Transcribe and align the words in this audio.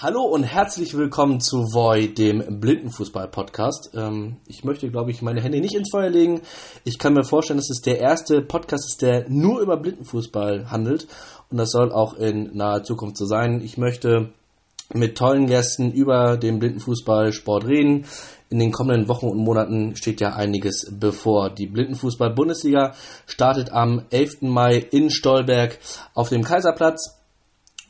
Hallo 0.00 0.22
und 0.22 0.44
herzlich 0.44 0.96
willkommen 0.96 1.40
zu 1.40 1.72
Voy, 1.72 2.14
dem 2.14 2.60
Blindenfußball-Podcast. 2.60 3.90
Ähm, 3.96 4.36
ich 4.46 4.62
möchte, 4.62 4.88
glaube 4.92 5.10
ich, 5.10 5.22
meine 5.22 5.40
Hände 5.40 5.60
nicht 5.60 5.74
ins 5.74 5.90
Feuer 5.90 6.08
legen. 6.08 6.42
Ich 6.84 7.00
kann 7.00 7.14
mir 7.14 7.24
vorstellen, 7.24 7.56
dass 7.56 7.68
es 7.68 7.80
der 7.80 7.98
erste 7.98 8.40
Podcast 8.40 8.84
ist, 8.88 9.02
der 9.02 9.28
nur 9.28 9.58
über 9.60 9.76
Blindenfußball 9.76 10.70
handelt. 10.70 11.08
Und 11.50 11.58
das 11.58 11.72
soll 11.72 11.90
auch 11.90 12.14
in 12.14 12.56
naher 12.56 12.84
Zukunft 12.84 13.16
so 13.16 13.26
sein. 13.26 13.60
Ich 13.60 13.76
möchte 13.76 14.28
mit 14.94 15.18
tollen 15.18 15.48
Gästen 15.48 15.90
über 15.90 16.36
den 16.36 16.60
Blindenfußball-Sport 16.60 17.66
reden. 17.66 18.04
In 18.50 18.60
den 18.60 18.70
kommenden 18.70 19.08
Wochen 19.08 19.26
und 19.26 19.38
Monaten 19.38 19.96
steht 19.96 20.20
ja 20.20 20.36
einiges 20.36 20.92
bevor. 20.92 21.50
Die 21.50 21.66
Blindenfußball-Bundesliga 21.66 22.94
startet 23.26 23.72
am 23.72 24.02
11. 24.10 24.42
Mai 24.42 24.76
in 24.76 25.10
Stolberg 25.10 25.80
auf 26.14 26.28
dem 26.28 26.44
Kaiserplatz. 26.44 27.17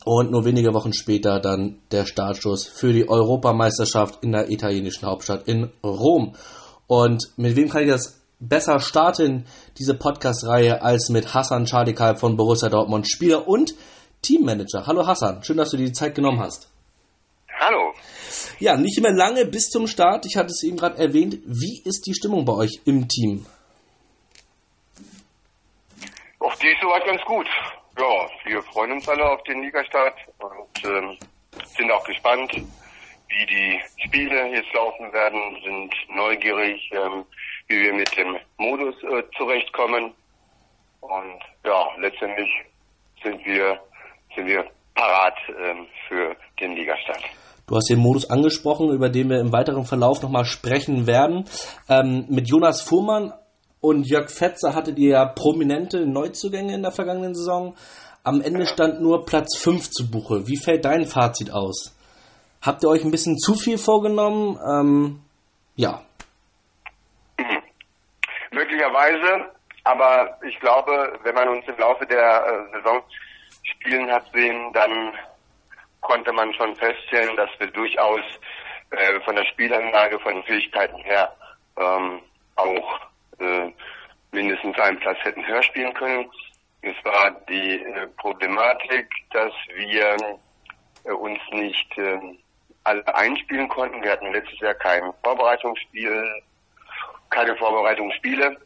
Und 0.05 0.31
nur 0.31 0.45
wenige 0.45 0.73
Wochen 0.73 0.93
später 0.93 1.39
dann 1.39 1.81
der 1.91 2.05
Startschuss 2.05 2.67
für 2.67 2.93
die 2.93 3.09
Europameisterschaft 3.09 4.23
in 4.23 4.31
der 4.31 4.49
italienischen 4.49 5.05
Hauptstadt 5.05 5.47
in 5.47 5.71
Rom. 5.83 6.35
Und 6.87 7.23
mit 7.37 7.55
wem 7.55 7.69
kann 7.69 7.83
ich 7.83 7.89
das 7.89 8.21
besser 8.39 8.79
starten, 8.79 9.45
diese 9.77 9.93
Podcast-Reihe, 9.93 10.81
als 10.81 11.09
mit 11.09 11.33
Hassan 11.33 11.67
Schadikal 11.67 12.15
von 12.15 12.37
Borussia 12.37 12.69
Dortmund, 12.69 13.09
Spieler 13.09 13.47
und 13.47 13.73
Teammanager. 14.21 14.87
Hallo 14.87 15.05
Hassan, 15.05 15.43
schön, 15.43 15.57
dass 15.57 15.71
du 15.71 15.77
dir 15.77 15.85
die 15.85 15.91
Zeit 15.91 16.15
genommen 16.15 16.39
hast. 16.39 16.69
Hallo. 17.59 17.93
Ja, 18.59 18.77
nicht 18.77 19.01
mehr 19.01 19.11
lange 19.11 19.45
bis 19.45 19.69
zum 19.69 19.87
Start. 19.87 20.25
Ich 20.25 20.37
hatte 20.37 20.51
es 20.51 20.63
eben 20.63 20.77
gerade 20.77 20.97
erwähnt. 20.97 21.39
Wie 21.45 21.81
ist 21.83 22.05
die 22.07 22.13
Stimmung 22.13 22.45
bei 22.45 22.53
euch 22.53 22.81
im 22.85 23.07
Team? 23.07 23.45
Auch 26.39 26.55
die 26.55 26.67
ist 26.67 26.81
soweit 26.81 27.05
ganz 27.05 27.21
gut. 27.25 27.47
Ja, 27.99 28.29
wir 28.45 28.63
freuen 28.63 28.93
uns 28.93 29.09
alle 29.09 29.29
auf 29.29 29.43
den 29.43 29.61
Ligastart 29.61 30.15
und 30.39 30.85
ähm, 30.85 31.17
sind 31.65 31.91
auch 31.91 32.05
gespannt, 32.05 32.53
wie 32.53 33.45
die 33.45 33.79
Spiele 34.05 34.47
jetzt 34.55 34.73
laufen 34.73 35.11
werden, 35.11 35.57
sind 35.65 35.93
neugierig, 36.15 36.89
ähm, 36.93 37.25
wie 37.67 37.77
wir 37.77 37.93
mit 37.93 38.09
dem 38.15 38.37
Modus 38.57 38.95
äh, 39.03 39.21
zurechtkommen. 39.37 40.13
Und 41.01 41.39
ja, 41.65 41.87
letztendlich 41.99 42.49
sind 43.21 43.45
wir, 43.45 43.77
sind 44.33 44.47
wir 44.47 44.63
parat 44.95 45.35
ähm, 45.49 45.85
für 46.07 46.37
den 46.61 46.77
Ligastart. 46.77 47.23
Du 47.67 47.75
hast 47.75 47.89
den 47.89 47.99
Modus 47.99 48.29
angesprochen, 48.29 48.91
über 48.91 49.09
den 49.09 49.29
wir 49.29 49.41
im 49.41 49.51
weiteren 49.51 49.83
Verlauf 49.83 50.21
nochmal 50.21 50.45
sprechen 50.45 51.05
werden. 51.05 51.49
Ähm, 51.89 52.25
mit 52.29 52.49
Jonas 52.49 52.81
Fuhrmann 52.81 53.33
und 53.81 54.07
Jörg 54.07 54.29
Fetzer 54.29 54.75
hattet 54.75 54.97
ihr 54.99 55.11
ja 55.11 55.25
prominente 55.25 56.05
Neuzugänge 56.05 56.73
in 56.73 56.81
der 56.81 56.91
vergangenen 56.91 57.35
Saison. 57.35 57.75
Am 58.23 58.41
Ende 58.41 58.65
stand 58.67 59.01
nur 59.01 59.25
Platz 59.25 59.57
5 59.57 59.89
zu 59.89 60.11
Buche. 60.11 60.47
Wie 60.47 60.57
fällt 60.57 60.85
dein 60.85 61.05
Fazit 61.05 61.51
aus? 61.51 61.95
Habt 62.61 62.83
ihr 62.83 62.89
euch 62.89 63.03
ein 63.05 63.11
bisschen 63.11 63.37
zu 63.37 63.53
viel 63.53 63.77
vorgenommen? 63.77 64.59
Ähm, 64.69 65.21
ja. 65.75 66.01
Möglicherweise, 68.51 69.51
aber 69.85 70.37
ich 70.45 70.59
glaube, 70.59 71.17
wenn 71.23 71.35
man 71.35 71.47
uns 71.47 71.65
im 71.67 71.77
Laufe 71.77 72.05
der 72.05 72.19
äh, 72.19 72.77
Saison 72.77 73.01
spielen 73.63 74.11
hat 74.11 74.25
sehen, 74.33 74.73
dann 74.73 75.13
konnte 76.01 76.33
man 76.33 76.53
schon 76.53 76.75
feststellen, 76.75 77.35
dass 77.37 77.49
wir 77.59 77.67
durchaus 77.67 78.21
äh, 78.91 79.21
von 79.21 79.35
der 79.35 79.45
Spielanlage, 79.45 80.19
von 80.19 80.33
den 80.33 80.43
Fähigkeiten 80.43 80.97
her 80.97 81.33
ähm, 81.77 82.21
auch 82.55 83.08
äh, 83.39 83.71
mindestens 84.31 84.77
einen 84.79 84.99
Platz 84.99 85.17
hätten 85.23 85.45
höher 85.45 85.63
spielen 85.63 85.93
können. 85.93 86.29
Es 86.81 86.95
war 87.03 87.31
die 87.49 87.81
äh, 87.81 88.07
Problematik, 88.17 89.09
dass 89.31 89.53
wir 89.75 90.15
äh, 91.03 91.11
uns 91.11 91.39
nicht 91.51 91.97
äh, 91.97 92.19
alle 92.83 93.15
einspielen 93.15 93.67
konnten. 93.67 94.01
Wir 94.01 94.11
hatten 94.11 94.31
letztes 94.31 94.59
Jahr 94.59 94.75
kein 94.75 95.13
Vorbereitungsspiel, 95.23 96.41
keine 97.29 97.55
Vorbereitungsspiele, 97.57 98.57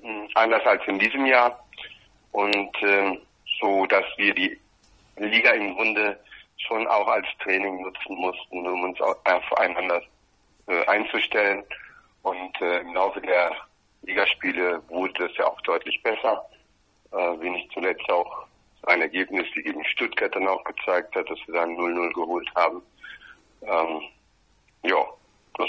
hm, 0.00 0.28
anders 0.34 0.64
als 0.66 0.82
in 0.86 0.98
diesem 0.98 1.26
Jahr. 1.26 1.62
Und 2.32 2.70
ähm, 2.82 3.20
so, 3.60 3.86
dass 3.86 4.04
wir 4.16 4.34
die 4.34 4.58
Liga 5.16 5.50
im 5.50 5.74
Grunde 5.74 6.18
schon 6.56 6.86
auch 6.86 7.08
als 7.08 7.26
Training 7.42 7.82
nutzen 7.82 8.16
mussten, 8.16 8.66
um 8.66 8.84
uns 8.84 9.00
aufeinander 9.00 10.00
äh, 10.66 10.86
einzustellen. 10.86 11.64
Und 12.22 12.60
äh, 12.60 12.80
im 12.80 12.94
Laufe 12.94 13.20
der 13.20 13.52
Ligaspiele 14.02 14.82
wurde 14.88 15.26
es 15.26 15.36
ja 15.36 15.46
auch 15.46 15.60
deutlich 15.62 16.02
besser, 16.02 16.48
äh, 17.12 17.40
wie 17.40 17.50
nicht 17.50 17.72
zuletzt 17.72 18.08
auch 18.10 18.46
ein 18.84 19.00
Ergebnis, 19.00 19.46
die 19.54 19.66
eben 19.66 19.84
Stuttgart 19.84 20.34
dann 20.34 20.48
auch 20.48 20.64
gezeigt 20.64 21.14
hat, 21.14 21.30
dass 21.30 21.38
wir 21.46 21.54
dann 21.54 21.76
0-0 21.76 22.12
geholt 22.14 22.50
haben. 22.54 22.82
Ähm, 23.62 24.02
ja, 24.82 25.04
das 25.56 25.68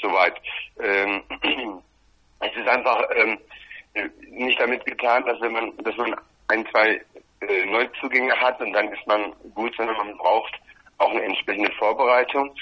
soweit. 0.00 0.40
Ähm, 0.80 1.22
es 2.40 2.56
ist 2.56 2.68
einfach 2.68 3.02
ähm, 3.14 3.38
nicht 4.30 4.60
damit 4.60 4.84
getan, 4.84 5.24
dass 5.24 5.40
wenn 5.40 5.52
man, 5.52 5.76
dass 5.78 5.96
man 5.96 6.14
ein, 6.48 6.66
zwei 6.70 7.00
äh, 7.40 7.66
Neuzugänge 7.66 8.34
hat 8.38 8.60
und 8.60 8.72
dann 8.72 8.88
ist 8.92 9.06
man 9.06 9.32
gut, 9.54 9.74
sondern 9.76 9.96
man 9.96 10.16
braucht 10.18 10.60
auch 10.98 11.10
eine 11.10 11.22
entsprechende 11.22 11.72
Vorbereitung, 11.72 12.54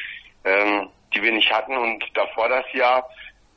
ähm, 0.45 0.89
die 1.15 1.23
wir 1.23 1.33
nicht 1.33 1.51
hatten. 1.53 1.77
Und 1.77 2.05
davor 2.15 2.49
das 2.49 2.65
Jahr 2.73 3.09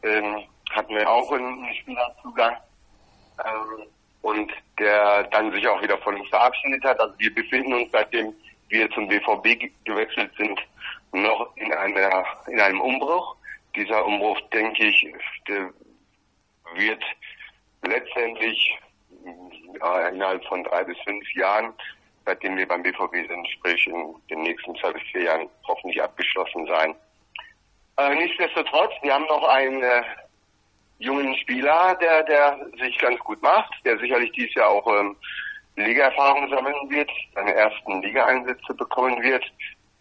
ähm, 0.04 0.44
hatten 0.74 0.96
wir 0.96 1.10
auch 1.10 1.32
einen 1.32 1.74
Spielerzugang 1.76 2.58
ähm, 3.46 3.88
und 4.22 4.52
der 4.80 5.24
dann 5.26 5.52
sich 5.52 5.68
auch 5.68 5.82
wieder 5.82 5.98
von 6.00 6.20
uns 6.20 6.30
verabschiedet 6.30 6.84
hat. 6.84 7.00
Also 7.00 7.14
wir 7.18 7.34
befinden 7.34 7.74
uns, 7.74 7.92
seitdem 7.92 8.34
wir 8.70 8.90
zum 8.92 9.08
BVB 9.08 9.72
gewechselt 9.86 10.32
sind, 10.38 10.60
noch 11.12 11.56
in 11.56 11.72
einer 11.74 12.26
in 12.48 12.60
einem 12.60 12.82
Umbruch. 12.82 13.36
Dieser 13.76 14.06
Umbruch, 14.06 14.40
denke 14.52 14.86
ich, 14.86 15.14
wird 16.76 17.04
letztendlich 17.84 18.78
ja, 19.80 20.08
innerhalb 20.08 20.44
von 20.46 20.64
drei 20.64 20.84
bis 20.84 20.98
fünf 21.00 21.26
Jahren, 21.34 21.74
seitdem 22.26 22.58
wir 22.58 22.68
beim 22.68 22.84
BVB 22.84 23.28
sind, 23.28 23.48
sprich 23.50 23.88
in 23.88 24.16
den 24.30 24.42
nächsten 24.44 24.76
zwei 24.76 24.92
bis 24.92 25.02
vier 25.12 25.24
Jahren 25.24 25.50
hoffentlich 25.68 26.02
abgeschlossen 26.02 26.66
sein. 26.68 26.96
Äh, 27.98 28.16
nichtsdestotrotz, 28.16 28.94
wir 29.02 29.14
haben 29.14 29.26
noch 29.26 29.44
einen 29.48 29.84
äh, 29.84 30.04
jungen 31.04 31.36
Spieler, 31.38 31.96
der, 32.02 32.24
der 32.24 32.60
sich 32.80 32.98
ganz 32.98 33.20
gut 33.20 33.42
macht, 33.42 33.74
der 33.86 33.98
sicherlich 34.00 34.32
dieses 34.32 34.56
Jahr 34.56 34.70
auch 34.70 34.88
ähm, 34.88 35.16
Liga-Erfahrung 35.76 36.50
sammeln 36.50 36.90
wird, 36.90 37.10
seine 37.34 37.54
ersten 37.54 38.02
Liga-Einsätze 38.02 38.74
bekommen 38.74 39.22
wird 39.22 39.44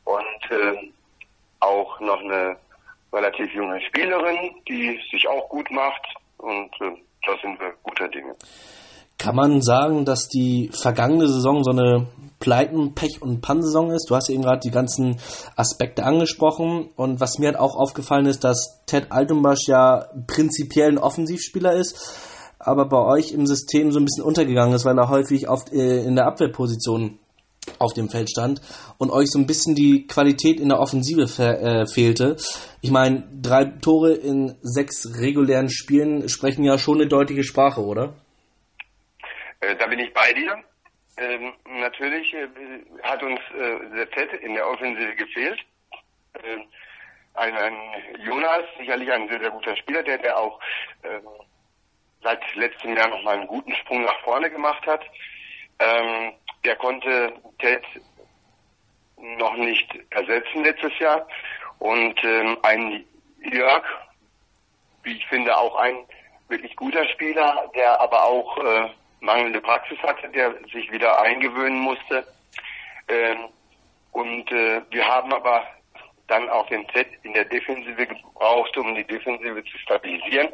und 0.04 0.50
äh, 0.50 0.90
auch 1.60 1.98
noch 2.00 2.20
eine 2.20 2.56
relativ 3.12 3.52
junge 3.52 3.80
Spielerin, 3.82 4.54
die 4.68 5.00
sich 5.10 5.26
auch 5.28 5.48
gut 5.48 5.70
macht 5.70 6.02
und 6.38 6.70
äh, 6.80 6.92
da 7.26 7.36
sind 7.40 7.58
wir 7.60 7.72
guter 7.82 8.08
Dinge. 8.08 8.34
Kann 9.22 9.36
man 9.36 9.62
sagen, 9.62 10.04
dass 10.04 10.26
die 10.26 10.68
vergangene 10.72 11.28
Saison 11.28 11.62
so 11.62 11.70
eine 11.70 12.08
Pleiten, 12.40 12.92
Pech 12.96 13.22
und 13.22 13.40
Pan-Saison 13.40 13.92
ist? 13.92 14.10
Du 14.10 14.16
hast 14.16 14.28
eben 14.30 14.42
gerade 14.42 14.58
die 14.58 14.72
ganzen 14.72 15.18
Aspekte 15.54 16.02
angesprochen. 16.02 16.88
Und 16.96 17.20
was 17.20 17.38
mir 17.38 17.46
halt 17.46 17.56
auch 17.56 17.76
aufgefallen 17.76 18.26
ist, 18.26 18.42
dass 18.42 18.80
Ted 18.86 19.12
Altumbasch 19.12 19.68
ja 19.68 20.06
prinzipiell 20.26 20.88
ein 20.88 20.98
Offensivspieler 20.98 21.72
ist, 21.72 22.18
aber 22.58 22.88
bei 22.88 22.98
euch 22.98 23.30
im 23.30 23.46
System 23.46 23.92
so 23.92 24.00
ein 24.00 24.06
bisschen 24.06 24.24
untergegangen 24.24 24.74
ist, 24.74 24.84
weil 24.84 24.98
er 24.98 25.08
häufig 25.08 25.48
oft 25.48 25.72
äh, 25.72 26.02
in 26.02 26.16
der 26.16 26.26
Abwehrposition 26.26 27.20
auf 27.78 27.92
dem 27.92 28.08
Feld 28.08 28.28
stand 28.28 28.60
und 28.98 29.12
euch 29.12 29.30
so 29.30 29.38
ein 29.38 29.46
bisschen 29.46 29.76
die 29.76 30.08
Qualität 30.08 30.58
in 30.58 30.68
der 30.68 30.80
Offensive 30.80 31.26
äh, 31.38 31.86
fehlte. 31.86 32.38
Ich 32.80 32.90
meine, 32.90 33.22
drei 33.40 33.66
Tore 33.66 34.14
in 34.14 34.56
sechs 34.62 35.16
regulären 35.20 35.70
Spielen 35.70 36.28
sprechen 36.28 36.64
ja 36.64 36.76
schon 36.76 36.96
eine 37.00 37.06
deutliche 37.06 37.44
Sprache, 37.44 37.84
oder? 37.86 38.14
Äh, 39.62 39.76
da 39.76 39.86
bin 39.86 39.98
ich 40.00 40.12
bei 40.12 40.32
dir. 40.32 40.62
Ähm, 41.16 41.54
natürlich 41.66 42.34
äh, 42.34 42.48
hat 43.02 43.22
uns 43.22 43.40
äh, 43.54 43.96
der 43.96 44.10
Z 44.10 44.32
in 44.40 44.54
der 44.54 44.68
Offensive 44.68 45.14
gefehlt. 45.14 45.60
Ähm, 46.42 46.64
ein, 47.34 47.56
ein 47.56 47.74
Jonas, 48.24 48.64
sicherlich 48.78 49.10
ein 49.10 49.28
sehr, 49.28 49.40
sehr 49.40 49.50
guter 49.50 49.76
Spieler, 49.76 50.02
der, 50.02 50.18
der 50.18 50.36
auch 50.36 50.60
ähm, 51.04 51.26
seit 52.22 52.54
letztem 52.56 52.96
Jahr 52.96 53.08
nochmal 53.08 53.38
einen 53.38 53.46
guten 53.46 53.74
Sprung 53.76 54.02
nach 54.02 54.20
vorne 54.20 54.50
gemacht 54.50 54.84
hat. 54.86 55.04
Ähm, 55.78 56.32
der 56.64 56.76
konnte 56.76 57.32
Ted 57.58 57.84
noch 59.16 59.56
nicht 59.56 59.88
ersetzen 60.10 60.64
letztes 60.64 60.98
Jahr. 60.98 61.26
Und 61.78 62.22
ähm, 62.24 62.58
ein 62.62 63.04
Jörg, 63.38 63.84
wie 65.04 65.16
ich 65.16 65.26
finde, 65.26 65.56
auch 65.56 65.76
ein 65.76 66.06
wirklich 66.48 66.74
guter 66.76 67.06
Spieler, 67.08 67.70
der 67.74 68.00
aber 68.00 68.24
auch 68.24 68.58
äh, 68.58 68.90
mangelnde 69.22 69.60
Praxis 69.60 69.98
hatte, 70.02 70.28
der 70.28 70.54
sich 70.72 70.90
wieder 70.90 71.20
eingewöhnen 71.22 71.78
musste. 71.78 72.26
Ähm, 73.08 73.48
und 74.10 74.50
äh, 74.52 74.82
wir 74.90 75.06
haben 75.06 75.32
aber 75.32 75.64
dann 76.26 76.48
auch 76.50 76.66
den 76.68 76.86
Set 76.94 77.08
in 77.22 77.32
der 77.32 77.44
Defensive 77.44 78.06
gebraucht, 78.06 78.76
um 78.76 78.94
die 78.94 79.04
Defensive 79.04 79.64
zu 79.64 79.78
stabilisieren. 79.78 80.52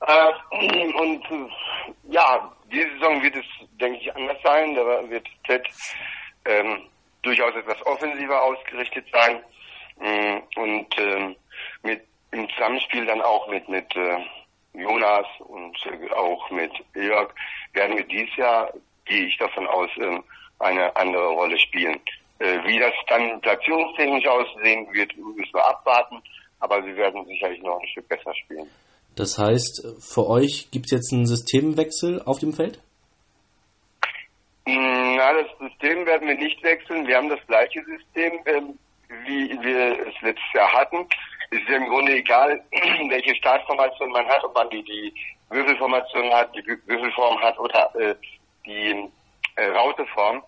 Äh, 0.00 0.32
und 0.50 1.24
äh, 1.30 1.48
ja, 2.10 2.52
diese 2.70 2.90
Saison 2.92 3.22
wird 3.22 3.36
es, 3.36 3.44
denke 3.80 3.98
ich, 4.00 4.14
anders 4.14 4.38
sein. 4.42 4.74
Da 4.74 5.08
wird 5.08 5.26
Z 5.46 5.66
ähm, 6.44 6.88
durchaus 7.22 7.54
etwas 7.54 7.84
offensiver 7.86 8.42
ausgerichtet 8.42 9.06
sein. 9.12 9.40
Mm, 9.98 10.60
und 10.60 10.98
ähm, 10.98 11.36
mit 11.82 12.02
im 12.32 12.48
Zusammenspiel 12.50 13.06
dann 13.06 13.20
auch 13.20 13.46
mit 13.48 13.68
mit 13.68 13.94
äh, 13.94 14.16
Jonas 14.74 15.26
und 15.40 15.76
äh, 15.86 16.10
auch 16.12 16.50
mit 16.50 16.72
Jörg 16.94 17.32
werden 17.72 17.96
wir 17.96 18.04
dieses 18.04 18.34
Jahr, 18.36 18.72
gehe 19.04 19.26
ich 19.26 19.36
davon 19.38 19.66
aus, 19.66 19.90
äh, 19.98 20.18
eine 20.58 20.94
andere 20.96 21.28
Rolle 21.28 21.58
spielen. 21.58 22.00
Äh, 22.38 22.58
wie 22.64 22.78
das 22.78 22.92
dann 23.08 23.40
platzierungstechnisch 23.40 24.26
aussehen 24.26 24.86
wird, 24.92 25.16
müssen 25.16 25.52
wir 25.52 25.68
abwarten, 25.68 26.22
aber 26.60 26.82
sie 26.82 26.96
werden 26.96 27.24
sicherlich 27.26 27.62
noch 27.62 27.80
ein 27.80 27.88
Stück 27.88 28.08
besser 28.08 28.34
spielen. 28.34 28.68
Das 29.14 29.38
heißt, 29.38 29.86
für 30.00 30.26
euch 30.26 30.70
gibt 30.70 30.86
es 30.86 30.92
jetzt 30.92 31.12
einen 31.12 31.26
Systemwechsel 31.26 32.22
auf 32.24 32.38
dem 32.38 32.54
Feld? 32.54 32.80
Na, 34.64 35.32
das 35.34 35.46
System 35.58 36.06
werden 36.06 36.28
wir 36.28 36.36
nicht 36.36 36.62
wechseln. 36.62 37.06
Wir 37.06 37.16
haben 37.16 37.28
das 37.28 37.44
gleiche 37.46 37.84
System, 37.84 38.40
ähm, 38.46 38.78
wie 39.26 39.50
wir 39.60 40.06
es 40.08 40.20
letztes 40.22 40.52
Jahr 40.54 40.72
hatten. 40.72 41.06
Ist 41.52 41.68
ja 41.68 41.76
im 41.76 41.88
Grunde 41.88 42.14
egal, 42.14 42.64
welche 43.08 43.34
Startformation 43.34 44.10
man 44.10 44.26
hat, 44.26 44.42
ob 44.42 44.54
man 44.54 44.70
die, 44.70 44.82
die 44.82 45.14
Würfelformation 45.50 46.32
hat, 46.32 46.54
die 46.56 46.66
Würfelform 46.86 47.38
hat 47.40 47.58
oder 47.58 47.94
äh, 47.96 48.14
die 48.64 49.10
äh, 49.56 49.66
Rauteform. 49.66 50.42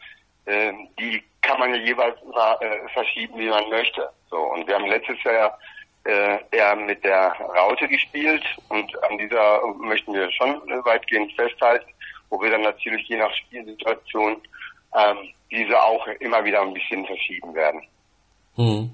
Äh, 0.47 0.73
die 0.99 1.23
kann 1.43 1.59
man 1.59 1.75
ja 1.75 1.77
jeweils 1.77 2.17
immer 2.23 2.59
äh, 2.63 2.89
verschieben, 2.95 3.39
wie 3.39 3.49
man 3.49 3.69
möchte. 3.69 4.09
So 4.31 4.39
und 4.39 4.67
wir 4.67 4.77
haben 4.77 4.87
letztes 4.87 5.23
Jahr 5.25 5.59
äh, 6.05 6.39
eher 6.51 6.75
mit 6.77 7.05
der 7.05 7.33
Raute 7.39 7.87
gespielt 7.87 8.45
und 8.71 9.05
an 9.05 9.19
dieser 9.19 9.67
möchten 9.77 10.15
wir 10.15 10.31
schon 10.33 10.55
weitgehend 10.85 11.33
festhalten, 11.35 11.91
wo 12.31 12.41
wir 12.41 12.51
dann 12.51 12.63
natürlich 12.63 13.07
je 13.09 13.17
nach 13.17 13.33
Spielsituation 13.35 14.41
ähm, 14.97 15.19
diese 15.51 15.83
auch 15.83 16.07
immer 16.21 16.43
wieder 16.45 16.63
ein 16.63 16.73
bisschen 16.73 17.05
verschieben 17.05 17.55
werden. 17.55 17.83
Hm. 18.57 18.91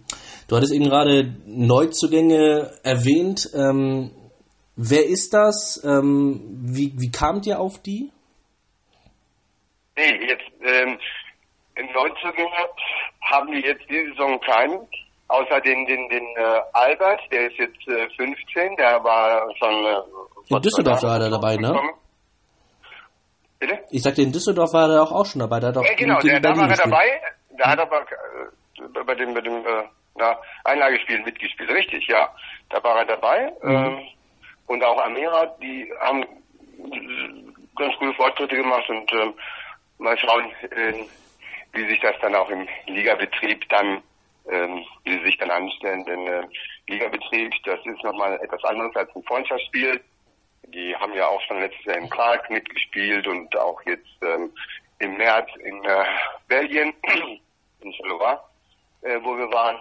Du 0.50 0.56
hattest 0.56 0.75
eben 0.75 0.87
gerade 0.87 1.32
Neuzugänge 1.47 2.73
erwähnt. 2.82 3.49
Ähm, 3.55 4.11
wer 4.75 5.06
ist 5.06 5.32
das? 5.32 5.81
Ähm, 5.85 6.41
wie, 6.64 6.93
wie 6.99 7.12
kamt 7.12 7.47
ihr 7.47 7.61
auf 7.61 7.81
die? 7.81 8.11
Nee, 9.97 10.26
jetzt 10.26 10.50
ähm, 10.61 10.99
Neuzugänge 11.94 12.50
haben 13.20 13.52
wir 13.52 13.61
jetzt 13.61 13.88
diese 13.88 14.11
Saison 14.11 14.41
keinen. 14.41 14.88
Außer 15.29 15.61
den, 15.61 15.87
den, 15.87 16.08
den 16.08 16.25
äh, 16.35 16.61
Albert, 16.73 17.20
der 17.31 17.47
ist 17.47 17.56
jetzt 17.56 17.87
äh, 17.87 18.08
15, 18.17 18.75
der 18.75 19.05
war 19.05 19.47
schon. 19.56 19.85
Äh, 19.85 20.56
in 20.56 20.62
Düsseldorf 20.62 21.05
war 21.05 21.20
er 21.20 21.31
dabei, 21.31 21.58
ne? 21.58 21.81
Bitte? 23.61 23.79
Ich 23.91 24.02
sagte, 24.02 24.23
in 24.23 24.32
Düsseldorf 24.32 24.73
war 24.73 24.91
er 24.91 25.02
auch, 25.05 25.12
auch 25.12 25.26
schon 25.26 25.38
dabei. 25.38 25.61
Der 25.61 25.69
hat 25.69 25.76
auch 25.76 25.85
ja, 25.85 25.94
genau, 25.94 26.19
der, 26.19 26.41
da 26.41 26.56
war 26.56 26.69
er 26.69 26.76
dabei. 26.76 27.20
Da 27.56 27.70
hat 27.70 27.79
aber 27.79 28.00
äh, 28.00 29.05
bei 29.06 29.14
dem, 29.14 29.32
bei 29.32 29.43
dem 29.43 29.64
äh, 29.64 29.85
na, 30.20 30.38
Einlagespiel 30.64 31.22
mitgespielt. 31.22 31.70
Richtig, 31.70 32.06
ja. 32.06 32.32
Da 32.69 32.82
war 32.84 32.99
er 32.99 33.06
dabei. 33.06 33.52
Mhm. 33.62 33.70
Ähm, 33.70 33.99
und 34.67 34.84
auch 34.84 35.02
Amira, 35.05 35.46
die 35.61 35.90
haben 36.00 36.25
ganz 37.76 37.96
gute 37.99 38.14
Fortschritte 38.14 38.56
gemacht 38.56 38.88
und 38.88 39.12
ähm, 39.12 39.34
mal 39.99 40.17
schauen, 40.19 40.52
äh, 40.70 40.94
wie 41.72 41.88
sich 41.88 42.00
das 42.00 42.14
dann 42.20 42.34
auch 42.34 42.49
im 42.50 42.69
Ligabetrieb 42.87 43.69
dann 43.69 44.02
ähm, 44.49 44.84
wie 45.05 45.19
sie 45.19 45.25
sich 45.25 45.38
dann 45.38 45.50
anstellen. 45.50 46.05
Denn 46.05 46.26
äh, 46.26 46.43
Ligabetrieb, 46.88 47.52
das 47.64 47.78
ist 47.84 48.02
nochmal 48.02 48.38
etwas 48.43 48.62
anderes 48.64 48.94
als 48.96 49.14
ein 49.14 49.23
Freundschaftsspiel. 49.25 50.00
Die 50.69 50.94
haben 50.96 51.14
ja 51.14 51.26
auch 51.26 51.40
schon 51.43 51.61
letztes 51.61 51.84
Jahr 51.84 51.96
in 51.96 52.08
Prag 52.08 52.49
mitgespielt 52.49 53.26
und 53.26 53.56
auch 53.56 53.81
jetzt 53.87 54.08
ähm, 54.23 54.52
im 54.99 55.16
März 55.16 55.49
in 55.64 55.84
äh, 55.84 56.05
Belgien, 56.49 56.94
in 57.81 57.93
Charleroi, 57.93 58.38
äh, 59.02 59.19
wo 59.23 59.37
wir 59.37 59.50
waren. 59.52 59.78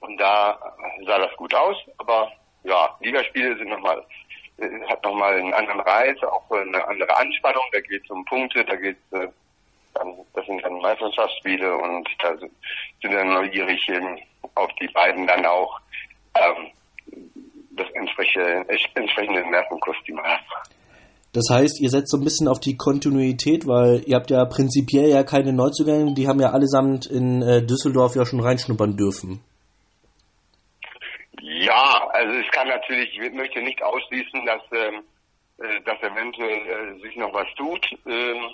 Und 0.00 0.18
da 0.18 0.58
sah 1.06 1.18
das 1.18 1.34
gut 1.36 1.54
aus, 1.54 1.76
aber 1.98 2.30
ja, 2.64 2.96
Ligaspiele 3.00 3.56
sind 3.56 3.68
nochmal, 3.68 4.04
äh, 4.58 4.80
hat 4.88 5.02
nochmal 5.04 5.34
einen 5.34 5.54
anderen 5.54 5.80
Reiz, 5.80 6.22
auch 6.22 6.50
eine 6.50 6.86
andere 6.86 7.16
Anspannung, 7.16 7.64
da 7.72 7.80
geht 7.80 8.04
es 8.04 8.10
um 8.10 8.24
Punkte, 8.24 8.64
da 8.64 8.76
geht 8.76 8.96
es 9.10 9.20
äh, 9.20 9.28
das 10.34 10.46
sind 10.46 10.62
dann 10.62 10.78
Meisterschaftsspiele 10.80 11.74
und 11.74 12.08
da 12.22 12.36
sind 12.36 12.52
wir 13.02 13.24
neugierig 13.24 13.80
auf 14.54 14.70
die 14.80 14.88
beiden 14.88 15.26
dann 15.26 15.44
auch 15.46 15.80
ähm, 16.34 16.70
das 17.70 17.86
entsprechende, 17.94 18.68
entsprechende 18.94 19.50
Nervenkostüm 19.50 20.18
haben. 20.18 20.44
Das 21.32 21.48
heißt, 21.50 21.80
ihr 21.80 21.90
setzt 21.90 22.10
so 22.10 22.16
ein 22.16 22.24
bisschen 22.24 22.48
auf 22.48 22.60
die 22.60 22.76
Kontinuität, 22.76 23.66
weil 23.66 24.02
ihr 24.06 24.16
habt 24.16 24.30
ja 24.30 24.44
prinzipiell 24.46 25.10
ja 25.10 25.22
keine 25.22 25.52
Neuzugänge, 25.52 26.14
die 26.14 26.28
haben 26.28 26.40
ja 26.40 26.50
allesamt 26.50 27.06
in 27.06 27.42
äh, 27.42 27.62
Düsseldorf 27.62 28.16
ja 28.16 28.24
schon 28.24 28.40
reinschnuppern 28.40 28.96
dürfen. 28.96 29.40
Also 32.16 32.32
es 32.38 32.50
kann 32.50 32.68
natürlich, 32.68 33.10
ich 33.18 33.32
möchte 33.32 33.60
nicht 33.60 33.82
ausschließen, 33.82 34.46
dass, 34.46 34.62
ähm, 34.72 35.02
äh, 35.58 35.80
dass 35.82 36.00
eventuell 36.00 36.96
äh, 36.96 37.00
sich 37.02 37.14
noch 37.16 37.32
was 37.34 37.46
tut. 37.56 37.86
Ähm, 38.06 38.50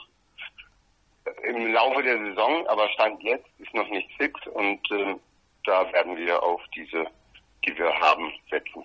im 1.45 1.73
Laufe 1.73 2.03
der 2.03 2.19
Saison, 2.19 2.67
aber 2.67 2.89
Stand 2.91 3.23
jetzt 3.23 3.47
ist 3.59 3.73
noch 3.73 3.89
nicht 3.89 4.09
fix 4.19 4.35
und 4.49 4.81
äh, 4.91 5.15
da 5.65 5.93
werden 5.93 6.17
wir 6.17 6.43
auf 6.43 6.61
diese, 6.75 7.05
die 7.65 7.79
wir 7.79 7.93
haben, 8.01 8.33
setzen. 8.51 8.83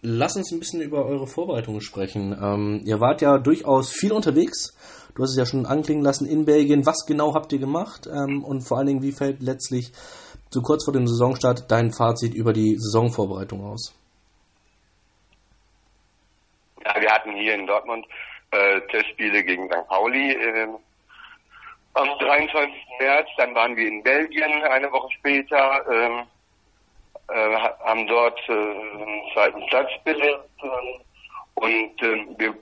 Lass 0.00 0.36
uns 0.36 0.50
ein 0.52 0.58
bisschen 0.58 0.80
über 0.80 1.06
eure 1.06 1.28
Vorbereitungen 1.28 1.80
sprechen. 1.80 2.36
Ähm, 2.42 2.82
ihr 2.84 3.00
wart 3.00 3.22
ja 3.22 3.38
durchaus 3.38 3.92
viel 3.92 4.12
unterwegs. 4.12 4.76
Du 5.14 5.22
hast 5.22 5.30
es 5.30 5.38
ja 5.38 5.46
schon 5.46 5.64
anklingen 5.64 6.02
lassen 6.02 6.26
in 6.26 6.44
Belgien. 6.44 6.84
Was 6.84 7.06
genau 7.06 7.34
habt 7.34 7.52
ihr 7.52 7.60
gemacht? 7.60 8.08
Ähm, 8.08 8.44
und 8.44 8.62
vor 8.62 8.78
allen 8.78 8.88
Dingen, 8.88 9.02
wie 9.02 9.12
fällt 9.12 9.40
letztlich 9.40 9.92
so 10.50 10.62
kurz 10.62 10.84
vor 10.84 10.92
dem 10.92 11.06
Saisonstart 11.06 11.70
dein 11.70 11.92
Fazit 11.92 12.34
über 12.34 12.52
die 12.52 12.76
Saisonvorbereitung 12.76 13.64
aus? 13.64 13.94
Ja, 16.84 17.00
wir 17.00 17.10
hatten 17.10 17.34
hier 17.36 17.54
in 17.54 17.66
Dortmund 17.66 18.06
äh, 18.52 18.80
Testspiele 18.92 19.42
gegen 19.42 19.66
St. 19.66 19.88
Pauli 19.88 20.32
äh, 20.32 20.68
am 21.94 22.18
23. 22.18 22.74
März. 23.00 23.28
Dann 23.38 23.54
waren 23.54 23.76
wir 23.76 23.88
in 23.88 24.02
Belgien 24.02 24.62
eine 24.64 24.90
Woche 24.92 25.10
später, 25.18 25.84
ähm, 25.90 26.26
äh, 27.28 27.56
haben 27.84 28.06
dort 28.06 28.38
äh, 28.48 28.52
einen 28.52 29.22
zweiten 29.32 29.66
Platz 29.66 29.90
belegt. 30.04 30.48
Und 31.54 32.02
äh, 32.02 32.26
wir 32.38 32.54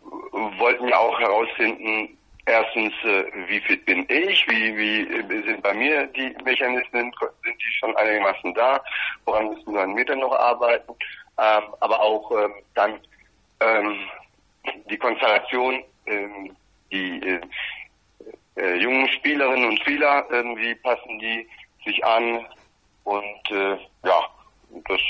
wollten 0.58 0.88
ja 0.88 0.98
auch 0.98 1.18
herausfinden, 1.18 2.16
erstens, 2.46 2.92
äh, 3.04 3.24
wie 3.48 3.60
fit 3.60 3.84
bin 3.86 4.06
ich, 4.08 4.46
wie, 4.48 4.76
wie 4.76 5.42
sind 5.46 5.62
bei 5.62 5.74
mir 5.74 6.06
die 6.08 6.34
Mechanismen, 6.44 7.12
sind 7.42 7.60
die 7.60 7.72
schon 7.78 7.96
einigermaßen 7.96 8.54
da, 8.54 8.82
woran 9.24 9.48
müssen 9.48 9.72
wir 9.72 9.82
an 9.82 9.94
Meter 9.94 10.16
noch 10.16 10.32
arbeiten, 10.32 10.92
ähm, 11.38 11.62
aber 11.80 12.00
auch 12.00 12.30
ähm, 12.32 12.54
dann 12.74 13.00
ähm, 13.60 13.98
die 14.90 14.98
Konstellation, 14.98 15.82
ähm, 16.06 16.56
die 16.90 17.20
äh, 17.20 17.40
äh, 18.56 18.76
jungen 18.76 19.08
Spielerinnen 19.08 19.68
und 19.68 19.80
Spieler, 19.80 20.26
irgendwie 20.30 20.74
passen 20.76 21.18
die 21.18 21.48
sich 21.84 22.04
an? 22.04 22.46
Und 23.04 23.50
äh, 23.50 23.76
ja, 24.04 24.26
das 24.88 25.00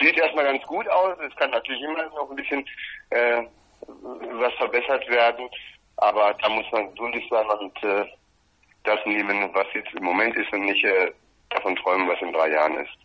sieht 0.00 0.16
erstmal 0.18 0.44
ganz 0.44 0.62
gut 0.66 0.88
aus. 0.88 1.16
Es 1.26 1.34
kann 1.36 1.50
natürlich 1.50 1.82
immer 1.82 2.04
noch 2.04 2.30
ein 2.30 2.36
bisschen 2.36 2.64
äh, 3.10 3.42
was 3.86 4.52
verbessert 4.54 5.08
werden, 5.08 5.48
aber 5.98 6.34
da 6.40 6.48
muss 6.48 6.66
man 6.72 6.88
geduldig 6.90 7.24
sein 7.30 7.46
und 7.60 7.82
äh, 7.82 8.04
das 8.84 8.98
nehmen, 9.04 9.50
was 9.52 9.66
jetzt 9.74 9.92
im 9.94 10.04
Moment 10.04 10.36
ist 10.36 10.52
und 10.52 10.64
nicht 10.64 10.84
äh, 10.84 11.12
davon 11.50 11.76
träumen, 11.76 12.08
was 12.08 12.20
in 12.22 12.32
drei 12.32 12.50
Jahren 12.50 12.76
ist. 12.78 12.96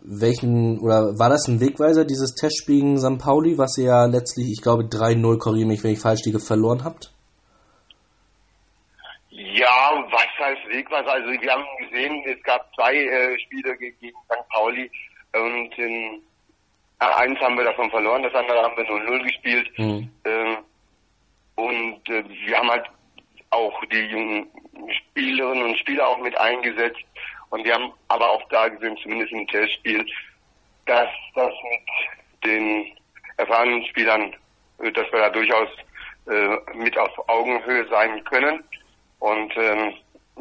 Welchen, 0.00 0.78
oder 0.80 1.18
war 1.18 1.28
das 1.28 1.48
ein 1.48 1.60
Wegweiser, 1.60 2.04
dieses 2.04 2.34
Testspiel 2.34 2.80
gegen 2.80 2.98
St. 2.98 3.18
Pauli, 3.18 3.58
was 3.58 3.76
ihr 3.78 3.86
ja 3.86 4.06
letztlich, 4.06 4.46
ich 4.52 4.62
glaube, 4.62 4.84
3-0, 4.84 5.38
korrigiere 5.38 5.68
mich, 5.68 5.82
wenn 5.82 5.92
ich 5.92 6.00
falsch 6.00 6.24
liege, 6.24 6.38
verloren 6.38 6.84
habt? 6.84 7.12
Ja, 9.30 10.04
was 10.10 10.46
heißt 10.46 10.68
Wegweiser? 10.68 11.12
Also 11.12 11.30
wir 11.30 11.50
haben 11.50 11.64
gesehen, 11.78 12.22
es 12.26 12.42
gab 12.44 12.72
zwei 12.74 12.94
äh, 12.94 13.38
Spiele 13.40 13.76
gegen 13.76 13.96
St. 13.96 14.48
Pauli 14.50 14.90
und 15.34 15.78
in 15.78 16.22
äh, 17.00 17.04
eins 17.04 17.38
haben 17.40 17.56
wir 17.56 17.64
davon 17.64 17.90
verloren, 17.90 18.22
das 18.22 18.34
andere 18.34 18.62
haben 18.62 18.76
wir 18.76 18.84
0-0 18.84 19.22
gespielt. 19.22 19.78
Mhm. 19.78 20.10
Ähm, 20.24 20.58
und 21.58 22.08
äh, 22.08 22.22
wir 22.46 22.56
haben 22.56 22.70
halt 22.70 22.86
auch 23.50 23.84
die 23.86 24.04
jungen 24.06 24.46
Spielerinnen 24.92 25.64
und 25.64 25.78
Spieler 25.78 26.06
auch 26.06 26.18
mit 26.18 26.38
eingesetzt. 26.38 27.02
Und 27.50 27.64
wir 27.64 27.74
haben 27.74 27.92
aber 28.06 28.30
auch 28.30 28.48
da 28.50 28.68
gesehen, 28.68 28.96
zumindest 29.02 29.32
im 29.32 29.44
Testspiel, 29.48 30.06
dass 30.86 31.08
das 31.34 31.52
mit 31.70 32.44
den 32.44 32.96
erfahrenen 33.38 33.84
Spielern, 33.86 34.36
äh, 34.78 34.92
dass 34.92 35.10
wir 35.10 35.18
da 35.18 35.30
durchaus 35.30 35.68
äh, 36.26 36.76
mit 36.76 36.96
auf 36.96 37.28
Augenhöhe 37.28 37.88
sein 37.88 38.22
können. 38.22 38.62
Und 39.18 39.52
ähm, 39.56 39.94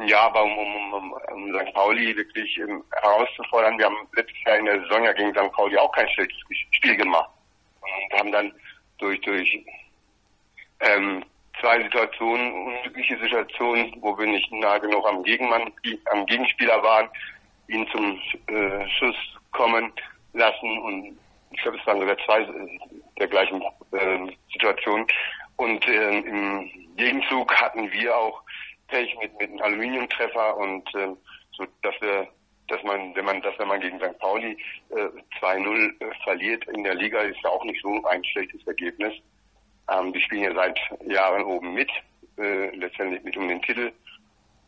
ja, 0.05 0.21
aber 0.21 0.43
um, 0.43 0.55
um, 0.55 0.93
um, 0.93 1.13
um 1.33 1.59
St. 1.59 1.73
Pauli 1.73 2.15
wirklich 2.15 2.59
ähm, 2.59 2.83
herauszufordern, 3.01 3.79
wir 3.79 3.85
haben 3.85 4.07
letztes 4.15 4.43
Jahr 4.45 4.57
in 4.57 4.65
der 4.65 4.81
Saison 4.81 5.03
ja 5.03 5.13
gegen 5.13 5.31
St. 5.31 5.51
Pauli 5.51 5.77
auch 5.77 5.91
kein 5.93 6.09
schlechtes 6.09 6.37
Spiel 6.73 6.95
gemacht. 6.95 7.31
Und 7.81 8.19
haben 8.19 8.31
dann 8.31 8.53
durch, 8.99 9.19
durch 9.21 9.65
ähm, 10.79 11.23
zwei 11.59 11.81
Situationen, 11.83 12.67
unglückliche 12.67 13.17
Situationen, 13.19 13.95
wo 14.01 14.17
wir 14.17 14.27
nicht 14.27 14.51
nah 14.51 14.77
genug 14.77 15.07
am 15.07 15.23
Gegenmann, 15.23 15.71
am 16.11 16.25
Gegenspieler 16.25 16.81
waren, 16.83 17.09
ihn 17.67 17.87
zum 17.91 18.19
äh, 18.47 18.87
Schuss 18.89 19.15
kommen 19.51 19.91
lassen 20.33 20.77
und 20.79 21.17
ich 21.51 21.61
glaube, 21.61 21.77
es 21.77 21.87
waren 21.87 21.99
sogar 21.99 22.17
zwei 22.25 22.41
äh, 22.41 22.79
der 23.19 23.27
gleichen 23.27 23.61
äh, 23.91 24.33
Situationen. 24.51 25.07
Und 25.55 25.87
äh, 25.87 26.19
im 26.19 26.69
Gegenzug 26.97 27.53
hatten 27.55 27.91
wir 27.91 28.15
auch 28.15 28.43
Pech 28.89 29.17
mit, 29.19 29.37
mit 29.39 29.49
einem 29.49 29.61
Aluminiumtreffer 29.61 30.57
und 30.57 30.87
äh, 30.95 31.07
so, 31.53 31.65
dass 31.81 31.95
wir 32.01 32.27
dass 32.67 32.83
man, 32.83 33.15
wenn 33.15 33.25
man 33.25 33.41
das, 33.41 33.57
wenn 33.59 33.69
man 33.69 33.79
gegen 33.79 33.97
St. 33.97 34.19
Pauli 34.19 34.57
äh, 34.89 35.07
2-0 35.39 36.01
äh, 36.01 36.13
verliert 36.23 36.65
in 36.67 36.83
der 36.83 36.95
Liga, 36.95 37.21
ist 37.21 37.39
ja 37.41 37.49
auch 37.49 37.63
nicht 37.63 37.81
so 37.81 38.03
ein 38.05 38.23
schlechtes 38.25 38.65
Ergebnis. 38.67 39.13
Ähm, 39.89 40.13
die 40.13 40.21
spielen 40.21 40.43
ja 40.43 40.53
seit 40.53 40.79
Jahren 41.05 41.43
oben 41.43 41.73
mit, 41.73 41.89
äh, 42.37 42.75
letztendlich 42.75 43.23
mit 43.23 43.37
um 43.37 43.47
den 43.47 43.61
Titel. 43.61 43.91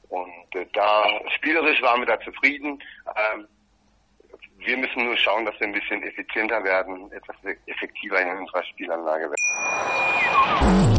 Und 0.10 0.56
äh, 0.56 0.66
da 0.74 1.04
spielerisch 1.36 1.82
waren 1.82 2.02
wir 2.02 2.08
da 2.08 2.20
zufrieden. 2.22 2.82
Ähm, 3.34 3.48
wir 4.58 4.78
müssen 4.78 5.06
nur 5.06 5.18
schauen, 5.18 5.46
dass 5.46 5.60
wir 5.60 5.68
ein 5.68 5.74
bisschen 5.74 6.04
effizienter 6.04 6.64
werden, 6.64 7.12
etwas 7.12 7.36
effektiver 7.66 8.22
in 8.22 8.38
unserer 8.38 8.64
Spielanlage 8.64 9.30
werden. 9.32 10.99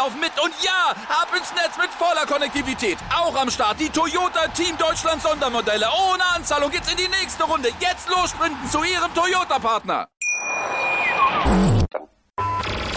laufen 0.01 0.19
mit. 0.19 0.31
Und 0.43 0.53
ja, 0.63 0.91
ab 1.09 1.27
ins 1.37 1.51
Netz 1.53 1.77
mit 1.77 1.89
voller 1.91 2.25
Konnektivität. 2.25 2.97
Auch 3.15 3.35
am 3.35 3.49
Start 3.49 3.79
die 3.79 3.89
Toyota 3.89 4.47
Team 4.53 4.77
Deutschland 4.77 5.21
Sondermodelle. 5.21 5.87
Ohne 6.11 6.23
Anzahlung 6.35 6.71
geht's 6.71 6.91
in 6.91 6.97
die 6.97 7.07
nächste 7.07 7.43
Runde. 7.43 7.69
Jetzt 7.79 8.09
los 8.09 8.31
sprinten 8.31 8.69
zu 8.69 8.83
Ihrem 8.83 9.13
Toyota-Partner. 9.13 10.07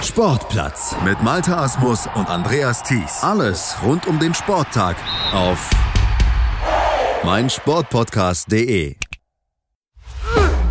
Sportplatz 0.02 0.94
mit 1.04 1.22
Malta 1.22 1.62
Asmus 1.64 2.08
und 2.14 2.28
Andreas 2.28 2.82
Thies. 2.82 3.22
Alles 3.22 3.76
rund 3.82 4.06
um 4.06 4.18
den 4.18 4.34
Sporttag 4.34 4.96
auf 5.32 5.70
meinsportpodcast.de. 7.24 8.96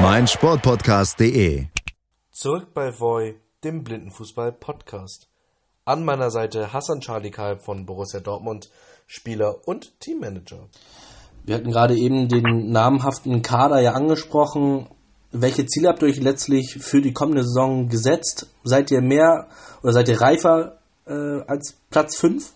meinsportpodcast.de. 0.00 1.66
Zurück 2.30 2.74
bei 2.74 2.90
Voy, 2.98 3.36
dem 3.62 3.84
Blindenfußball-Podcast. 3.84 5.28
An 5.84 6.04
meiner 6.04 6.30
Seite 6.30 6.72
Hassan 6.72 7.00
Charlie 7.00 7.30
Kalb 7.30 7.62
von 7.62 7.86
Borussia 7.86 8.20
Dortmund, 8.20 8.70
Spieler 9.06 9.66
und 9.66 9.98
Teammanager. 10.00 10.68
Wir 11.44 11.56
hatten 11.56 11.70
gerade 11.70 11.94
eben 11.94 12.28
den 12.28 12.72
namhaften 12.72 13.42
Kader 13.42 13.80
ja 13.80 13.92
angesprochen. 13.92 14.88
Welche 15.30 15.66
Ziele 15.66 15.88
habt 15.88 16.02
ihr 16.02 16.08
euch 16.08 16.20
letztlich 16.20 16.78
für 16.80 17.00
die 17.00 17.12
kommende 17.12 17.42
Saison 17.42 17.88
gesetzt? 17.88 18.46
Seid 18.62 18.90
ihr 18.90 19.00
mehr 19.00 19.48
oder 19.82 19.92
seid 19.92 20.08
ihr 20.08 20.20
reifer 20.20 20.78
äh, 21.06 21.40
als 21.46 21.78
Platz 21.90 22.18
5? 22.18 22.52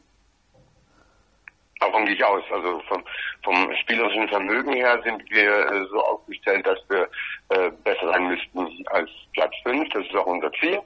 Davon 1.81 2.05
gehe 2.07 2.15
ich 2.15 2.25
aus. 2.25 2.43
Also 2.51 2.81
vom, 2.89 3.05
vom 3.45 3.69
spielerischen 3.83 4.29
Vermögen 4.29 4.73
her 4.73 5.01
sind 5.05 5.23
wir 5.31 5.67
äh, 5.67 5.87
so 5.91 6.01
aufgestellt, 6.01 6.67
dass 6.67 6.79
wir 6.89 7.09
äh, 7.51 7.71
besser 7.85 8.13
sein 8.13 8.29
müssten 8.29 8.87
als 8.89 9.11
Platz 9.33 9.53
5. 9.63 9.89
Das 9.91 10.05
ist 10.05 10.17
auch 10.17 10.27
unser 10.27 10.53
Ziel. 10.53 10.81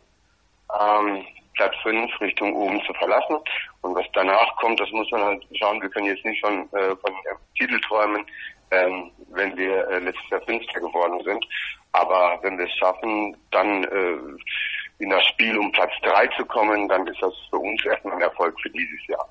Ähm, 0.81 1.26
Platz 1.54 1.75
5 1.83 2.21
Richtung 2.21 2.54
oben 2.54 2.81
zu 2.87 2.92
verlassen. 2.95 3.37
Und 3.83 3.95
was 3.95 4.07
danach 4.14 4.57
kommt, 4.57 4.81
das 4.81 4.90
muss 4.92 5.11
man 5.11 5.23
halt 5.23 5.45
schauen. 5.59 5.81
Wir 5.83 5.90
können 5.90 6.07
jetzt 6.07 6.25
nicht 6.25 6.40
schon 6.40 6.69
äh, 6.73 6.97
von 6.97 7.12
Titel 7.59 7.78
träumen, 7.81 8.25
ähm, 8.71 9.11
wenn 9.35 9.57
wir 9.57 9.87
äh, 9.88 9.99
letztes 9.99 10.28
Jahr 10.31 10.40
Fünfter 10.42 10.81
geworden 10.81 11.21
sind. 11.25 11.45
Aber 11.92 12.38
wenn 12.42 12.57
wir 12.57 12.64
es 12.64 12.75
schaffen, 12.78 13.37
dann 13.50 13.85
äh, 13.85 15.02
in 15.02 15.11
das 15.11 15.25
Spiel 15.26 15.59
um 15.59 15.71
Platz 15.73 15.92
3 16.02 16.28
zu 16.38 16.45
kommen, 16.47 16.88
dann 16.88 17.07
ist 17.07 17.21
das 17.21 17.35
für 17.50 17.59
uns 17.59 17.85
erstmal 17.85 18.14
ein 18.14 18.23
Erfolg 18.23 18.54
für 18.62 18.71
dieses 18.71 19.07
Jahr. 19.09 19.28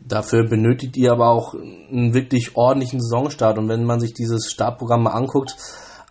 Dafür 0.00 0.48
benötigt 0.48 0.96
ihr 0.96 1.12
aber 1.12 1.28
auch 1.28 1.54
einen 1.54 2.12
wirklich 2.12 2.56
ordentlichen 2.56 3.00
Saisonstart. 3.00 3.58
Und 3.58 3.68
wenn 3.68 3.84
man 3.84 4.00
sich 4.00 4.14
dieses 4.14 4.50
Startprogramm 4.50 5.04
mal 5.04 5.12
anguckt, 5.12 5.54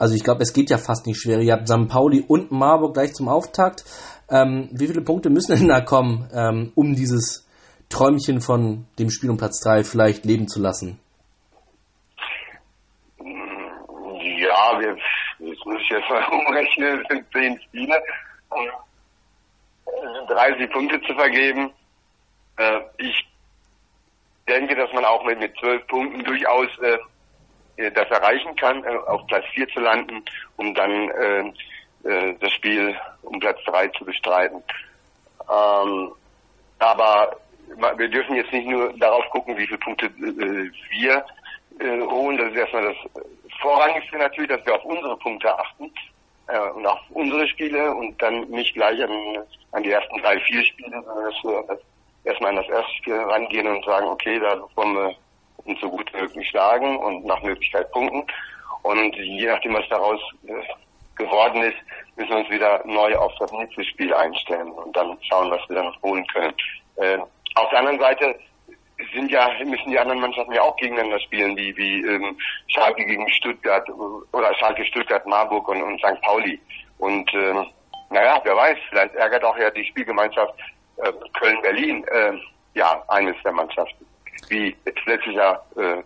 also 0.01 0.15
ich 0.15 0.23
glaube, 0.23 0.41
es 0.41 0.51
geht 0.51 0.71
ja 0.71 0.79
fast 0.79 1.05
nicht 1.05 1.21
schwer. 1.21 1.41
Ihr 1.41 1.53
habt 1.53 1.67
St. 1.67 1.87
Pauli 1.87 2.25
und 2.27 2.51
Marburg 2.51 2.95
gleich 2.95 3.13
zum 3.13 3.29
Auftakt. 3.29 3.83
Ähm, 4.31 4.67
wie 4.71 4.87
viele 4.87 5.01
Punkte 5.01 5.29
müssen 5.29 5.55
denn 5.55 5.67
da 5.67 5.79
kommen, 5.79 6.27
ähm, 6.33 6.71
um 6.73 6.95
dieses 6.95 7.47
Träumchen 7.87 8.41
von 8.41 8.87
dem 8.97 9.11
Spiel 9.11 9.29
um 9.29 9.37
Platz 9.37 9.59
3 9.59 9.83
vielleicht 9.83 10.25
leben 10.25 10.47
zu 10.47 10.59
lassen? 10.59 10.99
Ja, 13.19 14.79
wir, 14.79 14.97
jetzt 15.37 15.65
muss 15.67 15.81
ich 15.83 15.89
jetzt 15.91 16.09
mal 16.09 16.23
umrechnen, 16.31 17.01
es 17.01 17.07
sind 17.07 17.25
10 17.31 17.61
Spiele. 17.61 18.01
Es 19.85 20.17
sind 20.17 20.29
30 20.31 20.71
Punkte 20.71 20.99
zu 21.01 21.13
vergeben. 21.13 21.71
Äh, 22.57 22.79
ich 22.97 23.27
denke, 24.49 24.75
dass 24.75 24.91
man 24.93 25.05
auch 25.05 25.23
mit, 25.25 25.39
mit 25.39 25.55
12 25.59 25.85
Punkten 25.85 26.23
durchaus 26.23 26.69
äh, 26.79 26.97
das 27.89 28.09
erreichen 28.09 28.55
kann, 28.55 28.83
äh, 28.83 28.95
auf 29.07 29.25
Platz 29.27 29.45
4 29.53 29.67
zu 29.69 29.79
landen, 29.79 30.23
um 30.57 30.73
dann 30.75 31.09
äh, 31.09 31.53
äh, 32.03 32.35
das 32.39 32.51
Spiel 32.53 32.95
um 33.23 33.39
Platz 33.39 33.59
3 33.65 33.87
zu 33.89 34.05
bestreiten. 34.05 34.63
Ähm, 35.49 36.11
aber 36.79 37.37
wir 37.97 38.09
dürfen 38.09 38.35
jetzt 38.35 38.51
nicht 38.51 38.67
nur 38.67 38.93
darauf 38.97 39.27
gucken, 39.29 39.57
wie 39.57 39.65
viele 39.65 39.79
Punkte 39.79 40.07
äh, 40.07 40.71
wir 40.91 41.25
äh, 41.79 42.01
holen. 42.01 42.37
Das 42.37 42.51
ist 42.51 42.57
erstmal 42.57 42.83
das 42.83 43.23
Vorrangigste 43.61 44.17
natürlich, 44.17 44.49
dass 44.49 44.65
wir 44.65 44.75
auf 44.75 44.85
unsere 44.85 45.17
Punkte 45.17 45.57
achten 45.57 45.91
äh, 46.47 46.59
und 46.71 46.85
auf 46.85 46.99
unsere 47.11 47.47
Spiele 47.47 47.93
und 47.93 48.21
dann 48.21 48.49
nicht 48.49 48.73
gleich 48.73 49.01
an, 49.03 49.11
an 49.71 49.83
die 49.83 49.91
ersten 49.91 50.21
drei, 50.21 50.39
vier 50.41 50.63
Spiele, 50.63 51.01
sondern 51.03 51.25
dass 51.25 51.43
wir 51.43 51.79
erstmal 52.23 52.49
an 52.51 52.57
das 52.57 52.69
erste 52.69 52.93
Spiel 52.95 53.15
rangehen 53.15 53.67
und 53.67 53.85
sagen, 53.85 54.07
okay, 54.07 54.39
da 54.39 54.59
wollen 54.75 54.95
wir 54.95 55.15
uns 55.65 55.79
so 55.79 55.89
gut 55.89 56.11
wie 56.13 56.21
möglich 56.21 56.47
schlagen 56.49 56.97
und 56.97 57.25
nach 57.25 57.41
Möglichkeit 57.41 57.91
punkten. 57.91 58.25
Und 58.83 59.15
je 59.15 59.47
nachdem, 59.47 59.75
was 59.75 59.87
daraus 59.89 60.19
äh, 60.47 61.23
geworden 61.23 61.61
ist, 61.61 61.77
müssen 62.15 62.29
wir 62.31 62.37
uns 62.37 62.49
wieder 62.49 62.81
neu 62.85 63.15
auf 63.15 63.33
das 63.39 63.51
nächste 63.51 63.83
Spiel 63.85 64.13
einstellen 64.13 64.71
und 64.71 64.95
dann 64.95 65.17
schauen, 65.21 65.51
was 65.51 65.61
wir 65.69 65.75
dann 65.75 65.85
noch 65.85 66.01
holen 66.01 66.25
können. 66.27 66.53
Äh, 66.97 67.17
auf 67.55 67.69
der 67.69 67.79
anderen 67.79 67.99
Seite 67.99 68.39
sind 69.13 69.31
ja, 69.31 69.49
müssen 69.65 69.89
die 69.89 69.99
anderen 69.99 70.19
Mannschaften 70.19 70.53
ja 70.53 70.61
auch 70.61 70.75
gegeneinander 70.77 71.19
spielen, 71.19 71.57
wie, 71.57 71.75
wie 71.75 72.05
ähm, 72.05 72.37
Schalke 72.67 73.03
gegen 73.03 73.27
Stuttgart 73.29 73.87
oder 73.89 74.53
Schalke, 74.55 74.85
Stuttgart, 74.85 75.25
Marburg 75.25 75.67
und, 75.67 75.81
und 75.81 75.99
St. 75.99 76.21
Pauli. 76.21 76.59
Und 76.99 77.31
ähm, 77.33 77.65
naja, 78.09 78.39
wer 78.43 78.55
weiß, 78.55 78.77
vielleicht 78.89 79.15
ärgert 79.15 79.43
auch 79.43 79.57
ja 79.57 79.69
die 79.71 79.85
Spielgemeinschaft 79.85 80.53
äh, 80.97 81.11
Köln-Berlin 81.39 82.03
äh, 82.05 82.33
ja 82.73 83.03
eines 83.07 83.35
der 83.43 83.53
Mannschaften. 83.53 84.05
Wie 84.51 84.75
es 84.85 84.93
letztes 85.05 85.33
Jahr, 85.33 85.65
äh, 85.77 86.03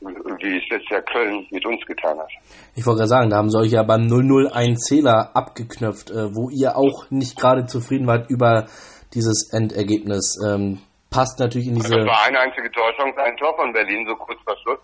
wie 0.00 0.58
es 0.58 0.68
letztes 0.68 0.90
Jahr 0.90 1.02
Köln 1.02 1.46
mit 1.50 1.64
uns 1.64 1.80
getan 1.86 2.18
hat. 2.18 2.28
Ich 2.74 2.84
wollte 2.84 2.98
gerade 2.98 3.08
sagen, 3.08 3.30
da 3.30 3.36
haben 3.36 3.50
sie 3.50 3.58
euch 3.58 3.72
ja 3.72 3.82
beim 3.82 4.02
0-0 4.02 4.52
einen 4.52 4.76
Zähler 4.76 5.30
abgeknöpft, 5.34 6.10
äh, 6.10 6.34
wo 6.34 6.50
ihr 6.50 6.76
auch 6.76 7.10
nicht 7.10 7.38
gerade 7.38 7.66
zufrieden 7.66 8.06
wart 8.06 8.28
über 8.28 8.66
dieses 9.14 9.50
Endergebnis. 9.52 10.36
Ähm, 10.44 10.82
passt 11.10 11.38
natürlich 11.38 11.68
in 11.68 11.76
diese. 11.76 11.96
Das 11.96 12.06
war 12.06 12.26
eine 12.26 12.40
einzige 12.40 12.70
Torchance, 12.70 13.16
ein 13.22 13.36
Tor 13.36 13.54
von 13.56 13.72
Berlin, 13.72 14.04
so 14.08 14.16
kurz 14.16 14.40
vor 14.42 14.56
Schluss. 14.62 14.80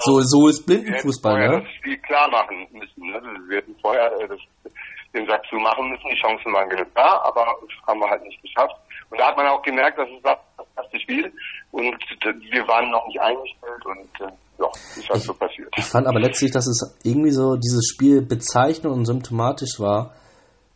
So, 0.00 0.20
so 0.22 0.48
ist 0.48 0.66
Blindenfußball, 0.66 1.36
wir 1.36 1.42
hätten 1.42 1.54
ne? 1.54 1.62
das 1.62 1.72
Spiel 1.78 1.98
klar 1.98 2.28
machen 2.28 2.66
müssen. 2.72 3.00
Ne? 3.06 3.20
Wir 3.48 3.58
hätten 3.58 3.76
vorher 3.80 4.10
äh, 4.18 4.26
das, 4.26 4.40
den 5.14 5.24
Sack 5.28 5.46
zumachen 5.48 5.88
müssen. 5.88 6.08
Die 6.10 6.20
Chancen 6.20 6.52
waren 6.52 6.68
genug 6.68 6.88
da, 6.96 7.22
aber 7.22 7.46
haben 7.86 8.00
wir 8.00 8.10
halt 8.10 8.24
nicht 8.24 8.42
geschafft. 8.42 8.74
Und 9.10 9.20
da 9.20 9.28
hat 9.28 9.36
man 9.36 9.46
auch 9.46 9.62
gemerkt, 9.62 9.96
dass 9.98 10.08
es 10.08 10.22
das 10.22 10.66
erste 10.76 11.00
Spiel 11.00 11.32
und 11.74 11.96
wir 12.52 12.68
waren 12.68 12.90
noch 12.90 13.06
nicht 13.08 13.20
eingestellt 13.20 13.84
und 13.84 14.28
äh, 14.28 14.32
ja, 14.60 14.68
ist 14.96 15.08
halt 15.10 15.22
so 15.22 15.34
passiert. 15.34 15.68
Ich 15.76 15.84
fand 15.86 16.06
aber 16.06 16.20
letztlich, 16.20 16.52
dass 16.52 16.66
es 16.68 16.96
irgendwie 17.02 17.32
so 17.32 17.56
dieses 17.56 17.88
Spiel 17.88 18.22
bezeichnend 18.22 18.94
und 18.94 19.04
symptomatisch 19.04 19.80
war 19.80 20.14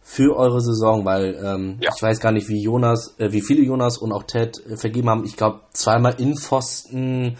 für 0.02 0.37
eure 0.37 0.61
Saison, 0.61 1.05
weil 1.05 1.38
ähm, 1.45 1.78
Ja. 1.81 1.90
ich 1.95 2.02
weiß 2.02 2.19
gar 2.19 2.33
nicht, 2.33 2.49
wie 2.49 2.61
Jonas, 2.62 3.14
äh, 3.21 3.31
wie 3.31 3.43
viele 3.43 3.62
Jonas 3.62 3.99
und 3.99 4.12
auch 4.12 4.25
Ted 4.25 4.59
äh, 4.67 4.76
vergeben 4.76 5.09
haben. 5.09 5.25
Ich 5.25 5.37
glaube 5.37 5.61
zweimal 5.73 6.14
in 6.21 6.37
Pfosten 6.37 7.37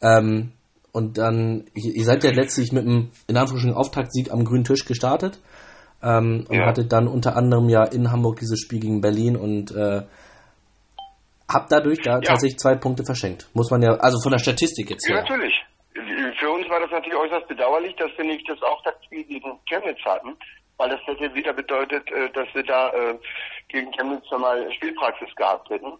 ähm, 0.00 0.52
und 0.92 1.18
dann 1.18 1.64
ihr 1.74 1.94
ihr 1.94 2.04
seid 2.04 2.24
ja 2.24 2.30
letztlich 2.30 2.72
mit 2.72 2.86
einem 2.86 3.10
in 3.26 3.36
Anführungsstrichen 3.36 3.76
Auftaktsieg 3.76 4.32
am 4.32 4.44
grünen 4.44 4.64
Tisch 4.64 4.86
gestartet 4.86 5.38
ähm, 6.02 6.46
und 6.48 6.56
Ja. 6.56 6.66
hattet 6.66 6.92
dann 6.92 7.08
unter 7.08 7.36
anderem 7.36 7.68
ja 7.68 7.84
in 7.84 8.10
Hamburg 8.10 8.38
dieses 8.38 8.60
Spiel 8.60 8.80
gegen 8.80 9.00
Berlin 9.02 9.36
und 9.36 9.70
äh, 9.72 10.02
habt 11.48 11.70
dadurch 11.72 12.00
da 12.02 12.20
tatsächlich 12.20 12.58
zwei 12.58 12.74
Punkte 12.74 13.04
verschenkt. 13.04 13.48
Muss 13.54 13.70
man 13.70 13.82
ja, 13.82 13.94
also 13.94 14.20
von 14.20 14.32
der 14.32 14.38
Statistik 14.38 14.90
jetzt 14.90 15.08
Ja, 15.08 15.16
her. 15.16 15.22
natürlich. 15.22 15.54
Für 16.38 16.50
uns 16.50 16.68
war 16.68 16.80
das 16.80 16.90
natürlich 16.90 17.18
äußerst 17.18 17.46
bedauerlich, 17.48 17.94
dass 17.96 18.10
wir 18.16 18.24
nicht 18.24 18.48
das 18.48 18.60
Auftaktspiel 18.62 19.24
gegen 19.24 19.58
Chemnitz 19.68 19.98
hatten, 20.04 20.36
weil 20.78 20.88
das 20.90 21.00
hätte 21.06 21.32
wieder 21.34 21.52
bedeutet, 21.52 22.10
äh, 22.10 22.30
dass 22.30 22.48
wir 22.54 22.64
da 22.64 22.90
äh, 22.90 23.18
gegen 23.68 23.92
Chemnitz 23.92 24.24
nochmal 24.30 24.72
Spielpraxis 24.72 25.34
gehabt 25.36 25.68
hätten. 25.70 25.92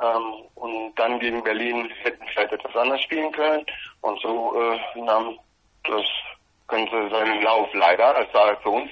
Ähm, 0.00 0.32
und 0.54 0.94
dann 0.96 1.18
gegen 1.20 1.42
Berlin 1.42 1.88
hätten 2.02 2.24
vielleicht 2.32 2.52
etwas 2.52 2.74
anders 2.74 3.02
spielen 3.02 3.30
können. 3.32 3.64
Und 4.00 4.20
so 4.20 4.54
äh, 4.60 5.00
nahm 5.00 5.38
das 5.84 6.04
Ganze 6.68 7.08
seinen 7.10 7.42
Lauf 7.42 7.68
leider. 7.74 8.26
Es 8.26 8.32
war 8.34 8.56
für 8.60 8.70
uns, 8.70 8.90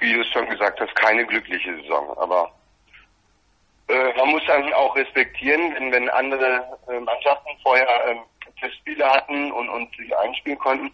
wie 0.00 0.12
du 0.12 0.20
es 0.20 0.28
schon 0.28 0.48
gesagt 0.48 0.80
hast, 0.80 0.94
keine 0.96 1.24
glückliche 1.24 1.74
Saison. 1.82 2.16
Aber 2.18 2.50
äh, 3.92 4.16
man 4.16 4.30
muss 4.30 4.42
dann 4.46 4.72
auch 4.72 4.96
respektieren, 4.96 5.74
wenn, 5.74 5.92
wenn 5.92 6.08
andere 6.08 6.78
äh, 6.88 6.98
Mannschaften 7.00 7.50
vorher 7.62 7.86
ähm, 8.08 8.22
Testspiele 8.60 9.08
hatten 9.08 9.52
und, 9.52 9.68
und 9.68 9.94
sich 9.96 10.16
einspielen 10.16 10.58
konnten. 10.58 10.92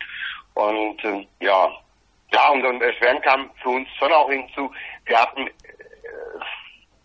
Und 0.55 1.05
ähm, 1.05 1.27
ja, 1.41 1.71
ja, 2.33 2.49
und, 2.51 2.65
und 2.65 2.83
erschwerend 2.83 3.23
kam 3.23 3.51
für 3.63 3.71
uns 3.71 3.89
schon 3.99 4.13
auch 4.13 4.29
hinzu, 4.29 4.73
wir 5.07 5.21
hatten 5.21 5.47
äh, 5.47 5.53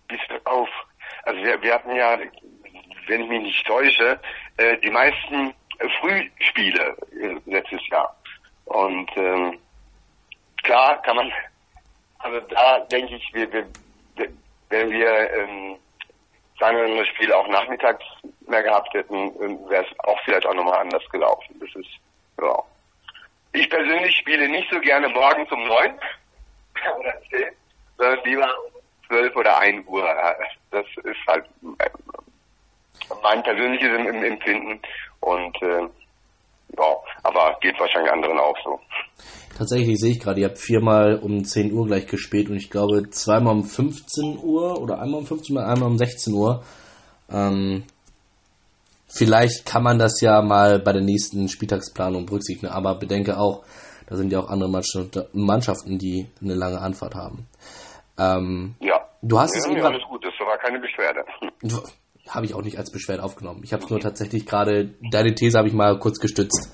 bis 0.08 0.20
auf, 0.46 0.70
also 1.24 1.42
wir, 1.42 1.62
wir 1.62 1.74
hatten 1.74 1.96
ja, 1.96 2.18
wenn 3.08 3.22
ich 3.22 3.30
mich 3.30 3.42
nicht 3.44 3.68
täusche, 3.68 4.20
äh, 4.58 4.78
die 4.80 4.90
meisten 4.90 5.54
äh, 5.80 5.90
Frühspiele 6.00 6.98
äh, 7.22 7.36
letztes 7.46 7.88
Jahr. 7.90 8.16
Und 8.66 9.10
ähm, 9.16 9.60
klar 10.64 11.02
kann 11.04 11.18
man, 11.18 11.32
also 12.20 12.40
da 12.42 12.80
denke 12.80 13.16
ich, 13.16 13.34
wir, 13.34 13.52
wir, 13.52 13.68
wenn 14.70 14.90
wir 14.90 15.34
ähm, 15.34 15.78
sagen 16.60 16.78
wir, 16.78 16.98
das 16.98 17.08
Spiel 17.08 17.32
auch 17.34 17.48
nachmittags 17.48 18.04
mehr 18.48 18.64
gehabt 18.64 18.94
hätten, 18.94 19.34
wäre 19.70 19.86
es 19.86 20.00
auch 20.00 20.20
vielleicht 20.24 20.46
auch 20.46 20.54
nochmal 20.54 20.80
anders 20.80 21.08
gelaufen. 21.10 21.60
Das 21.60 21.70
ist, 21.76 21.90
ja. 22.42 22.64
Ich 23.54 23.70
persönlich 23.70 24.16
spiele 24.18 24.50
nicht 24.50 24.70
so 24.72 24.80
gerne 24.80 25.10
morgens 25.10 25.52
um 25.52 25.64
neun 25.68 25.94
oder 27.00 27.22
zehn, 27.30 27.52
sondern 27.98 28.20
lieber 28.26 28.46
um 28.66 28.82
zwölf 29.08 29.36
oder 29.36 29.58
ein 29.60 29.86
Uhr. 29.88 30.10
Das 30.72 30.86
ist 31.04 31.28
halt 31.28 31.46
mein 33.22 33.44
persönliches 33.44 33.90
Em- 33.90 34.08
Em- 34.08 34.24
Empfinden 34.24 34.82
und 35.20 35.62
äh, 35.62 35.88
ja, 36.78 36.96
aber 37.24 37.58
geht 37.62 37.80
wahrscheinlich 37.80 38.12
anderen 38.12 38.40
auch 38.40 38.56
so. 38.64 38.80
Tatsächlich 39.58 40.00
sehe 40.00 40.12
ich 40.12 40.20
gerade, 40.20 40.42
ihr 40.42 40.48
habt 40.48 40.58
viermal 40.58 41.20
um 41.20 41.44
10 41.44 41.72
Uhr 41.74 41.86
gleich 41.86 42.08
gespielt 42.08 42.50
und 42.50 42.58
ich 42.58 42.70
glaube 42.72 43.10
zweimal 43.12 43.54
um 43.54 43.64
15 43.64 44.40
Uhr 44.42 44.82
oder 44.82 45.00
einmal 45.00 45.20
um 45.20 45.28
15 45.28 45.56
Uhr, 45.56 45.66
einmal 45.66 45.90
um 45.90 45.98
16 45.98 46.34
Uhr. 46.34 46.64
Ähm, 47.32 47.84
vielleicht 49.08 49.66
kann 49.66 49.84
man 49.84 50.00
das 50.00 50.22
ja 50.22 50.42
mal 50.42 50.80
bei 50.80 50.92
der 50.92 51.04
nächsten 51.04 51.48
Spieltagsplanung 51.50 52.26
berücksichtigen, 52.26 52.72
aber 52.72 52.96
bedenke 52.96 53.38
auch, 53.38 53.64
da 54.08 54.16
sind 54.16 54.32
ja 54.32 54.40
auch 54.40 54.50
andere 54.50 54.70
Mannschaft- 54.70 55.20
Mannschaften, 55.34 56.00
die 56.00 56.28
eine 56.42 56.56
lange 56.56 56.82
Anfahrt 56.82 57.16
haben. 57.16 57.48
Ähm, 58.18 58.76
Ja. 58.80 59.08
Du 59.26 59.40
hast 59.40 59.56
es 59.56 59.66
ja, 59.66 59.72
eben 59.72 59.80
ja, 59.80 59.88
alles 59.88 60.04
gut, 60.10 60.22
das 60.26 60.34
war 60.46 60.58
keine 60.58 60.80
Beschwerde. 60.80 61.24
Habe 62.30 62.46
ich 62.46 62.54
auch 62.54 62.62
nicht 62.62 62.78
als 62.78 62.92
Beschwerde 62.92 63.24
aufgenommen. 63.24 63.62
Ich 63.64 63.74
habe 63.74 63.84
es 63.84 63.90
nur 63.90 64.00
tatsächlich 64.00 64.46
gerade, 64.46 64.94
deine 65.12 65.36
These 65.36 65.58
habe 65.58 65.68
ich 65.68 65.74
mal 65.74 66.00
kurz 66.00 66.20
gestützt. 66.20 66.72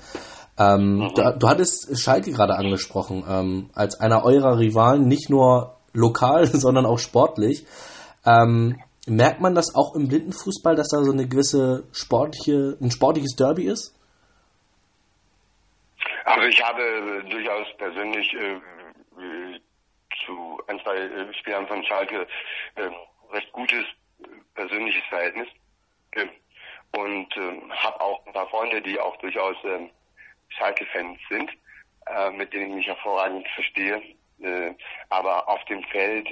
Ähm, 0.58 1.10
du, 1.14 1.22
du 1.38 1.48
hattest 1.48 1.98
Schalke 1.98 2.32
gerade 2.32 2.54
angesprochen, 2.54 3.24
ähm, 3.28 3.70
als 3.74 3.98
einer 3.98 4.24
eurer 4.24 4.58
Rivalen, 4.58 5.06
nicht 5.08 5.30
nur 5.30 5.76
lokal, 5.92 6.46
sondern 6.52 6.86
auch 6.86 6.98
sportlich. 6.98 7.66
Ähm, 8.24 8.80
merkt 9.06 9.40
man 9.40 9.54
das 9.54 9.74
auch 9.74 9.94
im 9.94 10.08
Blindenfußball, 10.08 10.76
dass 10.76 10.88
da 10.88 11.02
so 11.02 11.12
eine 11.12 11.26
gewisse 11.26 11.84
sportliche, 11.92 12.76
ein 12.80 12.90
sportliches 12.90 13.34
Derby 13.36 13.64
ist? 13.64 13.96
Also 16.24 16.46
ich 16.46 16.62
habe 16.62 16.82
äh, 16.82 17.28
durchaus 17.28 17.66
persönlich 17.78 18.32
äh, 18.34 18.54
äh, 18.54 19.60
zu 20.26 20.60
ein, 20.68 20.78
zwei 20.84 20.96
äh, 20.96 21.34
Spielern 21.34 21.66
von 21.66 21.82
Schalke 21.84 22.26
äh, 22.76 22.90
recht 23.32 23.50
gutes 23.52 23.84
persönliches 24.54 25.04
Verhältnis. 25.08 25.48
Und 26.96 27.36
äh, 27.36 27.60
habe 27.70 28.00
auch 28.00 28.26
ein 28.26 28.32
paar 28.32 28.48
Freunde, 28.48 28.82
die 28.82 28.98
auch 28.98 29.16
durchaus 29.18 29.56
äh, 29.64 29.88
Schalke-Fans 30.48 31.18
sind, 31.28 31.50
äh, 32.06 32.30
mit 32.30 32.52
denen 32.52 32.70
ich 32.70 32.76
mich 32.76 32.86
hervorragend 32.88 33.46
verstehe. 33.54 34.02
Äh, 34.40 34.74
aber 35.08 35.48
auf 35.48 35.64
dem 35.66 35.82
Feld, 35.84 36.28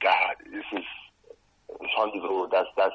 da 0.00 0.32
ist 0.50 0.72
es 0.72 1.90
schon 1.94 2.20
so, 2.20 2.46
dass 2.46 2.66
das 2.74 2.92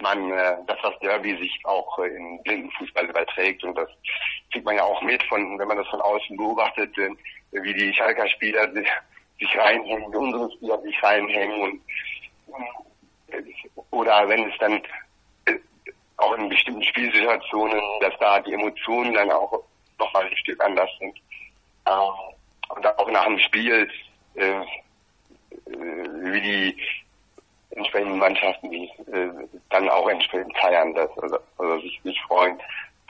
man, 0.00 0.30
äh, 0.30 0.56
das 0.66 0.98
Derby 1.00 1.36
sich 1.38 1.60
auch 1.64 1.98
äh, 1.98 2.08
in 2.08 2.42
Blindenfußball 2.42 3.06
überträgt. 3.06 3.64
Und 3.64 3.76
das 3.76 3.88
kriegt 4.52 4.64
man 4.64 4.76
ja 4.76 4.84
auch 4.84 5.02
mit 5.02 5.22
von, 5.24 5.58
wenn 5.58 5.68
man 5.68 5.76
das 5.76 5.88
von 5.88 6.00
außen 6.00 6.36
beobachtet, 6.36 6.96
äh, 6.98 7.10
wie 7.50 7.74
die 7.74 7.92
Schalker 7.92 8.28
Spieler 8.28 8.72
sich, 8.72 9.56
reinhängen, 9.56 10.14
unsere 10.14 10.50
Spieler 10.52 10.80
sich 10.82 11.02
reinhängen 11.02 11.60
und 11.62 11.82
oder 13.98 14.28
wenn 14.28 14.48
es 14.48 14.56
dann 14.58 14.74
äh, 15.46 15.58
auch 16.16 16.36
in 16.38 16.48
bestimmten 16.48 16.84
Spielsituationen, 16.84 17.80
dass 18.00 18.14
da 18.20 18.40
die 18.40 18.52
Emotionen 18.52 19.12
dann 19.12 19.30
auch 19.30 19.64
nochmal 19.98 20.24
ein 20.24 20.36
Stück 20.36 20.62
anders 20.64 20.90
sind. 21.00 21.16
Ähm, 21.86 22.34
und 22.68 22.86
auch 22.86 23.10
nach 23.10 23.24
dem 23.24 23.38
Spiel, 23.38 23.88
äh, 24.34 24.50
äh, 24.50 24.64
wie 25.66 26.40
die 26.40 26.76
entsprechenden 27.70 28.18
Mannschaften, 28.18 28.70
die 28.70 28.90
äh, 29.10 29.30
dann 29.70 29.88
auch 29.88 30.08
entsprechend 30.08 30.56
feiern, 30.58 30.94
das, 30.94 31.10
also, 31.18 31.38
also 31.58 31.80
sich, 31.80 32.00
sich 32.04 32.20
freuen, 32.26 32.58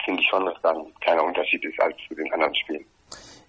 finde 0.04 0.22
ich 0.22 0.28
schon, 0.28 0.46
dass 0.46 0.60
dann 0.62 0.86
keiner 1.00 1.24
Unterschied 1.24 1.62
ist 1.64 1.80
als 1.80 1.96
zu 2.08 2.14
den 2.14 2.32
anderen 2.32 2.54
Spielen. 2.54 2.84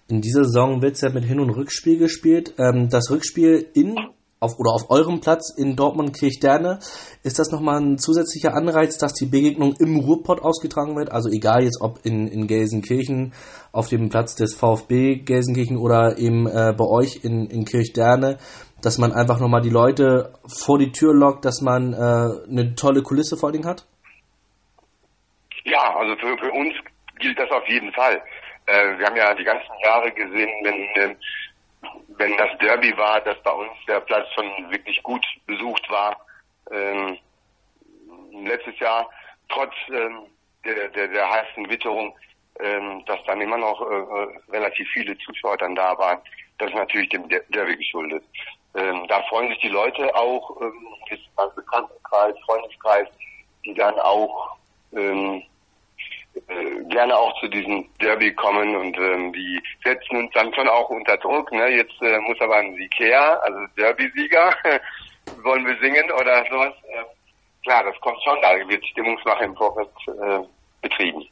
In 0.08 0.20
dieser 0.20 0.44
Saison 0.44 0.82
wird 0.82 0.94
es 0.94 1.02
ja 1.02 1.10
mit 1.10 1.24
Hin- 1.24 1.40
und 1.40 1.50
Rückspiel 1.50 1.98
gespielt. 1.98 2.54
Ähm, 2.58 2.88
das 2.90 3.10
Rückspiel 3.10 3.70
in 3.74 3.96
auf 4.40 4.58
oder 4.58 4.72
auf 4.72 4.90
eurem 4.90 5.20
Platz 5.20 5.54
in 5.56 5.76
Dortmund 5.76 6.16
Kirchderne, 6.18 6.78
ist 7.22 7.38
das 7.38 7.52
nochmal 7.52 7.80
ein 7.80 7.98
zusätzlicher 7.98 8.54
Anreiz, 8.54 8.96
dass 8.96 9.12
die 9.12 9.26
Begegnung 9.26 9.74
im 9.78 10.00
Ruhrpott 10.00 10.40
ausgetragen 10.40 10.96
wird? 10.96 11.12
Also 11.12 11.28
egal 11.28 11.62
jetzt 11.62 11.80
ob 11.82 12.04
in, 12.04 12.26
in 12.26 12.46
Gelsenkirchen 12.46 13.34
auf 13.72 13.88
dem 13.88 14.08
Platz 14.08 14.34
des 14.36 14.56
VfB 14.56 15.16
Gelsenkirchen 15.16 15.76
oder 15.76 16.16
eben 16.18 16.46
äh, 16.46 16.72
bei 16.76 16.84
euch 16.84 17.22
in, 17.22 17.46
in 17.50 17.66
Kirchderne, 17.66 18.38
dass 18.82 18.96
man 18.96 19.12
einfach 19.12 19.40
nochmal 19.40 19.60
die 19.60 19.70
Leute 19.70 20.32
vor 20.48 20.78
die 20.78 20.90
Tür 20.90 21.14
lockt, 21.14 21.44
dass 21.44 21.60
man 21.60 21.92
äh, 21.92 21.96
eine 22.50 22.74
tolle 22.74 23.02
Kulisse 23.02 23.36
vor 23.36 23.52
Dingen 23.52 23.66
hat? 23.66 23.84
Ja, 25.64 25.94
also 25.96 26.16
für, 26.16 26.38
für 26.38 26.50
uns 26.52 26.72
gilt 27.18 27.38
das 27.38 27.50
auf 27.50 27.68
jeden 27.68 27.92
Fall. 27.92 28.22
Äh, 28.66 28.98
wir 28.98 29.06
haben 29.06 29.16
ja 29.16 29.34
die 29.34 29.44
ganzen 29.44 29.68
Jahre 29.84 30.10
gesehen, 30.12 30.48
wenn, 30.64 31.10
äh, 31.10 31.16
wenn 32.08 32.36
das 32.36 32.56
Derby 32.58 32.96
war, 32.96 33.20
dass 33.20 33.40
bei 33.42 33.52
uns 33.52 33.72
der 33.86 34.00
Platz 34.00 34.26
schon 34.34 34.70
wirklich 34.70 35.02
gut 35.02 35.24
besucht 35.46 35.88
war. 35.90 36.16
Ähm, 36.70 37.18
letztes 38.32 38.78
Jahr, 38.78 39.08
trotz 39.48 39.72
ähm, 39.88 40.26
der, 40.64 40.88
der, 40.88 41.08
der 41.08 41.30
heißen 41.30 41.68
Witterung, 41.68 42.14
ähm, 42.60 43.04
dass 43.06 43.18
dann 43.26 43.40
immer 43.40 43.58
noch 43.58 43.80
äh, 43.80 44.52
relativ 44.52 44.88
viele 44.90 45.16
Zuschauer 45.18 45.56
dann 45.56 45.74
da 45.74 45.96
waren. 45.98 46.18
Das 46.58 46.68
ist 46.68 46.76
natürlich 46.76 47.08
dem 47.08 47.28
Der- 47.28 47.44
Derby 47.48 47.76
geschuldet. 47.76 48.22
Ähm, 48.74 49.06
da 49.08 49.22
freuen 49.22 49.48
sich 49.48 49.58
die 49.60 49.68
Leute 49.68 50.14
auch, 50.14 50.60
ähm, 50.60 50.86
jetzt 51.08 51.34
beim 51.34 51.52
Bekanntenkreis, 51.54 52.34
Freundeskreis, 52.44 53.08
die 53.64 53.74
dann 53.74 53.98
auch 53.98 54.56
ähm, 54.92 55.42
äh, 56.34 56.84
gerne 56.88 57.16
auch 57.16 57.38
zu 57.40 57.48
diesem 57.48 57.88
Derby 58.00 58.32
kommen 58.34 58.76
und 58.76 58.96
ähm, 58.98 59.32
die 59.32 59.60
setzen 59.84 60.16
uns 60.16 60.30
dann 60.34 60.52
schon 60.54 60.68
auch 60.68 60.88
unter 60.90 61.16
Druck. 61.16 61.50
Ne? 61.52 61.76
Jetzt 61.76 62.00
äh, 62.02 62.18
muss 62.20 62.40
aber 62.40 62.56
ein 62.56 62.74
Sieg 62.74 62.92
her, 62.98 63.40
also 63.42 63.58
Derby-Sieger. 63.76 64.54
Wollen 65.42 65.66
wir 65.66 65.76
singen 65.80 66.10
oder 66.12 66.44
sowas? 66.50 66.74
Äh, 66.88 67.04
klar, 67.62 67.84
das 67.84 68.00
kommt 68.00 68.18
schon, 68.24 68.38
da 68.42 68.68
wird 68.68 68.84
Stimmungsmache 68.86 69.44
im 69.44 69.56
Vorfeld 69.56 69.88
äh, 70.06 70.46
betrieben. 70.82 71.24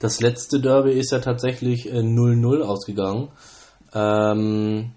Das 0.00 0.20
letzte 0.20 0.60
Derby 0.60 0.92
ist 0.92 1.12
ja 1.12 1.18
tatsächlich 1.18 1.86
0-0 1.86 2.62
ausgegangen. 2.62 3.30
Ähm, 3.94 4.92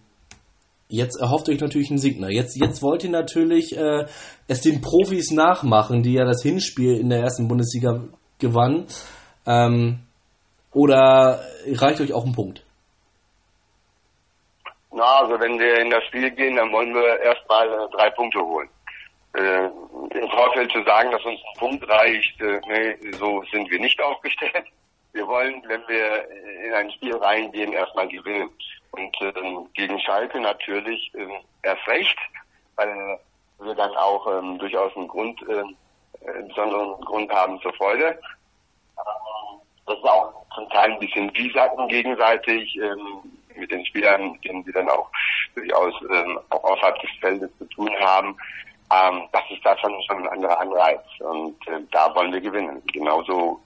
jetzt 0.88 1.20
erhofft 1.20 1.50
euch 1.50 1.60
natürlich 1.60 1.90
einen 1.90 2.00
Sieg. 2.00 2.20
Jetzt, 2.30 2.56
jetzt 2.56 2.82
wollt 2.82 3.04
ihr 3.04 3.10
natürlich 3.10 3.76
äh, 3.76 4.06
es 4.48 4.62
den 4.62 4.82
Profis 4.82 5.32
nachmachen, 5.32 6.04
die 6.04 6.14
ja 6.14 6.24
das 6.24 6.42
Hinspiel 6.42 7.00
in 7.00 7.10
der 7.10 7.20
ersten 7.20 7.48
Bundesliga 7.48 8.04
gewannen. 8.44 8.88
Ähm, 9.48 10.00
oder 10.72 11.40
reicht 11.68 12.02
euch 12.02 12.14
auch 12.14 12.26
ein 12.26 12.36
Punkt? 12.36 12.64
Na, 14.92 15.22
also 15.22 15.40
wenn 15.40 15.60
wir 15.60 15.80
in 15.80 15.90
das 15.90 16.04
Spiel 16.06 16.30
gehen, 16.32 16.56
dann 16.56 16.72
wollen 16.72 16.94
wir 16.94 17.20
erstmal 17.20 17.68
äh, 17.68 17.90
drei 17.92 18.10
Punkte 18.12 18.40
holen. 18.40 18.70
Äh, 19.36 19.66
Im 19.66 20.30
Vorfeld 20.30 20.72
zu 20.72 20.84
sagen, 20.84 21.10
dass 21.12 21.26
uns 21.26 21.40
ein 21.40 21.60
Punkt 21.60 21.90
reicht, 21.90 22.40
äh, 22.42 22.62
nee, 22.68 23.12
so 23.14 23.44
sind 23.52 23.70
wir 23.72 23.80
nicht 23.80 24.00
aufgestellt. 24.10 24.66
Wir 25.14 25.28
wollen, 25.28 25.64
wenn 25.68 25.82
wir 25.88 26.30
in 26.66 26.74
ein 26.74 26.92
Spiel 26.92 27.16
reingehen, 27.16 27.74
erstmal 27.74 28.08
gewinnen. 28.08 28.50
Und 28.92 29.16
ähm, 29.22 29.68
gegen 29.74 30.00
Schalke 30.00 30.40
natürlich 30.40 31.12
ähm, 31.16 31.32
erst 31.64 31.88
recht, 31.88 32.18
weil 32.76 33.20
wir 33.60 33.76
dann 33.76 33.96
auch 33.96 34.28
ähm, 34.28 34.60
durchaus 34.60 34.96
einen 34.96 35.08
Grund, 35.08 35.40
ähm, 35.50 35.76
äh, 36.26 36.44
besonderen 36.48 37.02
Grund 37.02 37.32
haben 37.32 37.60
zur 37.62 37.74
Freude. 37.74 38.08
Ähm, 38.98 39.60
das 39.86 39.98
ist 39.98 40.06
auch 40.06 40.34
zum 40.56 40.70
Teil 40.70 40.92
ein 40.92 41.00
bisschen 41.00 41.34
Wiesacken 41.36 41.88
gegenseitig 41.88 42.76
ähm, 42.78 43.32
mit 43.56 43.72
den 43.72 43.86
Spielern, 43.86 44.32
mit 44.32 44.46
denen 44.46 44.66
wir 44.66 44.74
dann 44.74 44.90
auch 44.90 45.10
durchaus 45.56 45.94
ähm, 46.10 46.40
auch 46.50 46.64
außerhalb 46.64 47.00
des 47.02 47.12
Feldes 47.20 47.50
zu 47.58 47.66
tun 47.66 47.92
haben. 48.00 48.36
Ähm, 48.92 49.24
das 49.32 49.44
ist 49.50 49.66
da 49.66 49.78
schon, 49.78 49.94
schon 50.08 50.24
ein 50.24 50.30
anderer 50.30 50.60
Anreiz 50.60 51.04
und 51.20 51.56
äh, 51.68 51.82
da 51.92 52.14
wollen 52.16 52.32
wir 52.32 52.42
gewinnen. 52.42 52.82
Genauso 52.92 53.60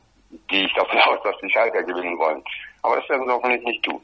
gehe 0.48 0.66
ich 0.66 0.74
davon 0.74 0.98
aus, 1.10 1.20
dass 1.24 1.36
die 1.42 1.52
Schalker 1.52 1.84
gewinnen 1.84 2.18
wollen. 2.18 2.44
Aber 2.82 2.98
das 2.98 3.10
werden 3.10 3.28
sie 3.28 3.34
hoffentlich 3.34 3.64
nicht 3.64 3.84
tun. 3.84 4.02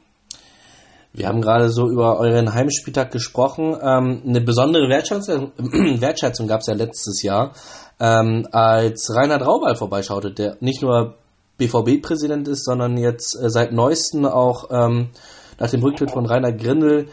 Wir 1.16 1.28
haben 1.28 1.40
gerade 1.40 1.68
so 1.70 1.88
über 1.88 2.18
euren 2.18 2.54
Heimspieltag 2.54 3.12
gesprochen. 3.12 3.76
Ähm, 3.80 4.22
eine 4.26 4.40
besondere 4.40 4.88
Wertschätzung, 4.88 5.52
Wertschätzung 6.00 6.48
gab 6.48 6.60
es 6.60 6.66
ja 6.66 6.74
letztes 6.74 7.22
Jahr, 7.22 7.52
ähm, 8.00 8.46
als 8.52 9.10
Reinhard 9.14 9.46
Raubal 9.46 9.76
vorbeischaute, 9.76 10.32
der 10.32 10.56
nicht 10.60 10.82
nur 10.82 11.14
BVB-Präsident 11.58 12.48
ist, 12.48 12.64
sondern 12.64 12.96
jetzt 12.96 13.36
äh, 13.40 13.48
seit 13.48 13.72
neuestem 13.72 14.26
auch 14.26 14.70
ähm, 14.70 15.10
nach 15.58 15.70
dem 15.70 15.82
Rücktritt 15.82 16.10
von 16.10 16.26
Rainer 16.26 16.52
Grindel 16.52 17.08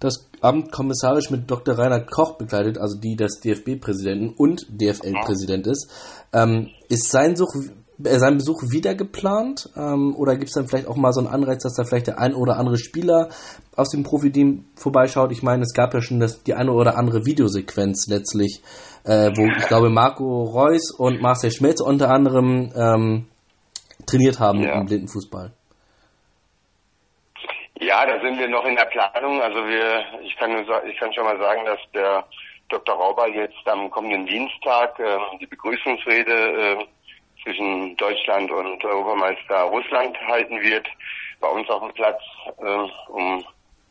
das 0.00 0.28
Amt 0.42 0.70
kommissarisch 0.70 1.30
mit 1.30 1.50
Dr. 1.50 1.78
Rainer 1.78 2.00
Koch 2.00 2.36
begleitet, 2.36 2.76
also 2.76 2.98
die 2.98 3.16
des 3.16 3.40
DFB-Präsidenten 3.40 4.34
und 4.36 4.66
DFL-Präsident 4.68 5.66
ist. 5.66 5.90
Ähm, 6.32 6.68
ist 6.88 7.10
sein 7.10 7.36
Such 7.36 7.54
äh, 8.02 8.18
sein 8.18 8.36
Besuch 8.36 8.62
wieder 8.70 8.94
geplant? 8.94 9.70
Ähm, 9.76 10.14
oder 10.16 10.34
gibt 10.36 10.48
es 10.48 10.54
dann 10.54 10.68
vielleicht 10.68 10.86
auch 10.86 10.96
mal 10.96 11.12
so 11.12 11.20
einen 11.20 11.28
Anreiz, 11.28 11.62
dass 11.62 11.74
da 11.74 11.84
vielleicht 11.84 12.06
der 12.06 12.18
ein 12.18 12.34
oder 12.34 12.58
andere 12.58 12.78
Spieler 12.78 13.28
aus 13.76 13.90
dem 13.90 14.02
Profiteam 14.02 14.66
vorbeischaut? 14.76 15.32
Ich 15.32 15.42
meine, 15.42 15.62
es 15.62 15.74
gab 15.74 15.94
ja 15.94 16.00
schon 16.00 16.20
das, 16.20 16.42
die 16.42 16.54
eine 16.54 16.72
oder 16.72 16.96
andere 16.96 17.26
Videosequenz 17.26 18.06
letztlich, 18.08 18.62
äh, 19.04 19.30
wo 19.36 19.46
ich 19.46 19.66
glaube 19.68 19.90
Marco 19.90 20.44
Reus 20.44 20.90
und 20.90 21.20
Marcel 21.20 21.50
Schmelz 21.50 21.80
unter 21.80 22.10
anderem 22.10 22.72
ähm, 22.76 23.28
trainiert 24.06 24.38
haben 24.40 24.62
ja. 24.62 24.78
im 24.78 24.86
Blindenfußball. 24.86 25.52
Ja, 27.78 28.06
da 28.06 28.20
sind 28.20 28.38
wir 28.38 28.48
noch 28.48 28.64
in 28.64 28.74
der 28.74 28.86
Planung. 28.86 29.40
Also 29.42 29.58
wir, 29.58 30.22
ich 30.22 30.34
kann, 30.36 30.50
ich 30.90 30.98
kann 30.98 31.12
schon 31.12 31.24
mal 31.24 31.38
sagen, 31.38 31.64
dass 31.66 31.78
der 31.92 32.24
Dr. 32.68 32.96
Rauber 32.96 33.28
jetzt 33.28 33.66
am 33.66 33.90
kommenden 33.90 34.26
Dienstag 34.26 34.98
äh, 34.98 35.18
die 35.40 35.46
Begrüßungsrede 35.46 36.32
äh, 36.32 36.86
zwischen 37.46 37.96
Deutschland 37.96 38.50
und 38.50 38.84
Europameister 38.84 39.62
Russland 39.62 40.20
halten 40.26 40.60
wird, 40.60 40.86
bei 41.40 41.48
uns 41.48 41.68
auf 41.70 41.80
dem 41.80 41.92
Platz 41.94 42.20
äh, 42.58 43.10
um 43.10 43.44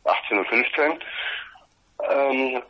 18.15 0.04 0.90
Uhr. 0.90 1.00
Ähm, 2.12 2.62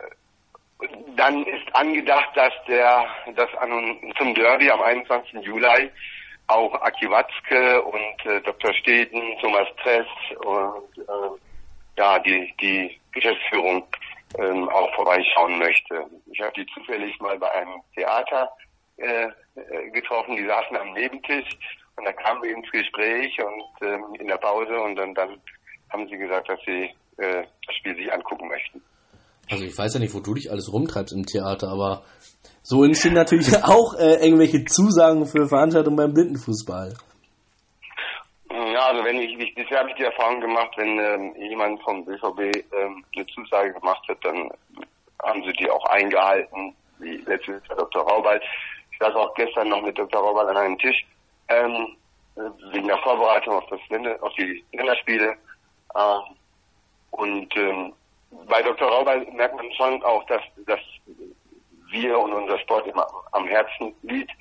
dann 1.16 1.44
ist 1.44 1.74
angedacht, 1.74 2.36
dass 2.36 2.52
der 2.68 3.04
das 3.34 3.52
an, 3.58 4.14
zum 4.16 4.34
Derby 4.34 4.70
am 4.70 4.80
21. 4.80 5.44
Juli 5.44 5.90
auch 6.46 6.74
Aki 6.74 7.10
Watzke 7.10 7.82
und 7.82 8.26
äh, 8.26 8.40
Dr. 8.42 8.72
Steden, 8.74 9.36
Thomas 9.40 9.66
Tress 9.82 10.06
und 10.44 10.98
äh, 10.98 11.98
ja 11.98 12.18
die 12.20 12.54
die 12.60 13.00
Geschäftsführung 13.10 13.84
ähm, 14.38 14.68
auch 14.68 14.94
vorbeischauen 14.94 15.58
möchte. 15.58 16.04
Ich 16.26 16.40
habe 16.40 16.52
die 16.52 16.66
zufällig 16.66 17.18
mal 17.20 17.38
bei 17.38 17.50
einem 17.50 17.80
Theater 17.94 18.52
äh, 18.96 19.28
äh, 19.54 19.90
getroffen, 19.90 20.36
die 20.36 20.46
saßen 20.46 20.76
am 20.76 20.92
Nebentisch 20.92 21.48
und 21.96 22.04
da 22.04 22.12
kamen 22.12 22.42
wir 22.42 22.56
ins 22.56 22.70
Gespräch 22.70 23.36
und 23.40 23.88
ähm, 23.88 24.04
in 24.18 24.26
der 24.26 24.38
Pause 24.38 24.78
und 24.80 24.96
dann, 24.96 25.14
dann 25.14 25.40
haben 25.90 26.08
sie 26.08 26.16
gesagt, 26.16 26.48
dass 26.48 26.58
sie 26.66 26.90
äh, 27.18 27.44
das 27.66 27.74
Spiel 27.76 27.96
sich 27.96 28.12
angucken 28.12 28.48
möchten. 28.48 28.82
Also 29.50 29.64
ich 29.64 29.76
weiß 29.76 29.94
ja 29.94 30.00
nicht, 30.00 30.14
wo 30.14 30.20
du 30.20 30.34
dich 30.34 30.50
alles 30.50 30.72
rumtreibst 30.72 31.14
im 31.14 31.24
Theater, 31.24 31.68
aber 31.68 32.02
so 32.62 32.84
entstehen 32.84 33.14
natürlich 33.14 33.54
auch 33.64 33.94
äh, 33.94 34.24
irgendwelche 34.24 34.64
Zusagen 34.64 35.26
für 35.26 35.46
Veranstaltungen 35.46 35.96
beim 35.96 36.12
Blindenfußball. 36.12 36.94
Ja, 38.50 38.86
also 38.88 39.04
wenn 39.04 39.20
ich, 39.20 39.38
ich 39.38 39.54
bisher 39.54 39.78
habe 39.78 39.90
ich 39.90 39.96
die 39.96 40.04
Erfahrung 40.04 40.40
gemacht, 40.40 40.70
wenn 40.76 40.98
ähm, 40.98 41.34
jemand 41.48 41.82
vom 41.82 42.04
BVB 42.04 42.40
ähm, 42.74 43.04
eine 43.14 43.26
Zusage 43.28 43.72
gemacht 43.72 44.06
hat, 44.08 44.18
dann 44.22 44.50
haben 45.22 45.42
sie 45.44 45.52
die 45.52 45.70
auch 45.70 45.84
eingehalten, 45.86 46.74
wie 46.98 47.16
letztes 47.18 47.66
Jahr 47.68 47.78
Dr. 47.78 48.02
Raubald. 48.02 48.42
Ich 48.96 49.06
saß 49.06 49.14
auch 49.14 49.34
gestern 49.34 49.68
noch 49.68 49.82
mit 49.82 49.98
Dr. 49.98 50.22
Raubald 50.22 50.48
an 50.48 50.56
einem 50.56 50.78
Tisch, 50.78 51.04
ähm, 51.48 51.96
wegen 52.72 52.88
der 52.88 52.96
Vorbereitung 52.98 53.56
auf 53.56 53.66
das 53.68 53.80
auf 54.22 54.32
die 54.34 54.64
Länderspiele. 54.72 55.36
Ähm, 55.94 56.36
und 57.10 57.56
ähm, 57.56 57.92
bei 58.48 58.62
Dr. 58.62 58.88
Rauber 58.88 59.16
merkt 59.32 59.54
man 59.54 59.70
schon 59.72 60.02
auch, 60.02 60.24
dass, 60.24 60.40
dass 60.64 60.80
wir 61.90 62.18
und 62.18 62.32
unser 62.32 62.58
Sport 62.60 62.86
immer 62.86 63.06
am 63.32 63.46
Herzen 63.46 63.94
liegt. 64.00 64.32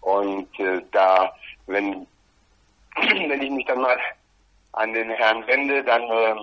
Und 0.00 0.48
äh, 0.60 0.80
da, 0.92 1.34
wenn, 1.66 2.06
wenn 2.94 3.42
ich 3.42 3.50
mich 3.50 3.66
dann 3.66 3.80
mal 3.80 3.98
an 4.74 4.92
den 4.92 5.10
Herrn 5.10 5.44
wende, 5.48 5.82
dann 5.82 6.02
ähm, 6.02 6.38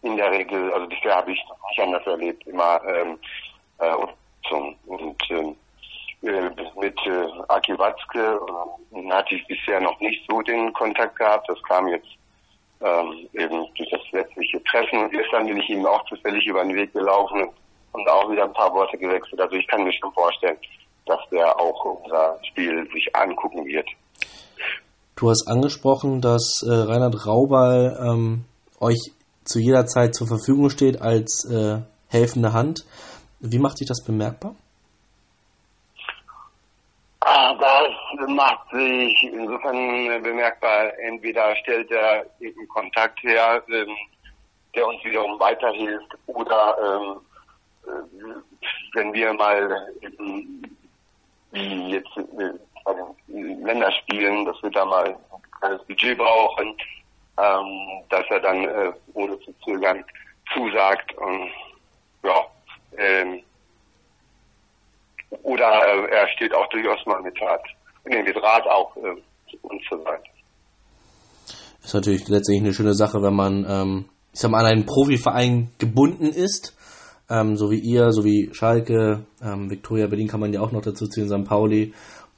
in 0.00 0.16
der 0.16 0.30
Regel, 0.30 0.72
also 0.72 0.86
bisher 0.86 1.14
habe 1.14 1.32
ich 1.32 1.44
nicht 1.68 1.80
anders 1.80 2.06
erlebt, 2.06 2.46
immer 2.46 2.82
ähm, 2.86 3.18
äh, 3.80 3.92
und, 3.92 4.76
und 4.86 5.30
ähm, 5.30 5.50
äh, 5.50 5.54
mit 6.22 6.98
äh, 7.06 7.26
Aki 7.48 7.78
Watzke 7.78 8.40
äh, 8.92 9.10
hatte 9.10 9.34
ich 9.34 9.46
bisher 9.46 9.80
noch 9.80 9.98
nicht 10.00 10.24
so 10.28 10.40
den 10.42 10.72
Kontakt 10.72 11.16
gehabt. 11.16 11.48
Das 11.48 11.60
kam 11.64 11.88
jetzt 11.88 12.08
ähm, 12.80 13.28
eben 13.32 13.66
durch 13.76 13.90
das 13.90 14.00
letztliche 14.12 14.62
Treffen. 14.64 15.04
Und 15.04 15.10
gestern 15.12 15.46
bin 15.46 15.58
ich 15.58 15.68
ihm 15.68 15.84
auch 15.86 16.04
zufällig 16.08 16.46
über 16.46 16.64
den 16.64 16.74
Weg 16.74 16.92
gelaufen 16.92 17.48
und 17.92 18.08
auch 18.08 18.30
wieder 18.30 18.44
ein 18.44 18.52
paar 18.52 18.72
Worte 18.72 18.96
gewechselt. 18.98 19.40
Also 19.40 19.56
ich 19.56 19.66
kann 19.66 19.84
mir 19.84 19.92
schon 19.92 20.12
vorstellen, 20.12 20.56
dass 21.06 21.20
der 21.30 21.58
auch 21.58 21.84
unser 21.84 22.38
Spiel 22.44 22.88
sich 22.92 23.14
angucken 23.14 23.64
wird. 23.66 23.88
Du 25.16 25.28
hast 25.28 25.46
angesprochen, 25.48 26.20
dass 26.20 26.62
äh, 26.66 26.72
Reinhard 26.72 27.26
Raubal 27.26 27.98
ähm, 28.00 28.44
euch 28.80 29.12
zu 29.44 29.58
jeder 29.58 29.86
Zeit 29.86 30.14
zur 30.14 30.26
Verfügung 30.26 30.70
steht 30.70 31.00
als 31.00 31.44
äh, 31.50 31.80
helfende 32.08 32.52
Hand. 32.52 32.84
Wie 33.40 33.58
macht 33.58 33.78
sich 33.78 33.88
das 33.88 34.04
bemerkbar? 34.04 34.54
Das 37.24 38.28
macht 38.28 38.70
sich 38.70 39.22
insofern 39.22 40.22
bemerkbar. 40.22 40.98
Entweder 40.98 41.54
stellt 41.56 41.90
er 41.90 42.26
einen 42.40 42.68
Kontakt 42.68 43.22
her, 43.22 43.62
ähm, 43.68 43.96
der 44.74 44.86
uns 44.86 45.04
wiederum 45.04 45.38
weiterhilft, 45.38 46.16
oder 46.26 46.76
ähm, 46.82 47.20
äh, 47.86 48.34
wenn 48.94 49.12
wir 49.12 49.32
mal 49.34 49.88
ähm, 50.02 50.62
wie 51.52 51.90
jetzt 51.90 52.16
äh, 52.16 52.52
bei 52.84 52.94
den 53.28 53.64
Länderspielen, 53.64 54.44
dass 54.44 54.60
wir 54.62 54.70
da 54.70 54.84
mal 54.84 55.06
ein 55.06 55.42
kleines 55.60 55.84
Budget 55.84 56.18
brauchen, 56.18 56.76
ähm, 57.38 58.02
dass 58.08 58.24
er 58.30 58.40
dann 58.40 58.64
äh, 58.64 58.92
ohne 59.14 59.38
zu 59.40 59.54
zögern 59.64 60.04
zusagt. 60.52 61.12
Und, 61.18 61.50
ja, 62.24 62.46
ähm, 62.98 63.42
oder 65.42 65.66
äh, 65.66 66.14
er 66.14 66.28
steht 66.28 66.54
auch 66.54 66.68
durchaus 66.68 67.04
mal 67.06 67.20
mit 67.22 67.40
Rat, 67.40 67.62
nee, 68.04 68.22
mit 68.22 68.36
Rat 68.36 68.66
auch 68.66 68.96
äh, 68.96 69.20
und 69.62 69.82
so 69.90 69.96
weiter. 70.04 70.22
Ist 71.82 71.94
natürlich 71.94 72.28
letztendlich 72.28 72.62
eine 72.62 72.74
schöne 72.74 72.94
Sache, 72.94 73.22
wenn 73.22 73.34
man, 73.34 73.66
ähm, 73.68 74.04
ich 74.32 74.40
sag 74.40 74.50
mal, 74.50 74.64
an 74.64 74.72
einen 74.72 74.86
Profiverein 74.86 75.70
gebunden 75.78 76.26
ist, 76.26 76.76
ähm, 77.28 77.56
so 77.56 77.70
wie 77.70 77.78
ihr, 77.78 78.12
so 78.12 78.24
wie 78.24 78.50
Schalke, 78.52 79.24
ähm, 79.42 79.70
Viktoria 79.70 80.06
Berlin 80.06 80.28
kann 80.28 80.40
man 80.40 80.52
ja 80.52 80.60
auch 80.60 80.72
noch 80.72 80.82
dazu 80.82 81.06
ziehen, 81.06 81.28
St. 81.28 81.48
Pauli 81.48 81.92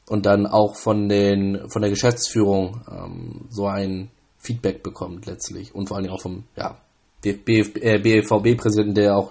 und 0.08 0.26
dann 0.26 0.46
auch 0.46 0.76
von 0.76 1.08
den 1.08 1.68
von 1.68 1.82
der 1.82 1.90
Geschäftsführung 1.90 2.80
ähm, 2.90 3.46
so 3.48 3.66
ein 3.66 4.10
Feedback 4.38 4.82
bekommt 4.82 5.26
letztlich 5.26 5.74
und 5.74 5.88
vor 5.88 5.96
allen 5.96 6.04
Dingen 6.04 6.16
auch 6.16 6.22
vom 6.22 6.44
ja, 6.56 6.76
BVB-Präsidenten, 7.22 8.94
der 8.94 9.16
auch 9.16 9.30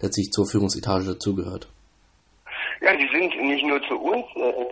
letztlich 0.00 0.30
zur 0.30 0.46
Führungsetage 0.46 1.06
dazugehört. 1.06 1.68
Ja, 2.80 2.96
die 2.96 3.08
sind 3.08 3.38
nicht 3.42 3.64
nur 3.64 3.82
zu 3.82 4.00
uns 4.00 4.24
äh, 4.36 4.66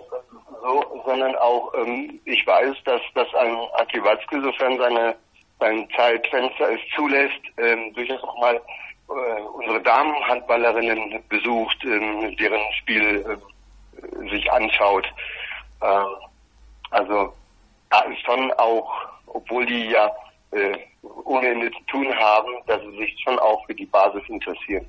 so, 0.63 1.03
sondern 1.05 1.35
auch, 1.37 1.73
ähm, 1.75 2.19
ich 2.25 2.47
weiß, 2.47 2.75
dass, 2.85 3.03
dass 3.15 3.33
ein 3.35 3.57
Aki 3.79 4.03
Watzke, 4.03 4.41
sofern 4.41 4.79
seine, 4.79 5.17
sein 5.61 5.89
Zeitfenster 5.95 6.73
es 6.73 6.81
zulässt, 6.95 7.41
ähm, 7.59 7.93
durchaus 7.95 8.23
auch 8.23 8.41
mal 8.41 8.57
äh, 8.57 9.41
unsere 9.43 9.81
Damenhandballerinnen 9.83 11.23
besucht, 11.29 11.77
ähm, 11.85 12.35
deren 12.37 12.61
Spiel 12.79 13.25
äh, 13.27 14.29
sich 14.31 14.51
anschaut. 14.51 15.07
Ähm, 15.83 16.07
also 16.91 17.33
da 17.91 18.01
ist 18.03 18.21
schon 18.25 18.51
auch, 18.53 18.91
obwohl 19.27 19.67
die 19.67 19.91
ja 19.91 20.11
äh, 20.53 20.79
ohne 21.25 21.49
Ende 21.49 21.71
zu 21.73 21.83
tun 21.85 22.15
haben, 22.15 22.53
dass 22.67 22.81
sie 22.83 22.97
sich 22.97 23.21
schon 23.23 23.39
auch 23.39 23.65
für 23.67 23.75
die 23.75 23.87
Basis 23.87 24.23
interessieren. 24.29 24.87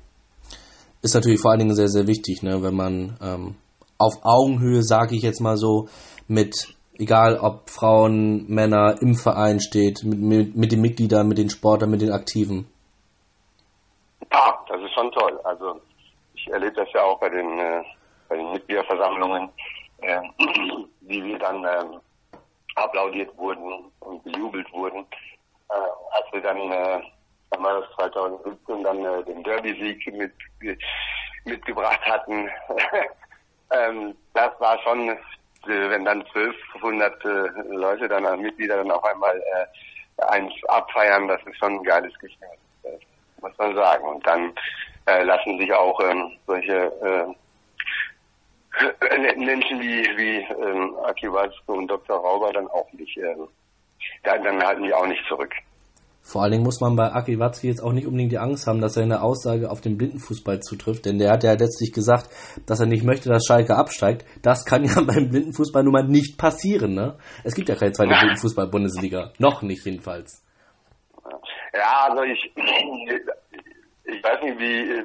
Ist 1.02 1.14
natürlich 1.14 1.40
vor 1.40 1.52
allen 1.52 1.60
Dingen 1.60 1.74
sehr, 1.74 1.88
sehr 1.88 2.06
wichtig, 2.06 2.42
ne, 2.42 2.62
wenn 2.62 2.74
man 2.74 3.16
ähm, 3.22 3.56
auf 3.98 4.14
Augenhöhe, 4.22 4.82
sage 4.82 5.16
ich 5.16 5.22
jetzt 5.22 5.40
mal 5.40 5.56
so, 5.56 5.88
mit 6.28 6.74
egal 7.00 7.38
ob 7.38 7.70
Frauen, 7.70 8.46
Männer 8.48 8.96
im 9.00 9.14
Verein 9.14 9.60
steht, 9.60 10.04
mit, 10.04 10.18
mit, 10.18 10.56
mit 10.56 10.72
den 10.72 10.82
Mitgliedern, 10.82 11.26
mit 11.28 11.38
den 11.38 11.48
Sportlern, 11.48 11.90
mit 11.90 12.02
den 12.02 12.12
Aktiven. 12.12 12.66
Ja, 14.30 14.64
das 14.68 14.80
ist 14.82 14.92
schon 14.94 15.10
toll. 15.12 15.40
Also 15.44 15.80
ich 16.34 16.46
erlebe 16.48 16.72
das 16.72 16.88
ja 16.92 17.02
auch 17.02 17.18
bei 17.18 17.30
den, 17.30 17.58
äh, 17.58 17.82
bei 18.28 18.36
den 18.36 18.52
Mitgliederversammlungen, 18.52 19.48
äh, 20.02 20.20
wie 21.00 21.24
wir 21.24 21.38
dann 21.38 21.64
äh, 21.64 21.98
applaudiert 22.76 23.36
wurden 23.36 23.90
und 24.00 24.22
bejubelt 24.22 24.70
wurden, 24.72 25.06
äh, 25.70 25.74
als 26.12 26.32
wir 26.32 26.42
dann, 26.42 26.58
äh, 26.70 27.02
dann 27.50 27.62
war 27.62 27.80
das 27.80 27.90
2017 27.96 28.82
dann 28.82 29.04
äh, 29.04 29.24
den 29.24 29.42
Derby-Sieg 29.42 30.14
mit, 30.14 30.32
mitgebracht 31.44 32.00
hatten. 32.06 32.48
ähm, 33.72 34.16
das 34.34 34.50
war 34.60 34.78
schon, 34.82 35.10
äh, 35.10 35.16
wenn 35.64 36.04
dann 36.04 36.22
1200 36.22 37.24
äh, 37.24 37.28
Leute 37.74 38.08
dann 38.08 38.26
als 38.26 38.40
Mitglieder 38.40 38.76
dann 38.76 38.90
auf 38.90 39.04
einmal 39.04 39.36
äh, 39.36 40.22
eins 40.24 40.52
abfeiern, 40.68 41.28
das 41.28 41.40
ist 41.46 41.56
schon 41.58 41.74
ein 41.74 41.84
geiles 41.84 42.12
Gefühl, 42.18 42.48
äh, 42.84 42.98
muss 43.40 43.56
man 43.58 43.74
sagen. 43.74 44.04
Und 44.04 44.26
dann 44.26 44.54
äh, 45.06 45.22
lassen 45.22 45.58
sich 45.58 45.72
auch 45.72 46.00
ähm, 46.00 46.36
solche 46.46 46.92
äh, 47.02 47.34
Menschen 49.36 49.80
wie, 49.80 50.04
wie 50.16 50.36
ähm, 50.38 50.96
Aki 51.04 51.32
Watzke 51.32 51.72
und 51.72 51.88
Dr. 51.88 52.18
Rauber 52.18 52.52
dann 52.52 52.68
auch 52.68 52.90
nicht, 52.92 53.16
äh, 53.16 53.34
dann, 54.22 54.44
dann 54.44 54.64
halten 54.64 54.84
die 54.84 54.94
auch 54.94 55.06
nicht 55.06 55.24
zurück. 55.26 55.52
Vor 56.22 56.42
allen 56.42 56.52
Dingen 56.52 56.64
muss 56.64 56.80
man 56.80 56.96
bei 56.96 57.12
Aki 57.12 57.38
Watzke 57.38 57.66
jetzt 57.66 57.82
auch 57.82 57.92
nicht 57.92 58.06
unbedingt 58.06 58.30
die 58.30 58.38
Angst 58.38 58.66
haben, 58.66 58.80
dass 58.80 58.94
seine 58.94 59.22
Aussage 59.22 59.70
auf 59.70 59.80
den 59.80 59.96
Blindenfußball 59.96 60.60
zutrifft, 60.60 61.06
denn 61.06 61.18
der 61.18 61.32
hat 61.32 61.42
ja 61.42 61.52
letztlich 61.52 61.92
gesagt, 61.92 62.30
dass 62.66 62.78
er 62.78 62.86
nicht 62.86 63.04
möchte, 63.04 63.28
dass 63.28 63.46
Schalke 63.46 63.74
absteigt. 63.74 64.24
Das 64.42 64.64
kann 64.64 64.84
ja 64.86 65.00
beim 65.00 65.30
Blindenfußball 65.30 65.82
nun 65.82 65.92
mal 65.92 66.04
nicht 66.04 66.38
passieren, 66.38 66.94
ne? 66.94 67.18
Es 67.42 67.54
gibt 67.54 67.68
ja 67.68 67.74
keine 67.74 67.92
zweite 67.92 68.14
Blindenfußball-Bundesliga. 68.14 69.32
Noch 69.38 69.62
nicht 69.62 69.84
jedenfalls. 69.84 70.44
Ja, 71.72 72.08
also 72.08 72.22
ich, 72.22 72.52
ich 72.56 74.24
weiß 74.24 74.42
nicht, 74.42 74.58
wie, 74.58 75.02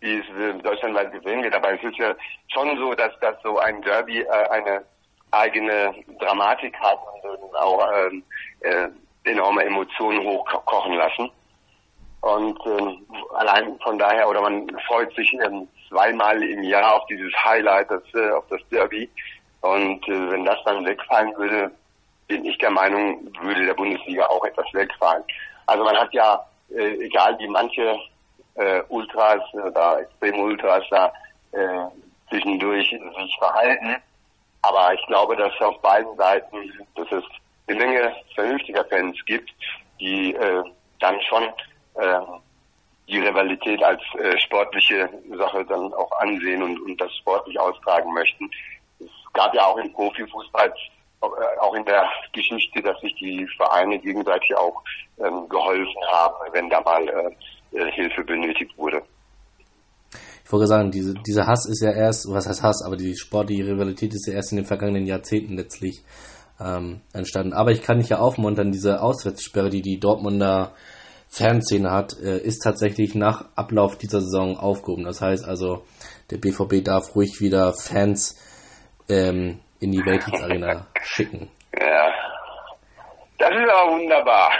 wie 0.00 0.18
es 0.18 0.62
deutschlandweit 0.62 1.12
gesehen 1.12 1.42
wird, 1.42 1.54
aber 1.54 1.72
es 1.72 1.82
ist 1.82 1.98
ja 1.98 2.14
schon 2.52 2.76
so, 2.76 2.94
dass, 2.94 3.18
dass 3.20 3.40
so 3.42 3.58
ein 3.58 3.80
Derby 3.82 4.20
äh, 4.20 4.48
eine 4.50 4.84
eigene 5.30 5.94
Dramatik 6.20 6.74
hat 6.78 6.98
und 7.22 7.56
auch 7.56 7.90
ähm, 7.96 8.22
äh, 8.60 8.88
enorme 9.24 9.64
Emotionen 9.64 10.24
hochkochen 10.26 10.94
lassen. 10.94 11.30
Und 12.20 12.58
ähm, 12.66 13.06
allein 13.34 13.78
von 13.80 13.98
daher, 13.98 14.28
oder 14.28 14.40
man 14.40 14.66
freut 14.86 15.14
sich 15.14 15.30
ähm, 15.44 15.68
zweimal 15.88 16.42
im 16.42 16.62
Jahr 16.62 16.96
auf 16.96 17.06
dieses 17.06 17.32
Highlight, 17.44 17.90
das, 17.90 18.02
äh, 18.14 18.30
auf 18.30 18.44
das 18.48 18.60
Derby. 18.70 19.10
Und 19.60 20.06
äh, 20.08 20.30
wenn 20.30 20.44
das 20.44 20.58
dann 20.64 20.86
wegfallen 20.86 21.36
würde, 21.36 21.70
bin 22.26 22.44
ich 22.44 22.56
der 22.58 22.70
Meinung, 22.70 23.30
würde 23.42 23.66
der 23.66 23.74
Bundesliga 23.74 24.26
auch 24.26 24.44
etwas 24.44 24.66
wegfallen. 24.72 25.24
Also 25.66 25.84
man 25.84 25.96
hat 25.96 26.12
ja, 26.14 26.46
äh, 26.70 27.04
egal 27.04 27.38
wie 27.38 27.48
manche 27.48 27.98
äh, 28.54 28.82
Ultras 28.88 29.42
oder 29.52 30.00
extreme 30.00 30.38
Ultras 30.38 30.84
da 30.90 31.12
äh, 31.52 31.86
zwischendurch 32.30 32.88
sich 32.88 33.36
verhalten, 33.38 33.96
aber 34.62 34.94
ich 34.94 35.06
glaube, 35.06 35.36
dass 35.36 35.52
auf 35.60 35.80
beiden 35.82 36.16
Seiten, 36.16 36.56
dass 36.94 37.10
es 37.12 37.24
eine 37.66 37.78
Menge 37.78 38.12
vernünftiger 38.34 38.84
Fans 38.86 39.16
gibt, 39.26 39.50
die 40.00 40.34
äh, 40.34 40.62
dann 41.00 41.20
schon 41.22 41.44
äh, 41.94 42.20
die 43.08 43.18
Rivalität 43.18 43.82
als 43.82 44.00
äh, 44.18 44.38
sportliche 44.38 45.08
Sache 45.36 45.64
dann 45.66 45.92
auch 45.92 46.10
ansehen 46.20 46.62
und, 46.62 46.80
und 46.80 47.00
das 47.00 47.14
sportlich 47.16 47.58
austragen 47.58 48.12
möchten. 48.12 48.50
Es 48.98 49.08
gab 49.32 49.54
ja 49.54 49.66
auch 49.66 49.76
im 49.76 49.92
Profifußball, 49.92 50.72
äh, 51.22 51.60
auch 51.60 51.74
in 51.74 51.84
der 51.84 52.08
Geschichte, 52.32 52.82
dass 52.82 52.98
sich 53.00 53.14
die 53.16 53.46
Vereine 53.56 53.98
gegenseitig 53.98 54.54
auch 54.56 54.82
ähm, 55.18 55.48
geholfen 55.48 56.02
haben, 56.10 56.34
wenn 56.52 56.70
da 56.70 56.80
mal 56.80 57.06
äh, 57.08 57.78
äh 57.78 57.90
Hilfe 57.92 58.24
benötigt 58.24 58.76
wurde. 58.78 59.02
Ich 60.44 60.52
wollte 60.52 60.66
sagen, 60.66 60.90
diese, 60.90 61.14
dieser 61.14 61.46
Hass 61.46 61.66
ist 61.66 61.82
ja 61.82 61.90
erst, 61.90 62.30
was 62.30 62.46
heißt 62.46 62.62
Hass, 62.62 62.82
aber 62.84 62.96
die 62.96 63.16
sportliche 63.16 63.66
Rivalität 63.66 64.12
ist 64.12 64.26
ja 64.26 64.34
erst 64.34 64.52
in 64.52 64.58
den 64.58 64.66
vergangenen 64.66 65.06
Jahrzehnten 65.06 65.56
letztlich 65.56 66.04
ähm, 66.60 67.00
entstanden. 67.12 67.52
Aber 67.52 67.70
ich 67.70 67.82
kann 67.82 67.98
mich 67.98 68.08
ja 68.08 68.18
aufmuntern, 68.18 68.72
diese 68.72 69.02
Auswärtssperre, 69.02 69.70
die 69.70 69.82
die 69.82 69.98
Dortmunder 69.98 70.72
Fanszene 71.28 71.90
hat, 71.90 72.16
äh, 72.20 72.38
ist 72.38 72.60
tatsächlich 72.60 73.14
nach 73.14 73.46
Ablauf 73.56 73.98
dieser 73.98 74.20
Saison 74.20 74.56
aufgehoben. 74.56 75.04
Das 75.04 75.20
heißt 75.20 75.44
also, 75.44 75.84
der 76.30 76.38
BVB 76.38 76.84
darf 76.84 77.16
ruhig 77.16 77.40
wieder 77.40 77.72
Fans 77.72 78.38
ähm, 79.08 79.58
in 79.80 79.90
die 79.90 80.04
Weltkriegs 80.04 80.42
Arena 80.42 80.86
schicken. 81.02 81.50
Ja, 81.76 82.12
das 83.38 83.50
ist 83.50 83.70
aber 83.72 83.92
wunderbar. 83.92 84.50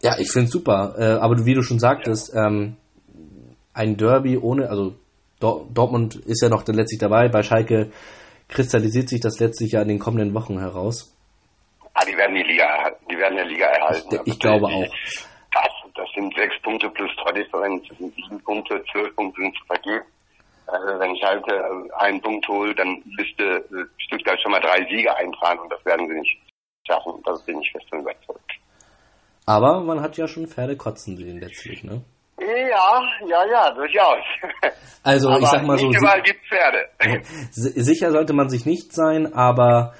Ja, 0.00 0.16
ich 0.18 0.30
finde 0.30 0.46
es 0.46 0.52
super. 0.52 0.94
Äh, 0.96 1.20
aber 1.20 1.44
wie 1.44 1.54
du 1.54 1.62
schon 1.62 1.80
sagtest, 1.80 2.32
ähm, 2.34 2.76
ein 3.74 3.96
Derby 3.96 4.38
ohne, 4.38 4.68
also 4.68 4.94
Dortmund 5.40 6.16
ist 6.16 6.42
ja 6.42 6.48
noch 6.48 6.66
letztlich 6.68 7.00
dabei. 7.00 7.28
Bei 7.28 7.42
Schalke 7.42 7.90
kristallisiert 8.48 9.08
sich 9.08 9.20
das 9.20 9.40
letztlich 9.40 9.72
ja 9.72 9.82
in 9.82 9.88
den 9.88 9.98
kommenden 9.98 10.34
Wochen 10.34 10.58
heraus. 10.58 11.16
Ah, 12.02 12.04
die 12.10 12.16
werden 12.16 12.34
die 12.34 12.42
Liga, 12.42 12.90
die 13.10 13.16
werden 13.16 13.36
die 13.36 13.54
Liga 13.54 13.66
erhalten. 13.66 14.20
Ich, 14.24 14.32
ich 14.34 14.38
glaube 14.40 14.66
die, 14.66 14.74
auch. 14.74 14.94
Das, 15.52 15.72
das 15.94 16.08
sind 16.14 16.34
sechs 16.34 16.60
Punkte 16.62 16.88
plus 16.90 17.10
Tordifferenz, 17.16 17.86
das 17.88 17.98
sind 17.98 18.14
sieben 18.14 18.42
Punkte, 18.42 18.82
zwölf 18.90 19.14
Punkte 19.14 19.42
sind 19.42 19.56
zu 19.56 19.64
vergeben. 19.66 20.04
Also 20.66 20.98
wenn 20.98 21.16
Schalke 21.18 21.54
äh, 21.54 22.02
einen 22.02 22.20
Punkt 22.20 22.48
holt, 22.48 22.78
dann 22.78 23.02
müsste 23.04 23.44
äh, 23.44 23.84
Stuttgart 23.98 24.40
schon 24.40 24.52
mal 24.52 24.60
drei 24.60 24.84
Siege 24.88 25.14
eintragen 25.14 25.60
und 25.60 25.72
das 25.72 25.84
werden 25.84 26.08
sie 26.08 26.14
nicht 26.14 26.38
schaffen. 26.86 27.20
Das 27.24 27.44
bin 27.44 27.60
ich 27.60 27.70
fest 27.70 27.86
überzeugt. 27.92 28.52
Aber 29.44 29.80
man 29.80 30.00
hat 30.00 30.16
ja 30.16 30.26
schon 30.26 30.46
Pferde 30.46 30.76
kotzen 30.76 31.16
sehen 31.16 31.40
letztlich, 31.40 31.84
ne? 31.84 32.02
Ja, 32.40 33.02
ja, 33.26 33.44
ja, 33.44 33.70
durchaus. 33.72 34.24
Also 35.04 35.30
aber 35.30 35.40
ich 35.40 35.46
sag 35.46 35.64
mal 35.64 35.78
so. 35.78 35.88
Nicht 35.88 35.98
überall 35.98 36.22
gibt 36.22 36.40
Pferde. 36.46 36.88
Sicher 37.50 38.12
sollte 38.12 38.32
man 38.32 38.48
sich 38.48 38.66
nicht 38.66 38.92
sein, 38.92 39.34
aber 39.34 39.94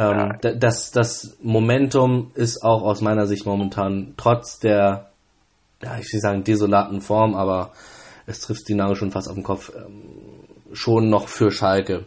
ähm, 0.00 0.38
ja. 0.42 0.54
das, 0.54 0.92
das 0.92 1.36
Momentum 1.42 2.30
ist 2.34 2.64
auch 2.64 2.82
aus 2.82 3.02
meiner 3.02 3.26
Sicht 3.26 3.44
momentan 3.44 4.14
trotz 4.16 4.58
der, 4.58 5.10
ja, 5.82 5.98
ich 5.98 6.10
will 6.10 6.20
sagen, 6.20 6.42
desolaten 6.42 7.02
Form, 7.02 7.34
aber 7.34 7.72
es 8.26 8.40
trifft 8.40 8.68
die 8.68 8.74
Nagel 8.74 8.96
schon 8.96 9.10
fast 9.10 9.28
auf 9.28 9.34
den 9.34 9.42
Kopf, 9.42 9.70
ähm, 9.76 10.46
schon 10.72 11.10
noch 11.10 11.28
für 11.28 11.50
Schalke. 11.50 12.06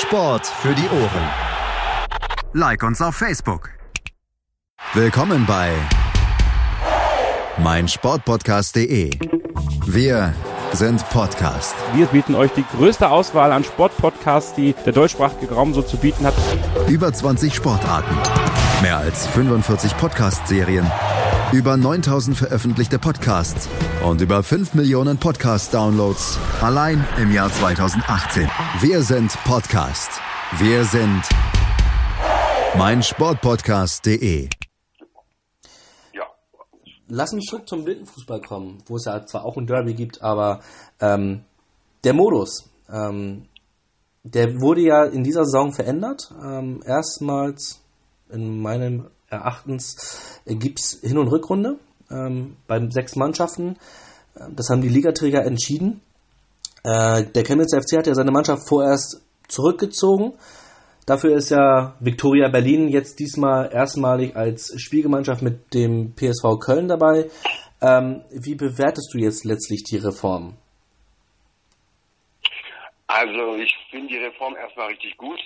Sport 0.00 0.46
für 0.46 0.74
die 0.74 0.88
Ohren. 0.88 1.28
Like 2.54 2.82
uns 2.82 3.02
auf 3.02 3.16
Facebook. 3.16 3.70
Willkommen 4.94 5.44
bei 5.46 5.72
meinsportpodcast.de. 7.58 9.10
Wir 9.86 10.34
sind 10.72 11.06
Podcast. 11.10 11.74
Wir 11.92 12.06
bieten 12.06 12.34
euch 12.34 12.50
die 12.52 12.64
größte 12.76 13.10
Auswahl 13.10 13.52
an 13.52 13.62
Sportpodcasts, 13.62 14.54
die 14.54 14.74
der 14.86 14.94
deutschsprachige 14.94 15.52
Raum 15.52 15.74
so 15.74 15.82
zu 15.82 15.98
bieten 15.98 16.24
hat. 16.24 16.34
Über 16.88 17.12
20 17.12 17.54
Sportarten, 17.54 18.16
mehr 18.80 18.96
als 18.96 19.26
45 19.26 19.96
Podcast-Serien, 19.98 20.90
über 21.52 21.76
9000 21.76 22.36
veröffentlichte 22.36 23.00
Podcasts 23.00 23.68
und 24.06 24.20
über 24.20 24.42
5 24.44 24.74
Millionen 24.74 25.18
Podcast-Downloads 25.18 26.38
allein 26.60 27.04
im 27.18 27.32
Jahr 27.32 27.50
2018. 27.50 28.48
Wir 28.80 29.02
sind 29.02 29.36
Podcast. 29.44 30.10
Wir 30.58 30.84
sind 30.84 31.22
meinsportpodcast.de. 32.78 34.48
Lass 37.08 37.32
uns 37.32 37.46
zurück 37.46 37.68
zum 37.68 37.84
Blindenfußball 37.84 38.40
kommen, 38.42 38.78
wo 38.86 38.94
es 38.94 39.06
ja 39.06 39.26
zwar 39.26 39.44
auch 39.44 39.56
ein 39.56 39.66
Derby 39.66 39.94
gibt, 39.94 40.22
aber 40.22 40.60
ähm, 41.00 41.42
der 42.04 42.14
Modus, 42.14 42.70
ähm, 42.88 43.48
der 44.22 44.60
wurde 44.60 44.82
ja 44.82 45.04
in 45.04 45.24
dieser 45.24 45.44
Saison 45.44 45.72
verändert. 45.72 46.32
Ähm, 46.40 46.80
erstmals 46.86 47.80
in 48.28 48.62
meinem 48.62 49.08
Erachtens 49.30 50.40
äh, 50.44 50.54
gibt 50.54 50.80
es 50.80 51.00
Hin- 51.00 51.18
und 51.18 51.28
Rückrunde 51.28 51.78
ähm, 52.10 52.56
bei 52.66 52.80
sechs 52.90 53.16
Mannschaften. 53.16 53.76
Das 54.34 54.68
haben 54.70 54.82
die 54.82 54.88
Ligaträger 54.88 55.44
entschieden. 55.44 56.02
Äh, 56.84 57.24
der 57.24 57.44
Chemnitz 57.44 57.74
FC 57.74 57.98
hat 57.98 58.06
ja 58.06 58.14
seine 58.14 58.30
Mannschaft 58.30 58.68
vorerst 58.68 59.22
zurückgezogen. 59.48 60.34
Dafür 61.06 61.36
ist 61.36 61.50
ja 61.50 61.96
Viktoria 62.00 62.48
Berlin 62.48 62.88
jetzt 62.88 63.18
diesmal 63.18 63.72
erstmalig 63.72 64.36
als 64.36 64.72
Spielgemeinschaft 64.80 65.42
mit 65.42 65.74
dem 65.74 66.14
PSV 66.14 66.58
Köln 66.60 66.88
dabei. 66.88 67.30
Ähm, 67.82 68.22
wie 68.30 68.54
bewertest 68.54 69.12
du 69.12 69.18
jetzt 69.18 69.44
letztlich 69.44 69.82
die 69.84 69.96
Reform? 69.96 70.56
Also 73.06 73.56
ich 73.56 73.74
finde 73.90 74.08
die 74.08 74.18
Reform 74.18 74.54
erstmal 74.56 74.88
richtig 74.88 75.16
gut. 75.16 75.40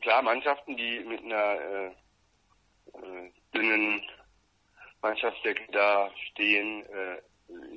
Klar, 0.00 0.22
Mannschaften, 0.22 0.76
die 0.76 1.04
mit 1.06 1.20
einer 1.22 1.54
äh, 1.54 1.90
äh, 3.02 3.30
dünnen 3.54 4.02
Mannschaftsdecke 5.02 5.70
da 5.72 6.10
stehen, 6.30 6.84
äh, 6.86 7.22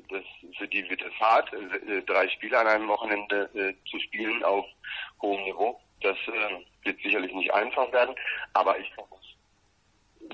das, 0.09 0.23
für 0.57 0.67
die 0.67 0.89
wird 0.89 1.01
es 1.01 1.13
hart, 1.19 1.51
äh, 1.53 2.01
drei 2.03 2.29
Spiele 2.29 2.59
an 2.59 2.67
einem 2.67 2.87
Wochenende 2.87 3.49
äh, 3.55 3.73
zu 3.89 3.99
spielen 3.99 4.43
auf 4.43 4.65
hohem 5.21 5.43
Niveau. 5.43 5.79
Das 6.01 6.17
äh, 6.27 6.65
wird 6.83 7.01
sicherlich 7.01 7.33
nicht 7.33 7.53
einfach 7.53 7.91
werden, 7.91 8.15
aber 8.53 8.79
ich 8.79 8.91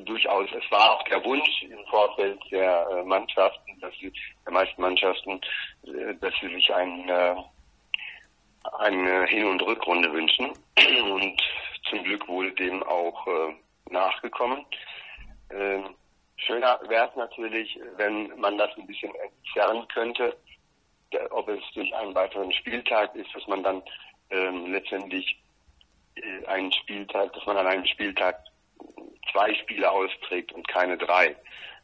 durchaus, 0.06 0.50
es 0.52 0.72
war 0.72 0.92
auch 0.92 1.04
der 1.04 1.24
Wunsch 1.24 1.64
im 1.64 1.86
Vorfeld 1.90 2.40
der 2.52 2.88
äh, 2.92 3.04
Mannschaften, 3.04 3.80
dass 3.80 3.94
sie, 4.00 4.12
der 4.46 4.54
meisten 4.54 4.82
Mannschaften, 4.82 5.42
äh, 5.84 6.16
dass 6.20 6.34
sie 6.42 6.54
sich 6.54 6.74
ein, 6.74 7.10
äh, 7.10 7.36
eine 8.80 9.26
Hin- 9.28 9.48
und 9.48 9.62
Rückrunde 9.62 10.12
wünschen. 10.12 10.52
Und 11.12 11.42
zum 11.90 12.04
Glück 12.04 12.28
wurde 12.28 12.52
dem 12.54 12.84
auch 12.84 13.28
äh, 13.28 13.54
nachgekommen. 13.92 14.66
Ähm, 15.50 15.96
schöner 16.38 16.80
wäre 16.88 17.10
es 17.10 17.16
natürlich, 17.16 17.80
wenn 17.98 18.40
man 18.40 18.58
das 18.58 18.70
ein 18.78 18.88
bisschen 18.88 19.14
entzerren 19.16 19.88
könnte, 19.90 20.36
ob 21.32 21.48
es 21.50 21.62
durch 21.74 21.94
einen 21.94 22.16
weiteren 22.16 22.52
Spieltag 22.54 23.14
ist, 23.16 23.34
dass 23.36 23.46
man 23.48 23.64
dann 23.64 23.84
ähm, 24.30 24.72
letztendlich 24.72 25.38
äh, 26.16 26.46
einen 26.46 26.72
Spieltag, 26.72 27.34
dass 27.34 27.46
man 27.46 27.58
an 27.58 27.68
einem 27.68 27.86
Spieltag 27.86 28.40
zwei 29.32 29.54
Spiele 29.56 29.90
austrägt 29.90 30.52
und 30.54 30.68
keine 30.68 30.98
drei. 30.98 31.36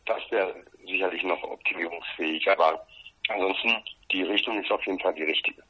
Das 0.06 0.20
wäre 0.30 0.56
sicherlich 0.86 1.24
noch 1.24 1.44
optimierungsfähig, 1.44 2.50
aber 2.50 2.86
ansonsten 3.28 3.76
die 4.12 4.24
Richtung 4.24 4.62
ist 4.62 4.72
auf 4.72 4.86
jeden 4.86 5.00
Fall 5.00 5.14
die 5.14 5.24
richtige. 5.24 5.62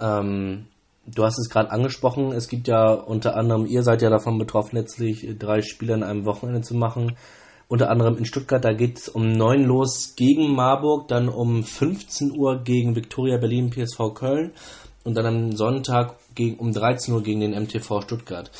Ähm, 0.00 0.68
du 1.06 1.24
hast 1.24 1.38
es 1.38 1.48
gerade 1.48 1.70
angesprochen, 1.70 2.32
es 2.32 2.48
gibt 2.48 2.68
ja 2.68 2.92
unter 2.92 3.36
anderem, 3.36 3.66
ihr 3.66 3.82
seid 3.82 4.02
ja 4.02 4.10
davon 4.10 4.38
betroffen, 4.38 4.76
letztlich 4.76 5.26
drei 5.38 5.62
Spiele 5.62 5.94
an 5.94 6.02
einem 6.02 6.24
Wochenende 6.24 6.62
zu 6.62 6.74
machen. 6.74 7.16
Unter 7.68 7.90
anderem 7.90 8.18
in 8.18 8.26
Stuttgart, 8.26 8.62
da 8.62 8.72
geht 8.74 8.98
es 8.98 9.08
um 9.08 9.32
9 9.32 9.64
los 9.64 10.14
gegen 10.14 10.54
Marburg, 10.54 11.08
dann 11.08 11.28
um 11.28 11.64
15 11.64 12.32
Uhr 12.32 12.62
gegen 12.62 12.96
Viktoria 12.96 13.38
Berlin, 13.38 13.70
PSV 13.70 14.14
Köln 14.14 14.52
und 15.04 15.14
dann 15.16 15.26
am 15.26 15.52
Sonntag 15.52 16.16
gegen, 16.34 16.58
um 16.58 16.72
13 16.72 17.14
Uhr 17.14 17.22
gegen 17.22 17.40
den 17.40 17.52
MTV 17.52 18.02
Stuttgart. 18.02 18.50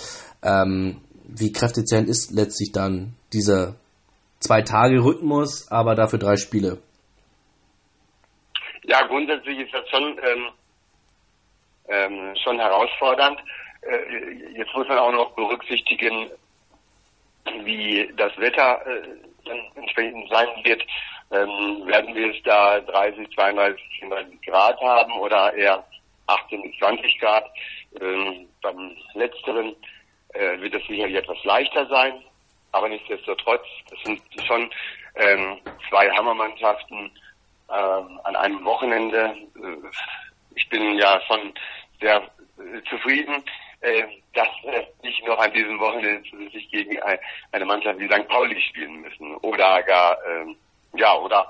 Ähm, 0.42 1.02
wie 1.24 1.52
kräftezehrend 1.52 2.08
ist 2.08 2.32
letztlich 2.32 2.72
dann 2.72 3.14
dieser 3.32 3.76
zwei 4.40 4.62
Tage 4.62 5.04
Rhythmus, 5.04 5.70
aber 5.70 5.94
dafür 5.94 6.18
drei 6.18 6.36
Spiele? 6.36 6.78
Ja, 8.84 9.06
grundsätzlich 9.06 9.58
ist 9.60 9.72
das 9.72 9.88
schon, 9.90 10.02
ähm, 10.02 10.48
ähm, 11.88 12.34
schon 12.42 12.58
herausfordernd. 12.58 13.40
Äh, 13.82 14.56
jetzt 14.56 14.74
muss 14.74 14.88
man 14.88 14.98
auch 14.98 15.12
noch 15.12 15.30
berücksichtigen, 15.32 16.30
wie 17.64 18.12
das 18.16 18.36
Wetter 18.38 18.86
äh, 18.86 19.02
dann 19.44 19.58
entsprechend 19.74 20.28
sein 20.30 20.48
wird. 20.62 20.82
Ähm, 21.30 21.86
werden 21.86 22.14
wir 22.14 22.30
es 22.34 22.42
da 22.44 22.80
30, 22.80 23.28
32, 23.34 23.82
34 24.00 24.42
Grad 24.42 24.80
haben 24.80 25.12
oder 25.18 25.52
eher 25.54 25.84
18 26.26 26.62
bis 26.62 26.76
20 26.78 27.18
Grad? 27.18 27.44
Ähm, 28.00 28.48
beim 28.60 28.96
letzteren 29.14 29.74
äh, 30.34 30.60
wird 30.60 30.74
es 30.74 30.86
sicherlich 30.86 31.16
etwas 31.16 31.42
leichter 31.44 31.86
sein, 31.86 32.22
aber 32.72 32.88
nichtsdestotrotz, 32.88 33.66
das 33.90 33.98
sind 34.04 34.22
schon 34.46 34.70
ähm, 35.16 35.58
zwei 35.88 36.10
Hammermannschaften 36.10 37.10
ähm, 37.70 38.20
an 38.24 38.36
einem 38.36 38.64
Wochenende. 38.64 39.34
Äh, 39.56 40.31
ich 40.54 40.68
bin 40.68 40.96
ja 40.96 41.20
schon 41.26 41.54
sehr 42.00 42.22
äh, 42.58 42.82
zufrieden, 42.88 43.42
äh, 43.80 44.04
dass 44.34 44.48
äh, 44.64 44.86
nicht 45.02 45.26
noch 45.26 45.38
an 45.38 45.52
diesem 45.52 45.78
Wochenende 45.78 46.28
zusätzlich 46.28 46.68
gegen 46.70 47.00
ein, 47.02 47.18
eine 47.52 47.64
Mannschaft 47.64 47.98
wie 47.98 48.06
St. 48.06 48.28
Pauli 48.28 48.60
spielen 48.60 49.00
müssen 49.00 49.36
oder 49.36 49.82
gar 49.82 50.18
ähm, 50.26 50.56
ja 50.94 51.16
oder 51.16 51.48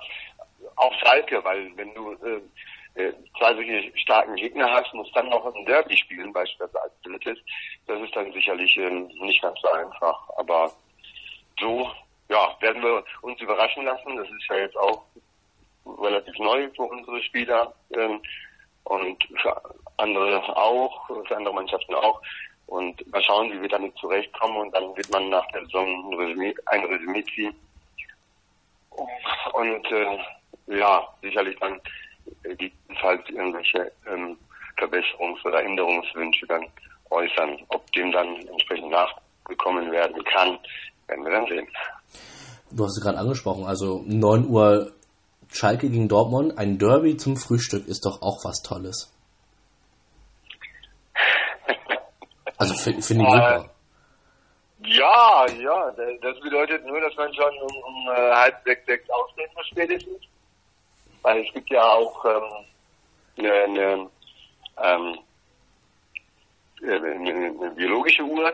auch 0.77 0.95
Schalke, 1.01 1.43
weil 1.45 1.77
wenn 1.77 1.93
du 1.95 2.12
äh, 2.95 3.12
zwei 3.38 3.55
solche 3.55 3.97
starken 3.99 4.37
Gegner 4.37 4.71
hast, 4.71 4.93
musst 4.95 5.15
dann 5.17 5.29
noch 5.29 5.45
ein 5.47 5.65
Derby 5.65 5.97
spielen, 5.97 6.33
beispielsweise 6.33 6.83
als 6.83 6.93
drittes. 7.03 7.38
Das 7.87 8.01
ist 8.01 8.15
dann 8.15 8.33
sicherlich 8.33 8.77
ähm, 8.77 9.07
nicht 9.21 9.41
ganz 9.41 9.59
so 9.61 9.69
einfach. 9.71 10.29
Aber 10.37 10.73
so, 11.59 11.91
ja, 12.29 12.57
werden 12.61 12.83
wir 12.83 13.05
uns 13.23 13.41
überraschen 13.41 13.85
lassen. 13.85 14.17
Das 14.17 14.29
ist 14.29 14.47
ja 14.49 14.57
jetzt 14.57 14.77
auch 14.77 15.05
relativ 15.87 16.38
neu 16.38 16.69
für 16.77 16.83
unsere 16.83 17.23
Spieler 17.23 17.75
ähm, 17.95 18.21
und 18.85 19.23
für 19.40 19.62
andere 19.97 20.57
auch, 20.57 21.07
für 21.07 21.37
andere 21.37 21.55
Mannschaften 21.55 21.95
auch. 21.95 22.21
Und 22.66 23.07
mal 23.12 23.23
schauen, 23.23 23.53
wie 23.53 23.61
wir 23.61 23.68
damit 23.68 23.97
zurechtkommen 23.99 24.57
und 24.57 24.75
dann 24.75 24.97
wird 24.97 25.11
man 25.11 25.29
nach 25.29 25.47
der 25.49 25.64
Saison 25.66 25.87
ein 25.87 26.14
Resümee, 26.14 26.55
ein 26.66 26.85
Resümee 26.85 27.25
ziehen. 27.35 27.55
Und 29.53 29.92
äh, 29.92 30.18
ja, 30.79 31.07
sicherlich 31.21 31.59
dann 31.61 31.81
gegebenenfalls 32.42 33.29
irgendwelche 33.29 33.92
ähm, 34.07 34.38
Verbesserungs- 34.79 35.45
oder 35.45 35.62
Änderungswünsche 35.62 36.47
dann 36.47 36.64
äußern. 37.11 37.59
Ob 37.68 37.90
dem 37.92 38.11
dann 38.12 38.37
entsprechend 38.47 38.90
nachgekommen 38.90 39.90
werden 39.90 40.23
kann, 40.25 40.59
werden 41.09 41.25
wir 41.25 41.33
dann 41.33 41.47
sehen. 41.47 41.68
Du 42.71 42.85
hast 42.85 42.97
es 42.97 43.03
gerade 43.03 43.18
angesprochen, 43.18 43.66
also 43.66 44.03
9 44.07 44.49
Uhr 44.49 44.92
Schalke 45.53 45.88
gegen 45.88 46.09
Dortmund, 46.09 46.59
ein 46.59 46.79
Derby 46.79 47.17
zum 47.17 47.37
Frühstück 47.37 47.87
ist 47.87 48.07
doch 48.07 48.23
auch 48.23 48.45
was 48.45 48.62
Tolles. 48.62 49.12
Also 52.57 52.75
finde 52.75 53.03
find 53.03 53.21
ich 53.21 53.27
super. 53.27 53.71
Ja, 54.85 55.47
ja, 55.61 55.91
das 56.23 56.41
bedeutet 56.41 56.85
nur, 56.87 57.01
dass 57.01 57.15
man 57.17 57.33
schon 57.35 57.53
um, 57.61 57.77
um 57.85 58.09
äh, 58.09 58.33
halb 58.35 58.62
sechs, 58.65 58.85
sechs 58.87 59.09
aufsteht, 59.11 59.51
spätestens. 59.71 60.23
Weil 61.23 61.45
es 61.45 61.53
gibt 61.55 61.71
ja 61.71 61.83
auch 61.83 62.25
ähm, 62.25 62.43
eine, 63.38 63.53
eine, 63.53 64.11
ähm, 64.83 65.19
eine, 66.83 67.53
eine 67.55 67.71
biologische 67.71 68.23
Uhr. 68.23 68.53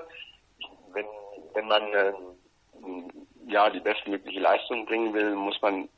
Wenn, 0.92 1.06
wenn 1.54 1.66
man 1.66 1.82
ähm, 1.94 3.10
ja 3.46 3.70
die 3.70 3.80
bestmögliche 3.80 4.40
Leistung 4.40 4.84
bringen 4.84 5.14
will, 5.14 5.34
muss 5.34 5.60
man 5.62 5.88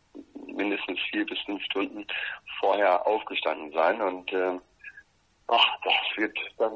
mindestens 0.46 0.98
vier 1.10 1.26
bis 1.26 1.38
fünf 1.40 1.62
Stunden 1.64 2.06
vorher 2.58 3.06
aufgestanden 3.06 3.72
sein. 3.72 4.00
Und 4.00 4.32
äh, 4.32 4.58
ach, 5.48 5.66
das 5.84 6.16
wird 6.16 6.38
dann 6.58 6.72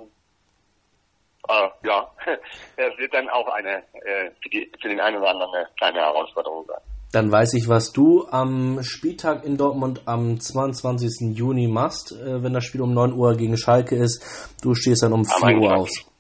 äh, 1.48 1.68
ja, 1.86 2.10
es 2.76 2.98
wird 2.98 3.12
dann 3.12 3.28
auch 3.28 3.48
eine 3.48 3.76
äh, 3.76 4.30
für, 4.42 4.48
die, 4.48 4.70
für 4.80 4.88
den 4.88 5.00
einen 5.00 5.18
oder 5.18 5.30
anderen 5.30 5.54
eine 5.54 5.68
kleine 5.76 5.98
Herausforderung 5.98 6.64
sein. 6.66 6.80
Dann 7.12 7.30
weiß 7.30 7.54
ich, 7.54 7.68
was 7.68 7.92
du 7.92 8.26
am 8.30 8.82
Spieltag 8.82 9.44
in 9.44 9.56
Dortmund 9.56 10.02
am 10.06 10.40
22. 10.40 11.36
Juni 11.36 11.68
machst, 11.68 12.12
äh, 12.12 12.42
wenn 12.42 12.52
das 12.54 12.64
Spiel 12.64 12.80
um 12.82 12.92
9 12.92 13.12
Uhr 13.12 13.36
gegen 13.36 13.56
Schalke 13.56 13.94
ist. 13.94 14.56
Du 14.62 14.74
stehst 14.74 15.02
dann 15.02 15.12
um 15.12 15.24
4 15.24 15.58
Uhr 15.58 15.76
aus. 15.76 16.10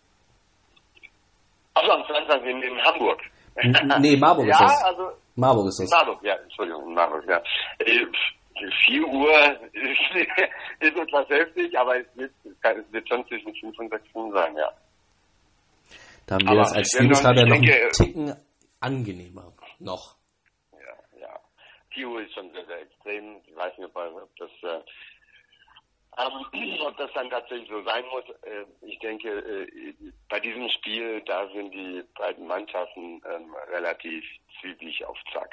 Also 1.74 1.90
am 1.90 2.04
22. 2.06 2.48
in, 2.48 2.62
in 2.62 2.84
Hamburg. 2.84 3.20
N 3.56 3.92
nee, 4.00 4.16
Marburg 4.16 4.46
ja, 4.48 4.52
ist 4.52 4.60
das. 4.60 4.84
Also, 4.84 5.02
Marburg 5.36 5.68
ist 5.68 5.80
das. 5.80 5.90
Marburg, 5.90 6.22
ja, 6.22 6.34
Entschuldigung, 6.36 6.94
Marburg, 6.94 7.24
ja. 7.28 7.42
Äh, 7.78 8.06
4 8.86 9.06
Uhr 9.08 9.60
ist, 9.72 10.00
ist 10.80 10.96
etwas 10.96 11.28
heftig, 11.28 11.76
aber 11.78 11.98
es 11.98 12.06
wird, 12.14 12.32
es 12.44 12.92
wird 12.92 13.08
schon 13.08 13.26
zwischen 13.26 13.54
5 13.54 13.78
und 13.78 13.90
6 13.90 14.08
Stunden 14.08 14.32
sein, 14.32 14.56
ja. 14.56 14.70
Da 16.26 16.36
haben 16.36 16.46
wir 16.48 16.56
das 16.56 16.72
als 16.72 16.90
Spielbeschreiber 16.90 17.46
noch 17.46 17.56
einen 17.56 17.90
Ticken 17.90 18.34
angenehmer. 18.80 19.52
Noch. 19.78 20.16
Ja, 20.72 21.20
ja. 21.20 21.40
Pio 21.90 22.18
ist 22.18 22.32
schon 22.32 22.50
sehr, 22.52 22.64
sehr 22.66 22.80
extrem. 22.80 23.36
Ich 23.46 23.56
weiß 23.56 23.76
nicht, 23.76 23.90
ob 23.94 24.36
das, 24.36 24.50
äh, 24.62 24.80
ähm, 26.18 26.80
ob 26.86 26.96
das 26.96 27.10
dann 27.14 27.30
tatsächlich 27.30 27.68
so 27.68 27.82
sein 27.82 28.04
muss. 28.10 28.24
Äh, 28.42 28.64
ich 28.86 28.98
denke, 28.98 29.28
äh, 29.28 29.94
bei 30.28 30.40
diesem 30.40 30.68
Spiel, 30.68 31.22
da 31.26 31.48
sind 31.52 31.72
die 31.72 32.02
beiden 32.18 32.46
Mannschaften 32.46 33.20
ähm, 33.24 33.54
relativ 33.72 34.24
zügig 34.60 35.04
auf 35.04 35.16
Zack. 35.32 35.50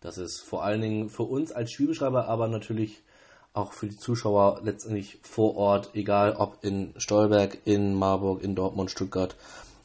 Das 0.00 0.16
ist 0.16 0.40
vor 0.40 0.64
allen 0.64 0.80
Dingen 0.80 1.08
für 1.10 1.24
uns 1.24 1.52
als 1.52 1.72
Spielbeschreiber, 1.72 2.26
aber 2.26 2.48
natürlich 2.48 3.02
auch 3.52 3.72
für 3.72 3.86
die 3.86 3.96
Zuschauer 3.96 4.60
letztendlich 4.62 5.18
vor 5.22 5.56
Ort, 5.56 5.90
egal 5.94 6.36
ob 6.36 6.62
in 6.62 6.94
Stolberg, 6.96 7.58
in 7.64 7.94
Marburg, 7.94 8.42
in 8.42 8.54
Dortmund, 8.54 8.90
Stuttgart 8.90 9.36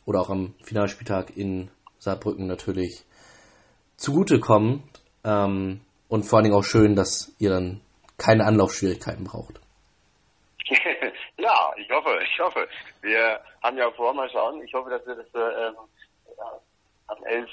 oder 0.05 0.21
auch 0.21 0.29
am 0.29 0.53
Finalspieltag 0.63 1.35
in 1.35 1.69
Saarbrücken 1.97 2.47
natürlich 2.47 3.03
zugutekommen. 3.97 4.83
Ähm, 5.23 5.81
und 6.07 6.23
vor 6.23 6.37
allen 6.37 6.45
Dingen 6.45 6.55
auch 6.55 6.63
schön, 6.63 6.95
dass 6.95 7.33
ihr 7.39 7.49
dann 7.49 7.81
keine 8.17 8.45
Anlaufschwierigkeiten 8.45 9.25
braucht. 9.25 9.59
ja, 11.37 11.73
ich 11.77 11.89
hoffe, 11.91 12.19
ich 12.23 12.39
hoffe. 12.39 12.67
Wir 13.01 13.39
haben 13.61 13.77
ja 13.77 13.91
vor, 13.91 14.13
mal 14.13 14.29
schauen, 14.29 14.61
ich 14.63 14.73
hoffe, 14.73 14.89
dass 14.89 15.05
wir 15.05 15.15
das 15.15 15.27
äh, 15.33 15.71
am 17.07 17.23
11. 17.23 17.49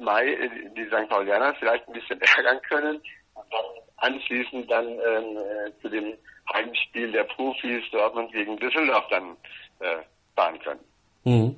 Mai 0.00 0.36
die 0.76 0.86
St. 0.86 1.08
Paulianer 1.08 1.54
vielleicht 1.58 1.86
ein 1.86 1.94
bisschen 1.94 2.20
ärgern 2.36 2.60
können 2.68 2.96
und 3.34 3.44
dann 3.52 4.14
anschließend 4.14 4.70
dann 4.70 4.86
ähm, 4.86 5.36
äh, 5.36 5.80
zu 5.80 5.88
dem 5.88 6.14
Heimspiel 6.52 7.12
der 7.12 7.24
Profis 7.24 7.82
Dortmund 7.92 8.32
gegen 8.32 8.56
Düsseldorf 8.56 9.04
dann 9.10 9.36
äh, 9.80 10.02
fahren 10.34 10.58
können. 10.60 10.80
Mhm. 11.24 11.56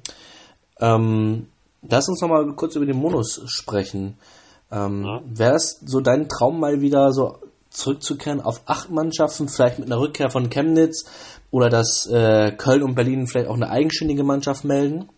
Ähm, 0.80 1.48
lass 1.82 2.08
uns 2.08 2.20
nochmal 2.20 2.46
kurz 2.54 2.76
über 2.76 2.86
den 2.86 2.96
Modus 2.96 3.42
sprechen. 3.46 4.18
Ähm, 4.70 5.04
ja. 5.04 5.20
Wäre 5.24 5.56
es 5.56 5.80
so 5.80 6.00
dein 6.00 6.28
Traum 6.28 6.60
mal 6.60 6.80
wieder 6.80 7.12
so 7.12 7.38
zurückzukehren 7.70 8.40
auf 8.40 8.62
acht 8.66 8.90
Mannschaften, 8.90 9.48
vielleicht 9.48 9.78
mit 9.78 9.90
einer 9.90 10.00
Rückkehr 10.00 10.30
von 10.30 10.50
Chemnitz 10.50 11.40
oder 11.50 11.68
dass 11.68 12.06
äh, 12.12 12.52
Köln 12.52 12.82
und 12.82 12.94
Berlin 12.94 13.26
vielleicht 13.26 13.48
auch 13.48 13.54
eine 13.54 13.70
eigenständige 13.70 14.24
Mannschaft 14.24 14.64
melden? 14.64 15.08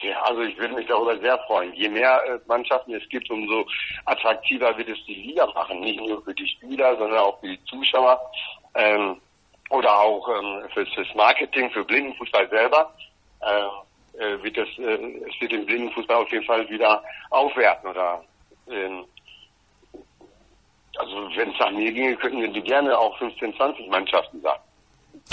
Ja, 0.00 0.22
also 0.22 0.42
ich 0.42 0.56
würde 0.58 0.74
mich 0.74 0.86
darüber 0.86 1.18
sehr 1.18 1.38
freuen. 1.46 1.72
Je 1.74 1.88
mehr 1.88 2.20
äh, 2.24 2.38
Mannschaften 2.46 2.94
es 2.94 3.08
gibt, 3.08 3.28
umso 3.30 3.66
attraktiver 4.04 4.76
wird 4.78 4.88
es 4.88 4.98
die 5.06 5.14
Liga 5.14 5.46
machen. 5.46 5.80
Nicht 5.80 6.00
nur 6.00 6.22
für 6.22 6.34
die 6.34 6.46
Spieler, 6.46 6.96
sondern 6.96 7.18
auch 7.18 7.40
für 7.40 7.48
die 7.48 7.64
Zuschauer 7.64 8.20
ähm, 8.74 9.20
oder 9.70 9.98
auch 9.98 10.28
ähm, 10.28 10.68
fürs, 10.72 10.88
fürs 10.94 11.14
Marketing, 11.14 11.70
für 11.70 11.84
Blindenfußball 11.84 12.48
selber. 12.48 12.94
Ähm, 13.42 13.88
äh, 14.18 14.42
wird 14.42 14.56
das, 14.56 14.68
äh, 14.78 15.20
es 15.28 15.40
wird 15.40 15.52
den 15.52 15.66
Blindenfußball 15.66 16.16
auf 16.16 16.30
jeden 16.30 16.44
Fall 16.44 16.68
wieder 16.70 17.02
aufwerten 17.30 17.90
oder 17.90 18.24
ähm, 18.70 19.04
also 20.98 21.30
wenn 21.36 21.50
es 21.50 21.58
nach 21.58 21.70
mir 21.70 21.92
ginge, 21.92 22.16
könnten 22.16 22.40
wir 22.40 22.48
die 22.48 22.62
gerne 22.62 22.96
auch 22.98 23.16
15, 23.18 23.54
20 23.56 23.88
Mannschaften 23.88 24.40
sagen. 24.40 24.62